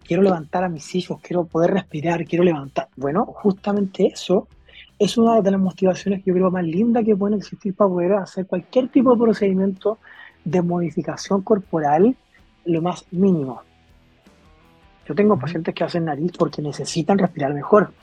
Quiero 0.04 0.24
levantar 0.24 0.64
a 0.64 0.70
mis 0.70 0.96
hijos, 0.96 1.20
quiero 1.22 1.46
poder 1.46 1.72
respirar, 1.72 2.26
quiero 2.26 2.44
levantar. 2.44 2.88
Bueno, 2.96 3.26
justamente 3.26 4.08
eso 4.08 4.48
es 4.98 5.18
una 5.20 5.40
de 5.40 5.52
las 5.52 5.60
motivaciones 5.60 6.24
que 6.24 6.32
yo 6.32 6.34
creo 6.34 6.50
más 6.50 6.64
lindas 6.64 7.06
que 7.06 7.16
pueden 7.16 7.38
existir 7.38 7.76
para 7.76 7.90
poder 7.90 8.14
hacer 8.14 8.48
cualquier 8.48 8.88
tipo 8.88 9.14
de 9.14 9.22
procedimiento 9.22 10.00
de 10.44 10.62
modificación 10.64 11.44
corporal 11.44 12.16
lo 12.66 12.82
más 12.82 13.06
mínimo. 13.12 13.62
Yo 15.08 15.14
tengo 15.14 15.38
pacientes 15.38 15.76
que 15.76 15.84
hacen 15.84 16.06
nariz 16.06 16.32
porque 16.36 16.62
necesitan 16.62 17.20
respirar 17.20 17.54
mejor. 17.54 17.94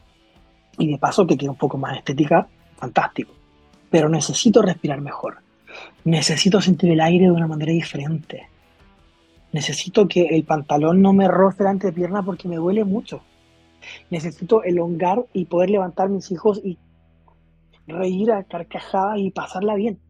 Y 0.78 0.92
de 0.92 0.98
paso 0.98 1.26
que 1.26 1.36
quede 1.36 1.50
un 1.50 1.56
poco 1.56 1.76
más 1.76 1.96
estética, 1.96 2.46
fantástico. 2.76 3.33
Pero 3.94 4.08
necesito 4.08 4.60
respirar 4.60 5.00
mejor. 5.00 5.36
Necesito 6.02 6.60
sentir 6.60 6.90
el 6.90 7.00
aire 7.00 7.26
de 7.26 7.30
una 7.30 7.46
manera 7.46 7.70
diferente. 7.70 8.48
Necesito 9.52 10.08
que 10.08 10.22
el 10.30 10.42
pantalón 10.42 11.00
no 11.00 11.12
me 11.12 11.28
roce 11.28 11.62
la 11.62 11.76
pierna 11.92 12.20
porque 12.20 12.48
me 12.48 12.56
duele 12.56 12.84
mucho. 12.84 13.22
Necesito 14.10 14.64
elongar 14.64 15.24
y 15.32 15.44
poder 15.44 15.70
levantar 15.70 16.08
mis 16.08 16.28
hijos 16.32 16.60
y 16.64 16.76
reír 17.86 18.32
a 18.32 18.42
carcajadas 18.42 19.20
y 19.20 19.30
pasarla 19.30 19.76
bien. 19.76 20.00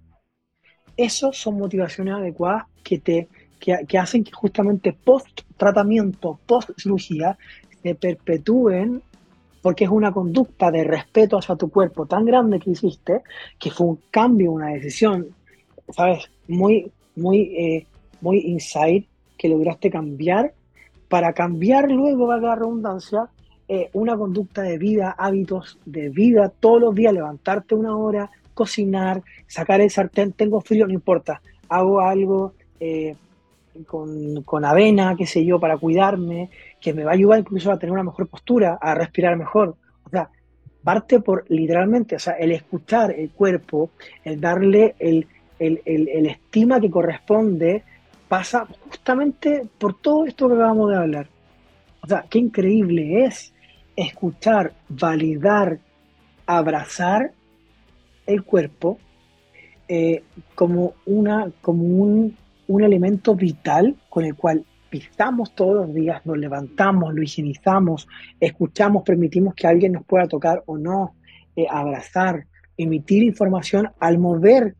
Esas 0.96 1.36
son 1.36 1.58
motivaciones 1.58 2.14
adecuadas 2.14 2.64
que, 2.82 2.98
te, 3.00 3.28
que, 3.60 3.98
hacen 3.98 4.24
que 4.24 4.32
justamente 4.32 4.94
post 4.94 5.42
tratamiento, 5.58 6.40
post 6.46 6.70
cirugía, 6.78 7.36
se 7.82 7.94
perpetúen 7.94 9.02
porque 9.64 9.84
es 9.84 9.90
una 9.90 10.12
conducta 10.12 10.70
de 10.70 10.84
respeto 10.84 11.38
hacia 11.38 11.56
tu 11.56 11.70
cuerpo 11.70 12.04
tan 12.04 12.26
grande 12.26 12.60
que 12.60 12.72
hiciste, 12.72 13.22
que 13.58 13.70
fue 13.70 13.86
un 13.86 13.98
cambio, 14.10 14.52
una 14.52 14.68
decisión, 14.68 15.28
¿sabes? 15.88 16.30
Muy, 16.48 16.92
muy, 17.16 17.40
eh, 17.56 17.86
muy 18.20 18.40
inside, 18.40 19.06
que 19.38 19.48
lograste 19.48 19.88
cambiar, 19.88 20.52
para 21.08 21.32
cambiar 21.32 21.90
luego, 21.90 22.26
va 22.26 22.34
a 22.34 22.40
la 22.40 22.54
redundancia, 22.56 23.30
eh, 23.66 23.88
una 23.94 24.18
conducta 24.18 24.60
de 24.60 24.76
vida, 24.76 25.14
hábitos 25.16 25.78
de 25.86 26.10
vida, 26.10 26.52
todos 26.60 26.82
los 26.82 26.94
días 26.94 27.14
levantarte 27.14 27.74
una 27.74 27.96
hora, 27.96 28.30
cocinar, 28.52 29.22
sacar 29.46 29.80
el 29.80 29.88
sartén, 29.88 30.32
tengo 30.32 30.60
frío, 30.60 30.86
no 30.86 30.92
importa, 30.92 31.40
hago 31.70 32.02
algo 32.02 32.52
eh, 32.80 33.16
con, 33.86 34.64
avena, 34.64 35.14
qué 35.16 35.26
sé 35.26 35.44
yo, 35.44 35.58
para 35.58 35.76
cuidarme, 35.76 36.50
que 36.80 36.92
me 36.92 37.04
va 37.04 37.12
a 37.12 37.14
ayudar 37.14 37.40
incluso 37.40 37.70
a 37.70 37.78
tener 37.78 37.92
una 37.92 38.04
mejor 38.04 38.28
postura, 38.28 38.78
a 38.80 38.94
respirar 38.94 39.36
mejor. 39.36 39.76
O 40.04 40.10
sea, 40.10 40.28
parte 40.82 41.20
por 41.20 41.44
literalmente, 41.48 42.16
o 42.16 42.18
sea, 42.18 42.34
el 42.34 42.52
escuchar 42.52 43.12
el 43.12 43.30
cuerpo, 43.30 43.90
el 44.24 44.40
darle 44.40 44.94
el, 44.98 45.26
el 45.58 46.26
estima 46.26 46.80
que 46.80 46.90
corresponde, 46.90 47.82
pasa 48.28 48.66
justamente 48.88 49.66
por 49.78 50.00
todo 50.00 50.26
esto 50.26 50.48
que 50.48 50.54
acabamos 50.54 50.90
de 50.90 50.96
hablar. 50.96 51.28
O 52.02 52.06
sea, 52.06 52.24
qué 52.28 52.38
increíble 52.38 53.24
es 53.24 53.52
escuchar, 53.96 54.72
validar, 54.88 55.78
abrazar 56.46 57.32
el 58.26 58.42
cuerpo 58.42 58.98
eh, 59.88 60.22
como, 60.54 60.94
una, 61.06 61.50
como 61.60 61.84
un, 61.84 62.36
elemento 62.84 63.34
vital 63.34 63.96
con 64.08 64.24
el 64.24 64.34
cual 64.34 64.64
pisamos 64.88 65.54
todos 65.54 65.74
los 65.74 65.94
días, 65.94 66.24
nos 66.24 66.38
levantamos, 66.38 67.12
lo 67.12 67.22
higienizamos, 67.22 68.06
escuchamos, 68.38 69.02
permitimos 69.02 69.54
que 69.54 69.66
alguien 69.66 69.92
nos 69.92 70.04
pueda 70.04 70.28
tocar 70.28 70.62
o 70.66 70.78
no, 70.78 71.16
eh, 71.56 71.66
abrazar, 71.68 72.46
emitir 72.76 73.24
información 73.24 73.90
al 73.98 74.18
mover 74.18 74.76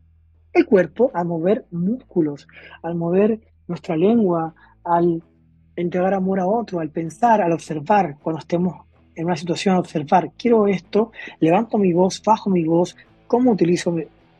el 0.53 0.65
cuerpo, 0.65 1.11
al 1.13 1.25
mover 1.25 1.65
músculos, 1.71 2.47
al 2.81 2.95
mover 2.95 3.41
nuestra 3.67 3.97
lengua, 3.97 4.55
al 4.83 5.21
entregar 5.75 6.13
amor 6.13 6.39
a 6.39 6.47
otro, 6.47 6.79
al 6.79 6.89
pensar, 6.89 7.41
al 7.41 7.51
observar, 7.51 8.17
cuando 8.21 8.39
estemos 8.39 8.85
en 9.15 9.25
una 9.25 9.35
situación 9.35 9.75
observar, 9.75 10.31
quiero 10.37 10.67
esto, 10.67 11.11
levanto 11.39 11.77
mi 11.77 11.93
voz, 11.93 12.21
bajo 12.23 12.49
mi 12.49 12.63
voz, 12.63 12.95
cómo 13.27 13.51
utilizo, 13.51 13.95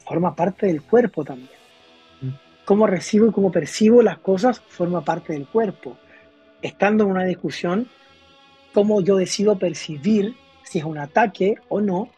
forma 0.05 0.35
parte 0.35 0.67
del 0.67 0.81
cuerpo 0.81 1.23
también. 1.23 1.54
Cómo 2.65 2.87
recibo 2.87 3.27
y 3.27 3.31
cómo 3.31 3.51
percibo 3.51 4.01
las 4.01 4.17
cosas 4.17 4.59
forma 4.59 5.01
parte 5.01 5.33
del 5.33 5.47
cuerpo. 5.47 5.97
Estando 6.61 7.03
en 7.03 7.11
una 7.11 7.23
discusión, 7.23 7.87
cómo 8.73 9.01
yo 9.01 9.15
decido 9.15 9.57
percibir 9.57 10.35
si 10.63 10.79
es 10.79 10.85
un 10.85 10.97
ataque 10.97 11.55
o 11.69 11.79
no, 11.79 12.09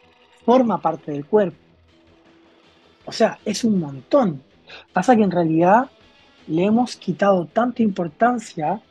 forma 0.45 0.81
parte 0.81 1.11
del 1.11 1.25
cuerpo. 1.25 1.57
O 3.05 3.11
sea, 3.11 3.39
es 3.45 3.63
un 3.63 3.79
montón. 3.79 4.41
Pasa 4.93 5.15
que 5.15 5.23
en 5.23 5.31
realidad 5.31 5.89
le 6.47 6.63
hemos 6.63 6.95
quitado 6.95 7.45
tanta 7.45 7.83
importancia 7.83 8.81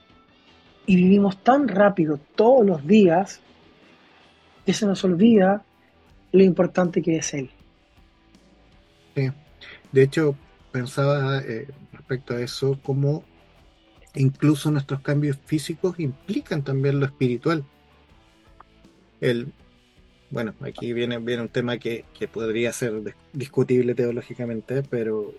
y 0.84 0.96
vivimos 0.96 1.42
tan 1.42 1.68
rápido 1.68 2.20
todos 2.34 2.64
los 2.64 2.86
días 2.86 3.40
y 4.64 4.72
se 4.72 4.86
nos 4.86 5.02
olvida 5.04 5.64
lo 6.32 6.42
importante 6.42 7.02
que 7.02 7.16
es 7.16 7.34
Él. 7.34 7.50
Sí. 9.14 9.30
De 9.92 10.02
hecho, 10.02 10.36
pensaba 10.76 11.38
eh, 11.38 11.68
respecto 11.90 12.34
a 12.34 12.42
eso, 12.42 12.78
como 12.82 13.24
incluso 14.14 14.70
nuestros 14.70 15.00
cambios 15.00 15.38
físicos 15.46 15.98
implican 15.98 16.62
también 16.62 17.00
lo 17.00 17.06
espiritual. 17.06 17.64
El, 19.22 19.54
bueno, 20.28 20.54
aquí 20.60 20.92
viene, 20.92 21.16
viene 21.16 21.40
un 21.40 21.48
tema 21.48 21.78
que, 21.78 22.04
podría 22.30 22.74
ser 22.74 23.14
discutible 23.32 23.94
teológicamente, 23.94 24.82
pero, 24.82 25.32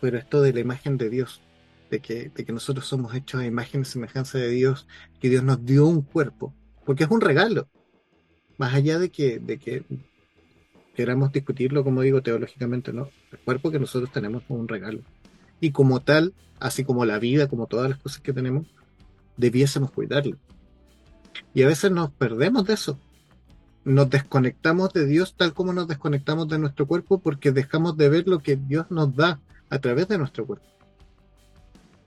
pero 0.00 0.18
esto 0.18 0.42
de 0.42 0.54
la 0.54 0.58
imagen 0.58 0.98
de 0.98 1.08
Dios, 1.08 1.40
de 1.88 2.00
que, 2.00 2.30
de 2.34 2.44
que 2.44 2.52
nosotros 2.52 2.84
somos 2.84 3.14
hechos 3.14 3.42
a 3.42 3.46
imagen 3.46 3.82
y 3.82 3.84
semejanza 3.84 4.38
de 4.38 4.48
Dios, 4.48 4.88
que 5.20 5.28
Dios 5.28 5.44
nos 5.44 5.64
dio 5.64 5.86
un 5.86 6.02
cuerpo, 6.02 6.52
porque 6.84 7.04
es 7.04 7.10
un 7.10 7.20
regalo 7.20 7.68
más 8.58 8.74
allá 8.74 8.98
de 8.98 9.10
que, 9.10 9.38
de 9.38 9.56
que 9.56 9.84
queramos 11.00 11.32
discutirlo, 11.32 11.82
como 11.82 12.02
digo, 12.02 12.20
teológicamente, 12.20 12.92
¿no? 12.92 13.08
El 13.32 13.38
cuerpo 13.38 13.70
que 13.70 13.78
nosotros 13.78 14.12
tenemos 14.12 14.42
es 14.42 14.50
un 14.50 14.68
regalo. 14.68 15.00
Y 15.58 15.70
como 15.70 16.00
tal, 16.00 16.34
así 16.58 16.84
como 16.84 17.06
la 17.06 17.18
vida, 17.18 17.48
como 17.48 17.66
todas 17.66 17.88
las 17.88 17.98
cosas 17.98 18.20
que 18.20 18.34
tenemos, 18.34 18.66
debiésemos 19.38 19.92
cuidarlo. 19.92 20.36
Y 21.54 21.62
a 21.62 21.68
veces 21.68 21.90
nos 21.90 22.10
perdemos 22.10 22.66
de 22.66 22.74
eso. 22.74 22.98
Nos 23.82 24.10
desconectamos 24.10 24.92
de 24.92 25.06
Dios 25.06 25.36
tal 25.38 25.54
como 25.54 25.72
nos 25.72 25.88
desconectamos 25.88 26.48
de 26.48 26.58
nuestro 26.58 26.86
cuerpo 26.86 27.18
porque 27.18 27.50
dejamos 27.50 27.96
de 27.96 28.10
ver 28.10 28.28
lo 28.28 28.40
que 28.40 28.56
Dios 28.56 28.84
nos 28.90 29.16
da 29.16 29.40
a 29.70 29.78
través 29.78 30.06
de 30.06 30.18
nuestro 30.18 30.46
cuerpo. 30.46 30.66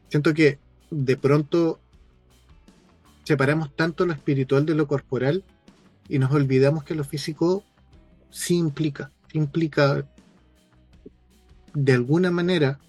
Siento 0.09 0.35
que 0.35 0.59
de 0.91 1.17
pronto 1.17 1.79
separamos 3.23 3.75
tanto 3.75 4.05
lo 4.05 4.13
espiritual 4.13 4.67
de 4.67 4.75
lo 4.75 4.85
corporal 4.85 5.43
y 6.07 6.19
nos 6.19 6.31
olvidamos 6.31 6.83
que 6.83 6.93
lo 6.93 7.03
físico 7.03 7.63
sí 8.34 8.57
implica, 8.57 9.11
implica 9.31 10.05
de 11.73 11.93
alguna 11.93 12.31
manera, 12.31 12.79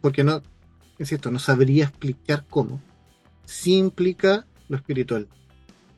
porque 0.00 0.22
no, 0.22 0.42
cierto 1.00 1.30
no 1.30 1.38
sabría 1.38 1.84
explicar 1.84 2.44
cómo, 2.48 2.80
sí 3.46 3.76
implica 3.76 4.46
lo 4.68 4.76
espiritual. 4.76 5.26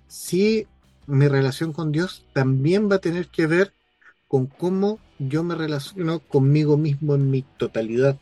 Sí, 0.06 0.66
mi 1.06 1.26
relación 1.26 1.72
con 1.72 1.90
Dios 1.90 2.24
también 2.32 2.88
va 2.90 2.96
a 2.96 3.00
tener 3.00 3.26
que 3.26 3.46
ver 3.46 3.72
con 4.28 4.46
cómo 4.46 5.00
yo 5.18 5.42
me 5.42 5.56
relaciono 5.56 6.20
conmigo 6.20 6.76
mismo 6.76 7.16
en 7.16 7.30
mi 7.30 7.42
totalidad, 7.42 8.18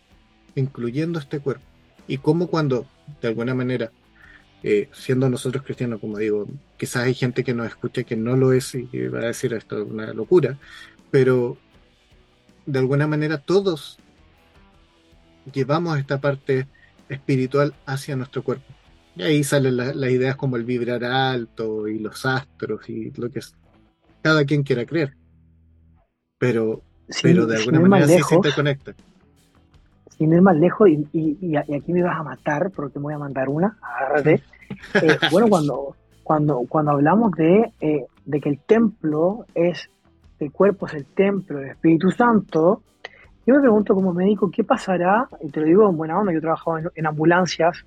incluyendo 0.54 1.18
este 1.18 1.40
cuerpo. 1.40 1.64
Y 2.06 2.18
cómo 2.18 2.46
cuando, 2.46 2.86
de 3.20 3.28
alguna 3.28 3.54
manera, 3.54 3.92
eh, 4.62 4.88
siendo 4.92 5.28
nosotros 5.28 5.62
cristianos, 5.62 6.00
como 6.00 6.16
digo, 6.16 6.46
quizás 6.76 7.04
hay 7.04 7.14
gente 7.14 7.44
que 7.44 7.54
nos 7.54 7.66
escucha 7.66 8.04
que 8.04 8.16
no 8.16 8.36
lo 8.36 8.52
es 8.52 8.74
y 8.74 8.86
va 9.08 9.20
a 9.20 9.26
decir 9.26 9.54
esto 9.54 9.82
es 9.82 9.90
una 9.90 10.12
locura, 10.12 10.58
pero 11.10 11.56
de 12.66 12.78
alguna 12.78 13.06
manera 13.06 13.38
todos 13.38 13.98
llevamos 15.52 15.98
esta 15.98 16.20
parte 16.20 16.66
espiritual 17.08 17.74
hacia 17.86 18.16
nuestro 18.16 18.42
cuerpo. 18.42 18.64
Y 19.16 19.22
ahí 19.22 19.44
salen 19.44 19.76
las 19.76 20.10
ideas 20.10 20.36
como 20.36 20.56
el 20.56 20.64
vibrar 20.64 21.04
alto 21.04 21.86
y 21.86 22.00
los 22.00 22.26
astros 22.26 22.88
y 22.88 23.12
lo 23.12 23.30
que 23.30 23.38
es, 23.38 23.54
cada 24.22 24.44
quien 24.44 24.64
quiera 24.64 24.84
creer. 24.84 25.16
Pero, 26.38 26.82
pero 27.22 27.46
de 27.46 27.58
alguna 27.58 27.80
manera 27.80 28.08
sí 28.08 28.22
se 28.28 28.34
interconecta. 28.34 28.94
Sin 30.18 30.32
ir 30.32 30.42
más 30.42 30.56
lejos, 30.56 30.88
y, 30.88 31.56
aquí 31.56 31.92
me 31.92 32.02
vas 32.02 32.18
a 32.18 32.22
matar 32.22 32.70
porque 32.70 32.98
me 32.98 33.04
voy 33.04 33.14
a 33.14 33.18
mandar 33.18 33.48
una, 33.48 33.78
agárrate. 33.80 34.42
Eh, 34.94 35.18
bueno, 35.30 35.48
cuando, 35.48 35.94
cuando, 36.24 36.62
cuando 36.68 36.92
hablamos 36.92 37.32
de, 37.32 37.72
eh, 37.80 38.06
de 38.24 38.40
que 38.40 38.48
el 38.48 38.58
templo 38.58 39.44
es, 39.54 39.88
el 40.40 40.50
cuerpo 40.50 40.86
es 40.86 40.94
el 40.94 41.04
templo 41.04 41.58
del 41.58 41.70
Espíritu 41.70 42.10
Santo, 42.10 42.82
yo 43.46 43.54
me 43.54 43.60
pregunto 43.60 43.94
como 43.94 44.14
médico, 44.14 44.50
¿qué 44.50 44.64
pasará? 44.64 45.28
Y 45.42 45.50
te 45.50 45.60
lo 45.60 45.66
digo 45.66 45.88
en 45.88 45.96
buena 45.98 46.18
onda, 46.18 46.32
yo 46.32 46.38
he 46.38 46.40
trabajado 46.40 46.90
en, 46.94 47.06
ambulancias, 47.06 47.84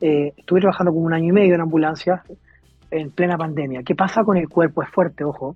eh, 0.00 0.32
estuve 0.34 0.60
trabajando 0.60 0.92
como 0.92 1.04
un 1.04 1.12
año 1.12 1.28
y 1.28 1.32
medio 1.32 1.54
en 1.54 1.60
ambulancias 1.60 2.22
en 2.90 3.10
plena 3.10 3.36
pandemia. 3.36 3.82
¿Qué 3.82 3.94
pasa 3.94 4.24
con 4.24 4.38
el 4.38 4.48
cuerpo? 4.48 4.82
Es 4.82 4.88
fuerte, 4.88 5.22
ojo. 5.22 5.54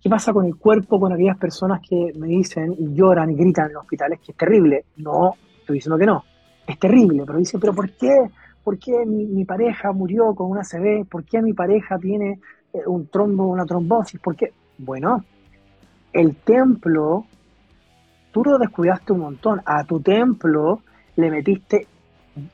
¿Qué 0.00 0.10
pasa 0.10 0.32
con 0.32 0.44
el 0.44 0.56
cuerpo 0.56 1.00
con 1.00 1.12
aquellas 1.12 1.38
personas 1.38 1.80
que 1.88 2.12
me 2.18 2.28
dicen 2.28 2.74
y 2.78 2.94
lloran 2.94 3.30
y 3.30 3.34
gritan 3.34 3.68
en 3.68 3.72
los 3.74 3.82
hospitales 3.82 4.20
que 4.20 4.32
es 4.32 4.38
terrible? 4.38 4.84
No, 4.98 5.34
estoy 5.60 5.74
diciendo 5.74 5.98
que 5.98 6.06
no. 6.06 6.22
Es 6.66 6.78
terrible, 6.78 7.24
pero 7.26 7.38
dicen, 7.38 7.58
¿pero 7.58 7.72
por 7.72 7.90
qué? 7.92 8.14
¿Por 8.68 8.78
qué 8.78 9.06
mi, 9.06 9.46
pareja 9.46 9.92
murió 9.92 10.34
con 10.34 10.50
una 10.50 10.60
CB? 10.60 11.06
¿Por 11.08 11.24
qué 11.24 11.40
mi 11.40 11.54
pareja 11.54 11.98
tiene 11.98 12.38
eh, 12.74 12.80
un 12.86 13.06
trombo, 13.06 13.46
una 13.46 13.64
trombosis? 13.64 14.20
¿Por 14.20 14.36
qué? 14.36 14.52
Bueno, 14.76 15.24
el 16.12 16.36
templo 16.36 17.24
tú 18.30 18.44
lo 18.44 18.58
descuidaste 18.58 19.14
un 19.14 19.20
montón. 19.20 19.62
A 19.64 19.84
tu 19.84 20.00
templo 20.00 20.82
le 21.16 21.30
metiste 21.30 21.86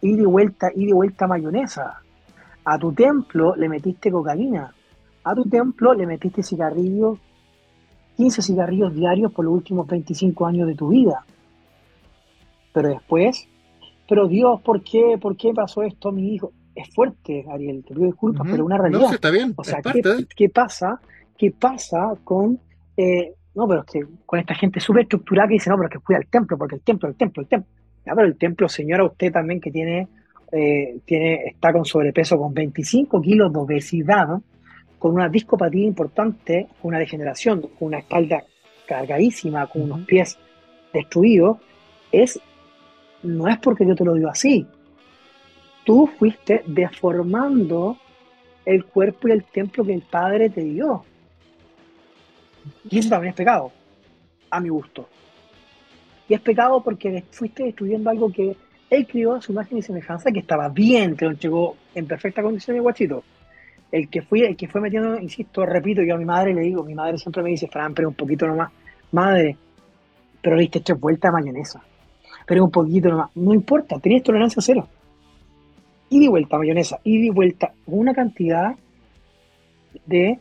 ida 0.03 0.23
y 0.23 0.25
vuelta, 0.25 0.71
ida 0.73 0.91
y 0.91 0.93
vuelta 0.93 1.27
mayonesa. 1.27 2.01
A 2.65 2.79
tu 2.79 2.93
templo 2.93 3.57
le 3.57 3.69
metiste 3.69 4.13
cocaína. 4.13 4.73
A 5.25 5.35
tu 5.35 5.47
templo 5.47 5.95
le 5.95 6.07
metiste 6.07 6.45
cigarrillos, 6.45 7.19
15 8.19 8.41
cigarrillos 8.41 8.95
diarios 8.95 9.33
por 9.33 9.47
los 9.47 9.55
últimos 9.55 9.89
25 9.89 10.47
años 10.47 10.69
de 10.69 10.77
tu 10.77 10.91
vida. 10.91 11.25
Pero 12.73 12.91
después, 12.91 13.49
pero 14.09 14.29
Dios, 14.29 14.61
¿por 14.63 14.83
qué? 14.83 15.19
¿Por 15.21 15.37
qué 15.37 15.53
pasó 15.55 15.83
esto 15.83 16.09
a 16.09 16.13
mi 16.13 16.35
hijo? 16.35 16.53
Es 16.75 16.93
fuerte, 16.93 17.45
Ariel, 17.51 17.85
te 17.87 17.95
pido 17.95 18.07
disculpas, 18.07 18.47
pero 18.51 18.65
una 18.65 18.79
realidad. 18.79 19.01
No, 19.01 19.13
está 19.13 19.31
bien. 19.31 19.55
O 19.57 19.65
sea, 19.65 19.81
¿qué, 20.37 20.49
pasa? 20.49 21.01
¿Qué 21.39 21.53
pasa 21.53 22.15
con 22.25 22.59
eh, 22.97 23.35
no, 23.55 23.69
pero 23.69 23.81
es 23.81 23.87
que 23.87 24.07
con 24.27 24.39
esta 24.39 24.55
gente 24.55 24.81
súper 24.81 25.03
estructurada 25.03 25.49
que 25.49 25.55
dice, 25.55 25.71
no, 25.71 25.77
pero 25.77 25.89
es 25.89 25.93
que 25.93 26.01
cuida 26.01 26.19
el 26.19 26.27
templo, 26.27 26.59
porque 26.59 26.75
el 26.77 26.81
templo, 26.83 27.09
el 27.09 27.15
templo, 27.15 27.43
el 27.43 27.49
templo. 27.49 27.71
Ya, 28.05 28.15
pero 28.15 28.27
el 28.27 28.37
templo, 28.37 28.69
señora, 28.69 29.05
usted 29.05 29.33
también 29.33 29.61
que 29.61 29.71
tiene, 29.71 30.09
eh, 30.53 30.99
tiene, 31.05 31.45
está 31.47 31.73
con 31.73 31.85
sobrepeso, 31.85 32.37
con 32.37 32.53
25 32.53 33.21
kilos 33.23 33.53
de 33.53 33.59
obesidad, 33.59 34.41
con 34.99 35.15
una 35.15 35.29
discopatía 35.29 35.87
importante, 35.87 36.67
con 36.81 36.91
una 36.91 36.99
degeneración, 36.99 37.61
con 37.61 37.89
una 37.89 37.99
espalda 37.99 38.45
cargadísima, 38.87 39.67
con 39.69 39.83
unos 39.83 40.01
pies 40.01 40.37
destruidos, 40.93 41.59
es, 42.11 42.41
no 43.25 43.49
es 43.49 43.59
porque 43.59 43.87
yo 43.87 43.95
te 43.95 44.05
lo 44.05 44.15
digo 44.15 44.29
así. 44.29 44.67
Tú 45.85 46.07
fuiste 46.19 46.63
deformando 46.67 47.99
el 48.65 48.85
cuerpo 48.85 49.29
y 49.29 49.33
el 49.33 49.45
templo 49.45 49.85
que 49.85 49.95
el 49.95 50.03
Padre 50.03 50.51
te 50.51 50.63
dio. 50.63 51.05
Y 52.89 52.99
eso 52.99 53.11
también 53.11 53.31
es 53.31 53.37
pecado, 53.37 53.73
a 54.51 54.61
mi 54.61 54.69
gusto. 54.69 55.09
Y 56.29 56.35
es 56.35 56.41
pecado 56.41 56.83
porque 56.83 57.25
fuiste 57.31 57.65
destruyendo 57.65 58.09
algo 58.09 58.33
que 58.33 58.57
él 58.89 59.07
crió 59.07 59.35
a 59.35 59.43
su 59.43 59.53
imagen 59.53 59.79
y 59.79 59.83
semejanza, 59.83 60.31
que 60.31 60.41
estaba 60.41 60.69
bien, 60.69 61.17
que 61.17 61.29
llegó 61.35 61.77
en 61.95 62.07
perfecta 62.07 62.43
condición 62.43 62.77
de 62.77 62.81
guachito. 62.81 63.25
El 63.93 64.09
que, 64.09 64.23
fui, 64.23 64.43
el 64.43 64.57
que 64.57 64.69
fue 64.69 64.81
metiendo, 64.81 65.19
insisto, 65.19 65.65
repito, 65.67 66.03
yo 66.03 66.15
a 66.15 66.19
mi 66.19 66.25
madre 66.25 66.55
le 66.55 66.63
digo, 66.63 66.83
mi 66.83 66.95
madre 66.95 67.19
siempre 67.19 67.43
me 67.43 67.51
dice, 67.51 67.69
Fran, 67.69 67.95
pero 67.95 68.09
un 68.09 68.15
poquito 68.15 68.47
nomás, 68.47 68.71
madre, 69.13 69.57
pero 70.41 70.57
le 70.57 70.63
diste 70.63 70.81
tres 70.81 70.99
vueltas 70.99 71.31
de 71.31 71.41
mayonesa, 71.41 71.83
pero 72.47 72.65
un 72.65 72.71
poquito 72.71 73.09
nomás, 73.09 73.31
no 73.37 73.55
importa, 73.55 73.99
tenías 73.99 74.23
tolerancia 74.23 74.63
cero. 74.63 74.87
Y 76.11 76.19
di 76.21 76.29
vuelta 76.29 76.59
mayonesa, 76.59 77.01
y 77.03 77.21
di 77.21 77.31
vuelta 77.31 77.73
una 77.87 78.13
cantidad 78.13 78.75
de 80.07 80.39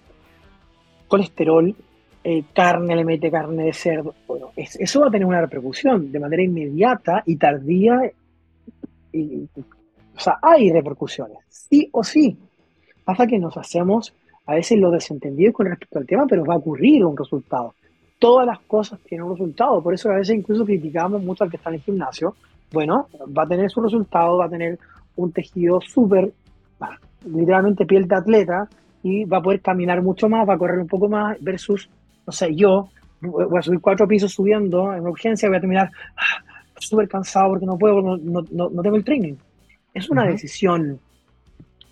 colesterol, 1.08 1.76
eh, 2.24 2.44
carne, 2.54 2.96
le 2.96 3.04
mete 3.06 3.30
carne 3.30 3.66
de 3.66 3.74
cerdo. 3.74 4.14
Bueno, 4.28 4.52
eso 4.56 5.02
va 5.02 5.08
a 5.08 5.12
tener 5.12 5.26
una 5.26 5.42
repercusión 5.42 6.12
de 6.12 6.20
manera 6.20 6.44
inmediata 6.44 7.24
y 7.26 7.36
tardía. 7.36 8.12
Y, 9.12 9.48
o 10.16 10.20
sea, 10.20 10.38
hay 10.42 10.72
repercusiones, 10.72 11.40
sí 11.48 11.90
o 11.92 12.04
sí. 12.04 12.38
Pasa 13.04 13.28
que 13.28 13.40
nos 13.40 13.58
hacemos 13.58 14.14
a 14.46 14.56
veces 14.56 14.78
lo 14.78 14.92
desentendido 14.92 15.54
con 15.54 15.68
respecto 15.68 16.00
al 16.00 16.06
tema, 16.06 16.26
pero 16.28 16.46
va 16.46 16.56
a 16.56 16.58
ocurrir 16.58 17.06
un 17.06 17.16
resultado. 17.16 17.74
Todas 18.24 18.48
las 18.48 18.60
cosas 18.62 19.00
tienen 19.02 19.26
un 19.26 19.34
resultado, 19.34 19.82
por 19.84 19.94
eso 19.94 20.10
a 20.10 20.16
veces 20.16 20.38
incluso 20.38 20.66
criticamos 20.66 21.22
mucho 21.22 21.44
al 21.44 21.50
que 21.50 21.58
está 21.58 21.70
en 21.70 21.76
el 21.76 21.82
gimnasio. 21.82 22.36
Bueno, 22.72 23.08
va 23.38 23.44
a 23.44 23.48
tener 23.48 23.70
su 23.70 23.82
resultado, 23.82 24.38
va 24.38 24.46
a 24.46 24.50
tener 24.50 24.80
un 25.18 25.32
tejido 25.32 25.82
súper, 25.82 26.32
literalmente 27.26 27.86
piel 27.86 28.08
de 28.08 28.16
atleta, 28.16 28.68
y 29.04 29.26
va 29.26 29.38
a 29.38 29.42
poder 29.42 29.62
caminar 29.62 30.02
mucho 30.02 30.30
más, 30.30 30.48
va 30.48 30.54
a 30.54 30.58
correr 30.58 30.80
un 30.80 30.88
poco 30.88 31.10
más, 31.10 31.38
versus 31.42 31.90
no 32.26 32.32
sé, 32.32 32.56
yo 32.56 32.88
voy 33.20 33.60
a 33.60 33.62
subir 33.62 33.82
cuatro 33.82 34.08
pisos 34.08 34.34
subiendo 34.34 34.94
en 34.94 35.06
urgencia, 35.06 35.50
voy 35.50 35.58
a 35.58 35.62
terminar 35.62 35.92
ah, 36.16 36.44
súper 36.80 37.08
cansado 37.08 37.50
porque 37.50 37.66
no 37.66 37.78
puedo, 37.78 38.02
no, 38.02 38.18
no, 38.18 38.70
no, 38.70 38.82
tengo 38.82 38.96
el 38.96 39.04
training. 39.04 39.36
Es 39.94 40.10
una 40.10 40.26
decisión. 40.26 41.00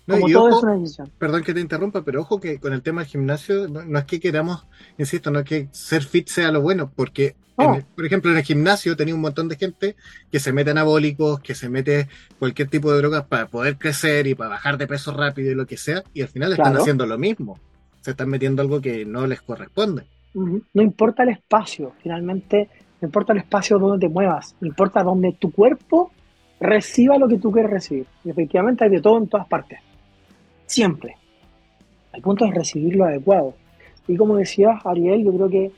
Como 0.06 0.28
todo 0.28 0.48
es 0.48 0.62
una 0.62 0.76
decisión. 0.76 1.10
Perdón 1.18 1.42
que 1.42 1.54
te 1.54 1.60
interrumpa, 1.60 2.02
pero 2.02 2.20
ojo 2.20 2.40
que 2.40 2.58
con 2.58 2.72
el 2.72 2.82
tema 2.82 3.02
del 3.02 3.10
gimnasio, 3.10 3.68
no, 3.68 3.98
es 3.98 4.04
que 4.04 4.18
queramos, 4.20 4.66
insisto, 4.98 5.30
no 5.30 5.40
es 5.40 5.44
que 5.44 5.68
ser 5.70 6.02
fit 6.02 6.28
sea 6.28 6.50
lo 6.50 6.60
bueno, 6.60 6.90
porque, 6.94 7.36
por 7.56 8.04
ejemplo, 8.04 8.30
en 8.32 8.38
el 8.38 8.42
gimnasio 8.42 8.96
tenía 8.96 9.14
un 9.14 9.20
montón 9.20 9.48
de 9.48 9.56
gente 9.56 9.94
que 10.30 10.40
se 10.40 10.52
mete 10.52 10.72
anabólicos, 10.72 11.40
que 11.40 11.54
se 11.54 11.68
mete 11.68 12.08
cualquier 12.38 12.68
tipo 12.68 12.90
de 12.90 12.98
drogas 12.98 13.24
para 13.24 13.46
poder 13.46 13.78
crecer 13.78 14.26
y 14.26 14.34
para 14.34 14.50
bajar 14.50 14.76
de 14.76 14.88
peso 14.88 15.12
rápido 15.12 15.52
y 15.52 15.54
lo 15.54 15.66
que 15.66 15.76
sea, 15.76 16.02
y 16.12 16.22
al 16.22 16.28
final 16.28 16.52
están 16.52 16.76
haciendo 16.76 17.06
lo 17.06 17.16
mismo. 17.16 17.58
Se 18.00 18.10
están 18.10 18.28
metiendo 18.28 18.62
algo 18.62 18.80
que 18.80 19.04
no 19.04 19.28
les 19.28 19.40
corresponde. 19.42 20.04
No 20.34 20.82
importa 20.82 21.22
el 21.22 21.28
espacio, 21.28 21.92
finalmente, 22.02 22.68
no 23.00 23.06
importa 23.06 23.32
el 23.32 23.38
espacio 23.38 23.78
donde 23.78 24.08
te 24.08 24.12
muevas, 24.12 24.56
importa 24.62 25.04
donde 25.04 25.32
tu 25.38 25.52
cuerpo 25.52 26.10
reciba 26.58 27.18
lo 27.18 27.28
que 27.28 27.38
tú 27.38 27.52
quieres 27.52 27.70
recibir. 27.70 28.06
Y 28.24 28.30
efectivamente 28.30 28.84
hay 28.84 28.90
de 28.90 29.00
todo 29.00 29.18
en 29.18 29.28
todas 29.28 29.46
partes. 29.46 29.78
Siempre. 30.72 31.16
El 32.14 32.22
punto 32.22 32.46
es 32.46 32.54
recibir 32.54 32.96
lo 32.96 33.04
adecuado. 33.04 33.52
Y 34.08 34.16
como 34.16 34.36
decías, 34.36 34.80
Ariel, 34.86 35.22
yo 35.22 35.34
creo 35.34 35.50
que 35.50 35.70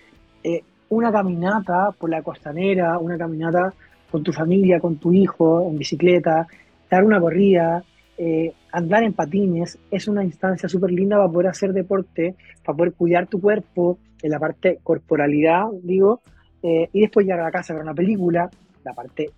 eh, 0.44 0.62
una 0.88 1.10
caminata 1.10 1.90
por 1.98 2.10
la 2.10 2.22
costanera, 2.22 2.96
una 2.98 3.18
caminata 3.18 3.74
con 4.08 4.22
tu 4.22 4.32
familia, 4.32 4.78
con 4.78 4.98
tu 4.98 5.12
hijo, 5.12 5.68
en 5.68 5.78
bicicleta, 5.78 6.46
dar 6.88 7.02
una 7.02 7.20
corrida, 7.20 7.82
eh, 8.16 8.52
andar 8.70 9.02
en 9.02 9.14
patines, 9.14 9.76
es 9.90 10.06
una 10.06 10.22
instancia 10.22 10.68
súper 10.68 10.92
linda 10.92 11.16
para 11.16 11.28
poder 11.28 11.48
hacer 11.48 11.72
deporte, 11.72 12.36
para 12.64 12.76
poder 12.76 12.92
cuidar 12.92 13.26
tu 13.26 13.40
cuerpo, 13.40 13.98
en 14.22 14.30
la 14.30 14.38
parte 14.38 14.78
corporalidad, 14.84 15.64
digo, 15.82 16.20
eh, 16.62 16.88
y 16.92 17.00
después 17.00 17.26
llegar 17.26 17.40
a 17.40 17.44
la 17.46 17.50
casa 17.50 17.74
ver 17.74 17.82
una 17.82 17.94
película, 17.94 18.48
la 18.84 18.92
parte 18.94 19.32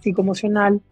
psicoemocional, 0.00 0.82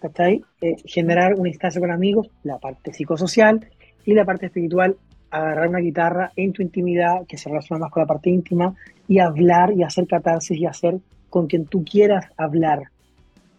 ¿cachai? 0.00 0.42
Eh, 0.60 0.76
generar 0.84 1.34
una 1.34 1.48
instancia 1.48 1.80
con 1.80 1.90
amigos, 1.90 2.28
la 2.42 2.58
parte 2.58 2.92
psicosocial, 2.92 3.66
y 4.04 4.14
la 4.14 4.24
parte 4.24 4.46
espiritual, 4.46 4.96
agarrar 5.30 5.68
una 5.68 5.80
guitarra 5.80 6.32
en 6.36 6.52
tu 6.52 6.62
intimidad, 6.62 7.26
que 7.26 7.36
se 7.36 7.48
relaciona 7.50 7.80
más 7.80 7.90
con 7.90 8.02
la 8.02 8.06
parte 8.06 8.30
íntima, 8.30 8.74
y 9.06 9.18
hablar 9.18 9.72
y 9.72 9.82
hacer 9.82 10.06
catarsis 10.06 10.58
y 10.58 10.66
hacer 10.66 10.98
con 11.28 11.46
quien 11.46 11.66
tú 11.66 11.84
quieras 11.84 12.26
hablar, 12.36 12.84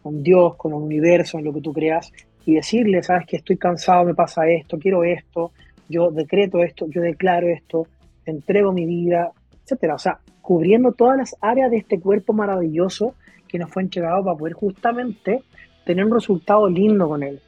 con 0.01 0.23
Dios, 0.23 0.55
con 0.55 0.73
el 0.73 0.79
universo, 0.79 1.37
en 1.37 1.45
lo 1.45 1.53
que 1.53 1.61
tú 1.61 1.71
creas, 1.71 2.11
y 2.45 2.55
decirle, 2.55 3.03
sabes 3.03 3.27
que 3.27 3.37
estoy 3.37 3.57
cansado, 3.57 4.05
me 4.05 4.15
pasa 4.15 4.47
esto, 4.47 4.79
quiero 4.79 5.03
esto, 5.03 5.51
yo 5.87 6.09
decreto 6.09 6.63
esto, 6.63 6.87
yo 6.87 7.01
declaro 7.01 7.47
esto, 7.47 7.87
entrego 8.25 8.71
mi 8.71 8.85
vida, 8.85 9.31
etcétera. 9.63 9.95
O 9.95 9.99
sea, 9.99 10.19
cubriendo 10.41 10.93
todas 10.93 11.17
las 11.17 11.35
áreas 11.41 11.69
de 11.69 11.77
este 11.77 11.99
cuerpo 11.99 12.33
maravilloso 12.33 13.13
que 13.47 13.59
nos 13.59 13.71
fue 13.71 13.83
entregado 13.83 14.23
para 14.23 14.37
poder 14.37 14.53
justamente 14.53 15.43
tener 15.85 16.05
un 16.05 16.13
resultado 16.13 16.69
lindo 16.69 17.07
con 17.07 17.23
él, 17.23 17.39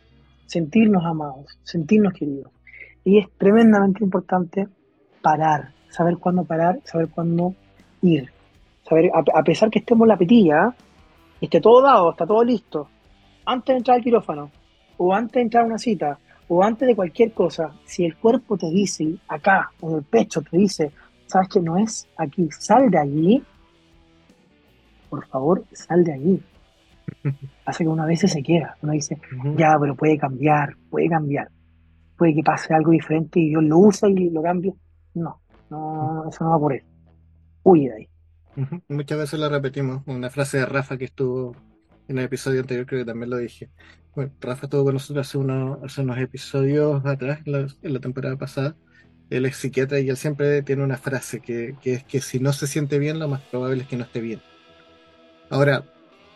sentirnos 0.46 1.04
amados, 1.06 1.46
sentirnos 1.64 2.14
queridos. 2.14 2.52
Y 3.04 3.18
es 3.18 3.28
tremendamente 3.38 4.04
importante 4.04 4.68
parar, 5.22 5.74
saber 5.90 6.18
cuándo 6.18 6.44
parar, 6.44 6.80
saber 6.84 7.10
cuándo 7.10 7.56
ir. 8.02 8.32
Saber, 8.88 9.12
a, 9.14 9.44
pesar 9.44 9.70
que 9.70 9.80
estemos 9.80 10.08
la 10.08 10.18
petilla, 10.18 10.76
esté 11.40 11.62
todo 11.62 11.82
dado, 11.82 12.12
está 12.12 12.26
todo 12.26 12.44
listo, 12.44 12.88
antes 13.46 13.74
de 13.74 13.78
entrar 13.78 13.98
al 13.98 14.04
quirófano, 14.04 14.52
o 14.98 15.14
antes 15.14 15.34
de 15.34 15.42
entrar 15.42 15.64
a 15.64 15.68
una 15.68 15.78
cita, 15.78 16.20
o 16.48 16.64
antes 16.64 16.88
de 16.88 16.96
cualquier 16.96 17.32
cosa, 17.32 17.72
si 17.86 18.06
el 18.06 18.18
cuerpo 18.18 18.58
te 18.58 18.70
dice, 18.70 19.16
acá, 19.28 19.72
en 19.82 19.96
el 19.96 20.04
pecho, 20.04 20.42
te 20.42 20.58
dice, 20.58 20.92
sabes 21.26 21.48
que 21.48 21.62
no 21.62 21.78
es 21.78 22.08
aquí, 22.18 22.50
sal 22.52 22.90
de 22.90 23.00
allí, 23.00 23.44
por 25.10 25.26
favor, 25.28 25.64
sal 25.72 26.04
de 26.04 26.14
allí. 26.14 26.44
Hace 27.66 27.84
que 27.84 27.90
una 27.90 28.06
vez 28.06 28.20
se 28.20 28.44
queda, 28.44 28.76
uno 28.82 28.94
dice, 28.94 29.20
ya, 29.56 29.78
pero 29.80 29.96
puede 29.96 30.18
cambiar, 30.18 30.76
puede 30.90 31.08
cambiar, 31.08 31.50
puede 32.18 32.36
que 32.36 32.44
pase 32.44 32.74
algo 32.74 32.92
diferente 32.92 33.40
y 33.40 33.50
Dios 33.50 33.64
lo 33.64 33.78
usa 33.78 34.10
y 34.10 34.30
lo 34.30 34.42
cambie. 34.42 34.74
No, 35.14 35.42
no, 35.70 36.30
eso 36.30 36.44
no 36.44 36.52
va 36.52 36.60
por 36.60 36.74
él. 36.74 36.84
Huye 37.64 37.90
de 37.90 37.96
ahí. 37.96 38.08
Muchas 38.90 39.18
veces 39.18 39.40
lo 39.40 39.50
repetimos, 39.50 40.04
una 40.08 40.30
frase 40.30 40.58
de 40.58 40.66
Rafa 40.66 40.98
que 40.98 41.06
estuvo 41.06 41.56
en 42.08 42.18
el 42.18 42.26
episodio 42.26 42.62
anterior, 42.62 42.86
creo 42.86 43.02
que 43.02 43.06
también 43.06 43.30
lo 43.30 43.38
dije. 43.38 43.70
Bueno, 44.14 44.34
Rafa 44.42 44.66
estuvo 44.66 44.84
con 44.84 44.94
nosotros 44.94 45.28
hace, 45.28 45.40
hace 45.86 46.02
unos 46.02 46.18
episodios 46.18 47.06
atrás, 47.06 47.40
en 47.46 47.94
la, 47.94 48.00
temporada 48.00 48.36
pasada. 48.36 48.76
Él 49.30 49.46
es 49.46 49.56
psiquiatra 49.56 50.00
y 50.00 50.10
él 50.10 50.18
siempre 50.18 50.62
tiene 50.64 50.84
una 50.84 50.98
frase 50.98 51.40
que, 51.40 51.76
es 51.84 52.04
que 52.04 52.20
si 52.20 52.40
no 52.40 52.52
se 52.52 52.68
siente 52.68 53.00
bien, 53.00 53.20
lo 53.20 53.30
más 53.30 53.42
probable 53.42 53.84
es 53.84 53.88
que 53.88 53.96
no 53.96 54.04
esté 54.04 54.20
bien. 54.20 54.42
Ahora, 55.50 55.86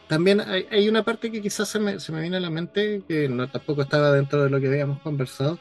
también 0.08 0.42
hay, 0.42 0.88
una 0.88 1.04
parte 1.04 1.32
que 1.32 1.42
quizás 1.42 1.68
se 1.68 1.80
me, 1.80 2.00
se 2.00 2.12
me 2.12 2.22
viene 2.22 2.38
a 2.38 2.40
la 2.40 2.50
mente, 2.50 3.02
que 3.08 3.28
no 3.28 3.50
tampoco 3.50 3.82
estaba 3.82 4.12
dentro 4.12 4.44
de 4.44 4.50
lo 4.50 4.60
que 4.60 4.68
habíamos 4.68 5.02
conversado, 5.02 5.60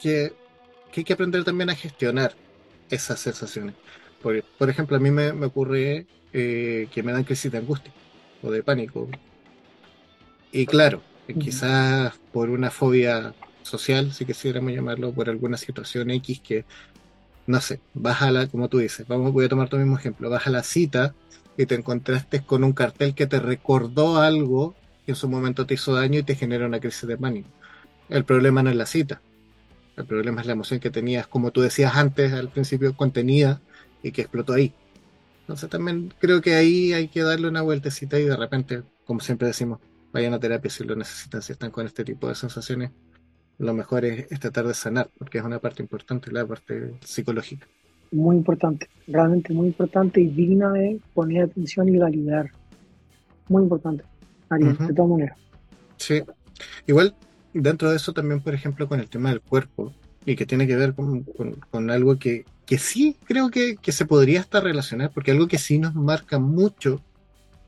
que, 0.00 0.32
hay 0.94 1.04
que 1.04 1.12
aprender 1.12 1.44
también 1.44 1.70
a 1.70 1.74
gestionar 1.74 2.34
esas 2.90 3.20
sensaciones. 3.20 3.74
Por, 4.22 4.42
por 4.58 4.70
ejemplo, 4.70 4.96
a 4.96 5.00
mí 5.00 5.10
me, 5.10 5.30
ocurre 5.44 6.06
eh, 6.32 6.88
que 6.92 7.02
me 7.02 7.12
dan 7.12 7.24
crisis 7.24 7.50
de 7.50 7.58
angustia 7.58 7.92
o 8.42 8.50
de 8.50 8.62
pánico. 8.62 9.08
Y 10.50 10.66
claro, 10.66 11.02
quizás 11.38 12.18
por 12.32 12.50
una 12.50 12.70
fobia 12.70 13.34
social, 13.62 14.12
si 14.12 14.24
quisiéramos 14.24 14.72
llamarlo, 14.72 15.12
por 15.12 15.28
alguna 15.28 15.56
situación 15.56 16.10
X 16.10 16.40
que, 16.40 16.64
no 17.46 17.60
sé, 17.60 17.80
vas 17.94 18.22
a 18.22 18.30
la, 18.30 18.46
como 18.46 18.68
tú 18.68 18.78
dices, 18.78 19.06
vamos, 19.06 19.32
voy 19.32 19.44
a 19.44 19.48
tomar 19.48 19.68
tu 19.68 19.76
mismo 19.76 19.96
ejemplo, 19.96 20.30
vas 20.30 20.46
a 20.46 20.50
la 20.50 20.62
cita 20.62 21.14
y 21.58 21.66
te 21.66 21.74
encontraste 21.74 22.42
con 22.42 22.64
un 22.64 22.72
cartel 22.72 23.14
que 23.14 23.26
te 23.26 23.40
recordó 23.40 24.18
algo 24.18 24.74
que 25.04 25.12
en 25.12 25.16
su 25.16 25.28
momento 25.28 25.66
te 25.66 25.74
hizo 25.74 25.92
daño 25.92 26.20
y 26.20 26.22
te 26.22 26.36
genera 26.36 26.64
una 26.64 26.80
crisis 26.80 27.06
de 27.06 27.18
pánico. 27.18 27.48
El 28.08 28.24
problema 28.24 28.62
no 28.62 28.70
es 28.70 28.76
la 28.76 28.86
cita, 28.86 29.20
el 29.96 30.06
problema 30.06 30.40
es 30.40 30.46
la 30.46 30.52
emoción 30.52 30.78
que 30.78 30.90
tenías, 30.90 31.26
como 31.26 31.50
tú 31.50 31.60
decías 31.60 31.96
antes, 31.96 32.32
al 32.32 32.48
principio, 32.50 32.96
contenida 32.96 33.60
y 34.02 34.12
que 34.12 34.22
explotó 34.22 34.52
ahí. 34.52 34.72
Entonces 35.40 35.68
también 35.68 36.14
creo 36.20 36.40
que 36.40 36.54
ahí 36.54 36.92
hay 36.92 37.08
que 37.08 37.22
darle 37.22 37.48
una 37.48 37.62
vueltecita 37.62 38.18
y 38.20 38.24
de 38.24 38.36
repente, 38.36 38.84
como 39.04 39.18
siempre 39.18 39.48
decimos, 39.48 39.80
vayan 40.12 40.34
a 40.34 40.38
terapia 40.38 40.70
si 40.70 40.84
lo 40.84 40.94
necesitan, 40.94 41.42
si 41.42 41.52
están 41.52 41.72
con 41.72 41.86
este 41.86 42.04
tipo 42.04 42.28
de 42.28 42.36
sensaciones. 42.36 42.92
Lo 43.58 43.74
mejor 43.74 44.04
es, 44.04 44.28
tratar 44.38 44.68
de 44.68 44.74
sanar, 44.74 45.10
porque 45.18 45.38
es 45.38 45.44
una 45.44 45.58
parte 45.58 45.82
importante, 45.82 46.30
la 46.30 46.46
parte 46.46 46.94
psicológica. 47.04 47.66
Muy 48.10 48.36
importante, 48.36 48.88
realmente 49.06 49.52
muy 49.52 49.68
importante 49.68 50.20
y 50.20 50.28
digna 50.28 50.72
de 50.72 51.00
poner 51.14 51.44
atención 51.44 51.88
y 51.88 51.98
validar. 51.98 52.50
Muy 53.48 53.62
importante, 53.62 54.04
Ariel, 54.48 54.76
de 54.78 54.94
todas 54.94 55.10
maneras. 55.10 55.38
Sí, 55.96 56.22
igual 56.86 57.14
dentro 57.52 57.90
de 57.90 57.96
eso 57.96 58.12
también, 58.12 58.40
por 58.40 58.54
ejemplo, 58.54 58.88
con 58.88 59.00
el 59.00 59.08
tema 59.08 59.30
del 59.30 59.40
cuerpo, 59.40 59.92
y 60.24 60.36
que 60.36 60.46
tiene 60.46 60.66
que 60.66 60.76
ver 60.76 60.94
con 60.94 61.90
algo 61.90 62.18
que, 62.18 62.44
que 62.68 62.76
sí 62.76 63.16
creo 63.24 63.50
que, 63.50 63.78
se 63.82 64.04
podría 64.04 64.40
estar 64.40 64.62
relacionar, 64.62 65.10
porque 65.14 65.30
algo 65.30 65.48
que 65.48 65.56
sí 65.56 65.78
nos 65.78 65.94
marca 65.94 66.38
mucho 66.38 67.00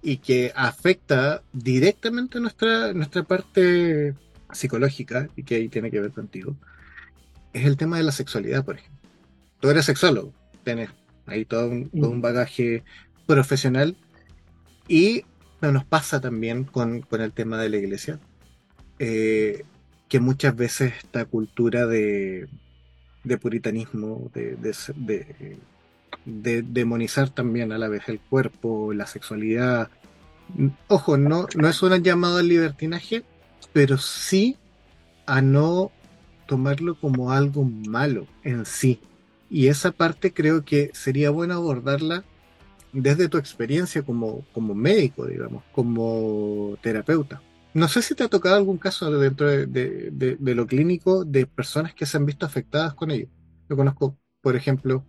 y 0.03 0.19
que 0.19 0.53
afecta 0.55 1.43
directamente 1.55 2.39
nuestra, 2.39 2.93
nuestra 2.93 3.23
parte 3.23 4.15
psicológica, 4.53 5.31
y 5.37 5.43
que 5.43 5.55
ahí 5.55 5.69
tiene 5.71 5.91
que 5.91 6.01
ver 6.01 6.11
contigo, 6.11 6.55
es 7.55 7.65
el 7.65 7.79
tema 7.79 7.97
de 7.97 8.03
la 8.03 8.13
sexualidad, 8.13 8.63
por 8.63 8.75
ejemplo. 8.77 9.00
Tú 9.61 9.69
eres 9.69 9.85
sexólogo, 9.85 10.33
tienes 10.65 10.91
ahí 11.27 11.45
todo 11.45 11.69
un, 11.69 11.91
mm. 11.93 12.21
bagaje 12.21 12.83
profesional, 13.27 13.97
y 14.89 15.25
nos 15.61 15.85
pasa 15.85 16.21
también 16.21 16.65
con, 16.65 17.05
el 17.11 17.33
tema 17.33 17.59
de 17.59 17.69
la 17.69 17.77
iglesia, 17.77 18.19
eh, 18.99 19.65
que 20.09 20.21
muchas 20.21 20.57
veces 20.57 20.95
esta 20.99 21.25
cultura 21.27 21.87
de, 21.87 22.49
de 23.23 23.39
puritanismo, 23.39 24.31
de, 24.35 24.57
de, 26.25 26.63
demonizar 26.63 27.31
también 27.31 27.73
a 27.73 27.79
la 27.79 27.89
vez 27.89 28.09
el 28.09 28.21
cuerpo, 28.21 28.93
la 28.93 29.07
sexualidad. 29.07 29.91
Ojo, 30.89 31.17
no, 31.17 31.47
no 31.55 31.69
es 31.69 31.83
un 31.83 32.03
llamado 32.03 32.39
al 32.39 32.49
libertinaje, 32.49 33.23
pero 33.73 33.99
sí 33.99 34.57
a 35.27 35.41
no 35.41 35.93
tomarlo 36.47 36.99
como 36.99 37.31
algo 37.31 37.65
malo 37.65 38.27
en 38.43 38.67
sí. 38.67 39.01
Y 39.51 39.67
esa 39.67 39.91
parte 39.91 40.33
creo 40.33 40.65
que 40.65 40.91
sería 40.95 41.31
bueno 41.31 41.55
abordarla 41.55 42.25
desde 42.93 43.29
tu 43.29 43.37
experiencia 43.37 44.03
como, 44.03 44.45
como 44.53 44.75
médico, 44.75 45.27
digamos, 45.27 45.65
como 45.73 46.77
terapeuta. 46.81 47.43
No 47.73 47.87
sé 47.89 48.03
si 48.03 48.15
te 48.15 48.25
ha 48.25 48.29
tocado 48.29 48.57
algún 48.57 48.79
caso 48.79 49.11
dentro 49.19 49.47
de, 49.49 50.37
lo 50.41 50.67
clínico 50.67 51.25
de 51.25 51.47
personas 51.47 51.95
que 51.95 52.07
se 52.07 52.17
han 52.17 52.27
visto 52.27 52.45
afectadas 52.45 52.95
con 52.95 53.11
ello. 53.11 53.29
Yo 53.69 53.77
conozco, 53.77 54.17
por 54.41 54.57
ejemplo, 54.57 55.05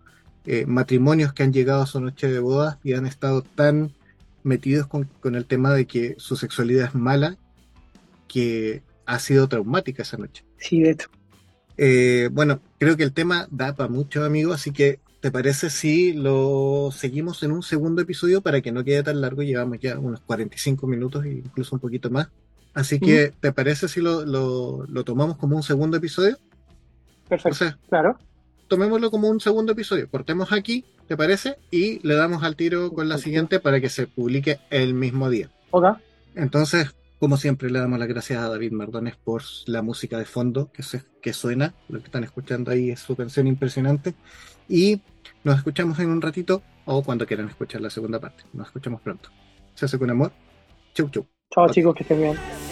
eh, 0.46 0.66
matrimonios 0.68 1.34
que 1.34 1.44
han 1.44 1.54
llegado 1.54 1.82
a 1.82 1.88
su 1.88 2.00
noche 2.00 2.32
de 2.32 2.39
bodas 2.39 2.78
y 2.84 2.94
han 2.94 3.08
estado 3.08 3.42
tan 3.42 3.94
metidos 4.44 4.88
con, 4.88 5.10
el 5.24 5.46
tema 5.46 5.74
de 5.74 5.86
que 5.86 6.16
su 6.18 6.36
sexualidad 6.36 6.88
es 6.88 6.96
mala 6.96 7.38
que 8.28 8.84
ha 9.06 9.18
sido 9.18 9.48
traumática 9.48 10.04
esa 10.04 10.18
noche. 10.18 10.46
Sí, 10.58 10.82
de 10.82 10.92
hecho. 10.92 11.10
Eh, 11.78 12.30
bueno, 12.32 12.62
creo 12.78 12.98
que 12.98 13.04
el 13.04 13.14
tema 13.14 13.48
da 13.52 13.76
para 13.76 13.90
mucho, 13.90 14.24
amigo, 14.24 14.54
así 14.54 14.72
que 14.72 15.00
¿te 15.22 15.32
parece 15.32 15.70
si 15.70 16.14
lo 16.14 16.90
seguimos 16.92 17.44
en 17.44 17.52
un 17.52 17.64
segundo 17.64 18.02
episodio 18.02 18.42
para 18.42 18.62
que 18.62 18.72
no 18.72 18.84
quede 18.84 19.04
tan 19.04 19.22
largo? 19.22 19.44
Llevamos 19.44 19.80
ya 19.80 19.98
unos 19.98 20.20
45 20.22 20.88
minutos 20.88 21.26
e 21.26 21.30
incluso 21.46 21.76
un 21.76 21.80
poquito 21.80 22.10
más. 22.10 22.28
Así 22.74 23.00
que, 23.00 23.34
¿te 23.40 23.52
parece 23.52 23.88
si 23.88 24.00
lo, 24.00 24.26
lo, 24.26 25.04
tomamos 25.04 25.38
como 25.38 25.58
un 25.58 25.64
segundo 25.64 25.98
episodio? 25.98 26.38
Perfecto. 27.28 27.78
claro. 27.90 28.18
Tomémoslo 28.68 29.12
como 29.12 29.28
un 29.30 29.42
segundo 29.42 29.74
episodio. 29.74 30.10
Cortemos 30.10 30.54
aquí, 30.54 30.86
¿te 31.08 31.18
parece? 31.18 31.58
Y 31.70 32.00
le 32.08 32.16
damos 32.16 32.44
al 32.44 32.56
tiro 32.56 32.94
con 32.94 33.10
la 33.10 33.18
siguiente 33.18 33.60
para 33.60 33.82
que 33.82 33.90
se 33.90 34.08
publique 34.08 34.60
el 34.70 34.94
mismo 34.94 35.30
día. 35.30 35.50
Ok. 35.72 35.98
Entonces, 36.36 36.96
como 37.22 37.38
siempre, 37.38 37.70
le 37.70 37.78
damos 37.78 38.00
las 38.00 38.08
gracias 38.08 38.42
a 38.42 38.50
David 38.50 38.72
Mardones 38.72 39.16
por 39.16 39.44
la 39.68 39.84
música 39.84 40.18
de 40.18 40.26
fondo 40.26 40.72
que, 40.72 40.82
se, 40.82 41.04
que 41.22 41.34
suena. 41.34 41.76
Lo 41.88 42.00
que 42.00 42.06
están 42.06 42.24
escuchando 42.24 42.72
ahí 42.72 42.90
es 42.90 43.00
su 43.00 43.16
canción 43.16 43.46
impresionante. 43.46 44.16
Y 44.68 45.02
nos 45.44 45.58
escuchamos 45.58 46.00
en 46.00 46.10
un 46.10 46.20
ratito 46.20 46.64
o 46.86 47.04
cuando 47.04 47.28
quieran 47.28 47.48
escuchar 47.48 47.80
la 47.80 47.92
segunda 47.92 48.20
parte. 48.20 48.44
Nos 48.54 48.66
escuchamos 48.66 49.02
pronto. 49.02 49.30
Se 49.76 49.86
hace 49.86 50.00
con 50.00 50.10
amor. 50.10 50.32
Chau, 50.96 51.12
chau. 51.12 51.28
Chao 51.54 51.70
chicos, 51.70 51.94
que 51.94 52.02
estén 52.02 52.22
bien. 52.22 52.71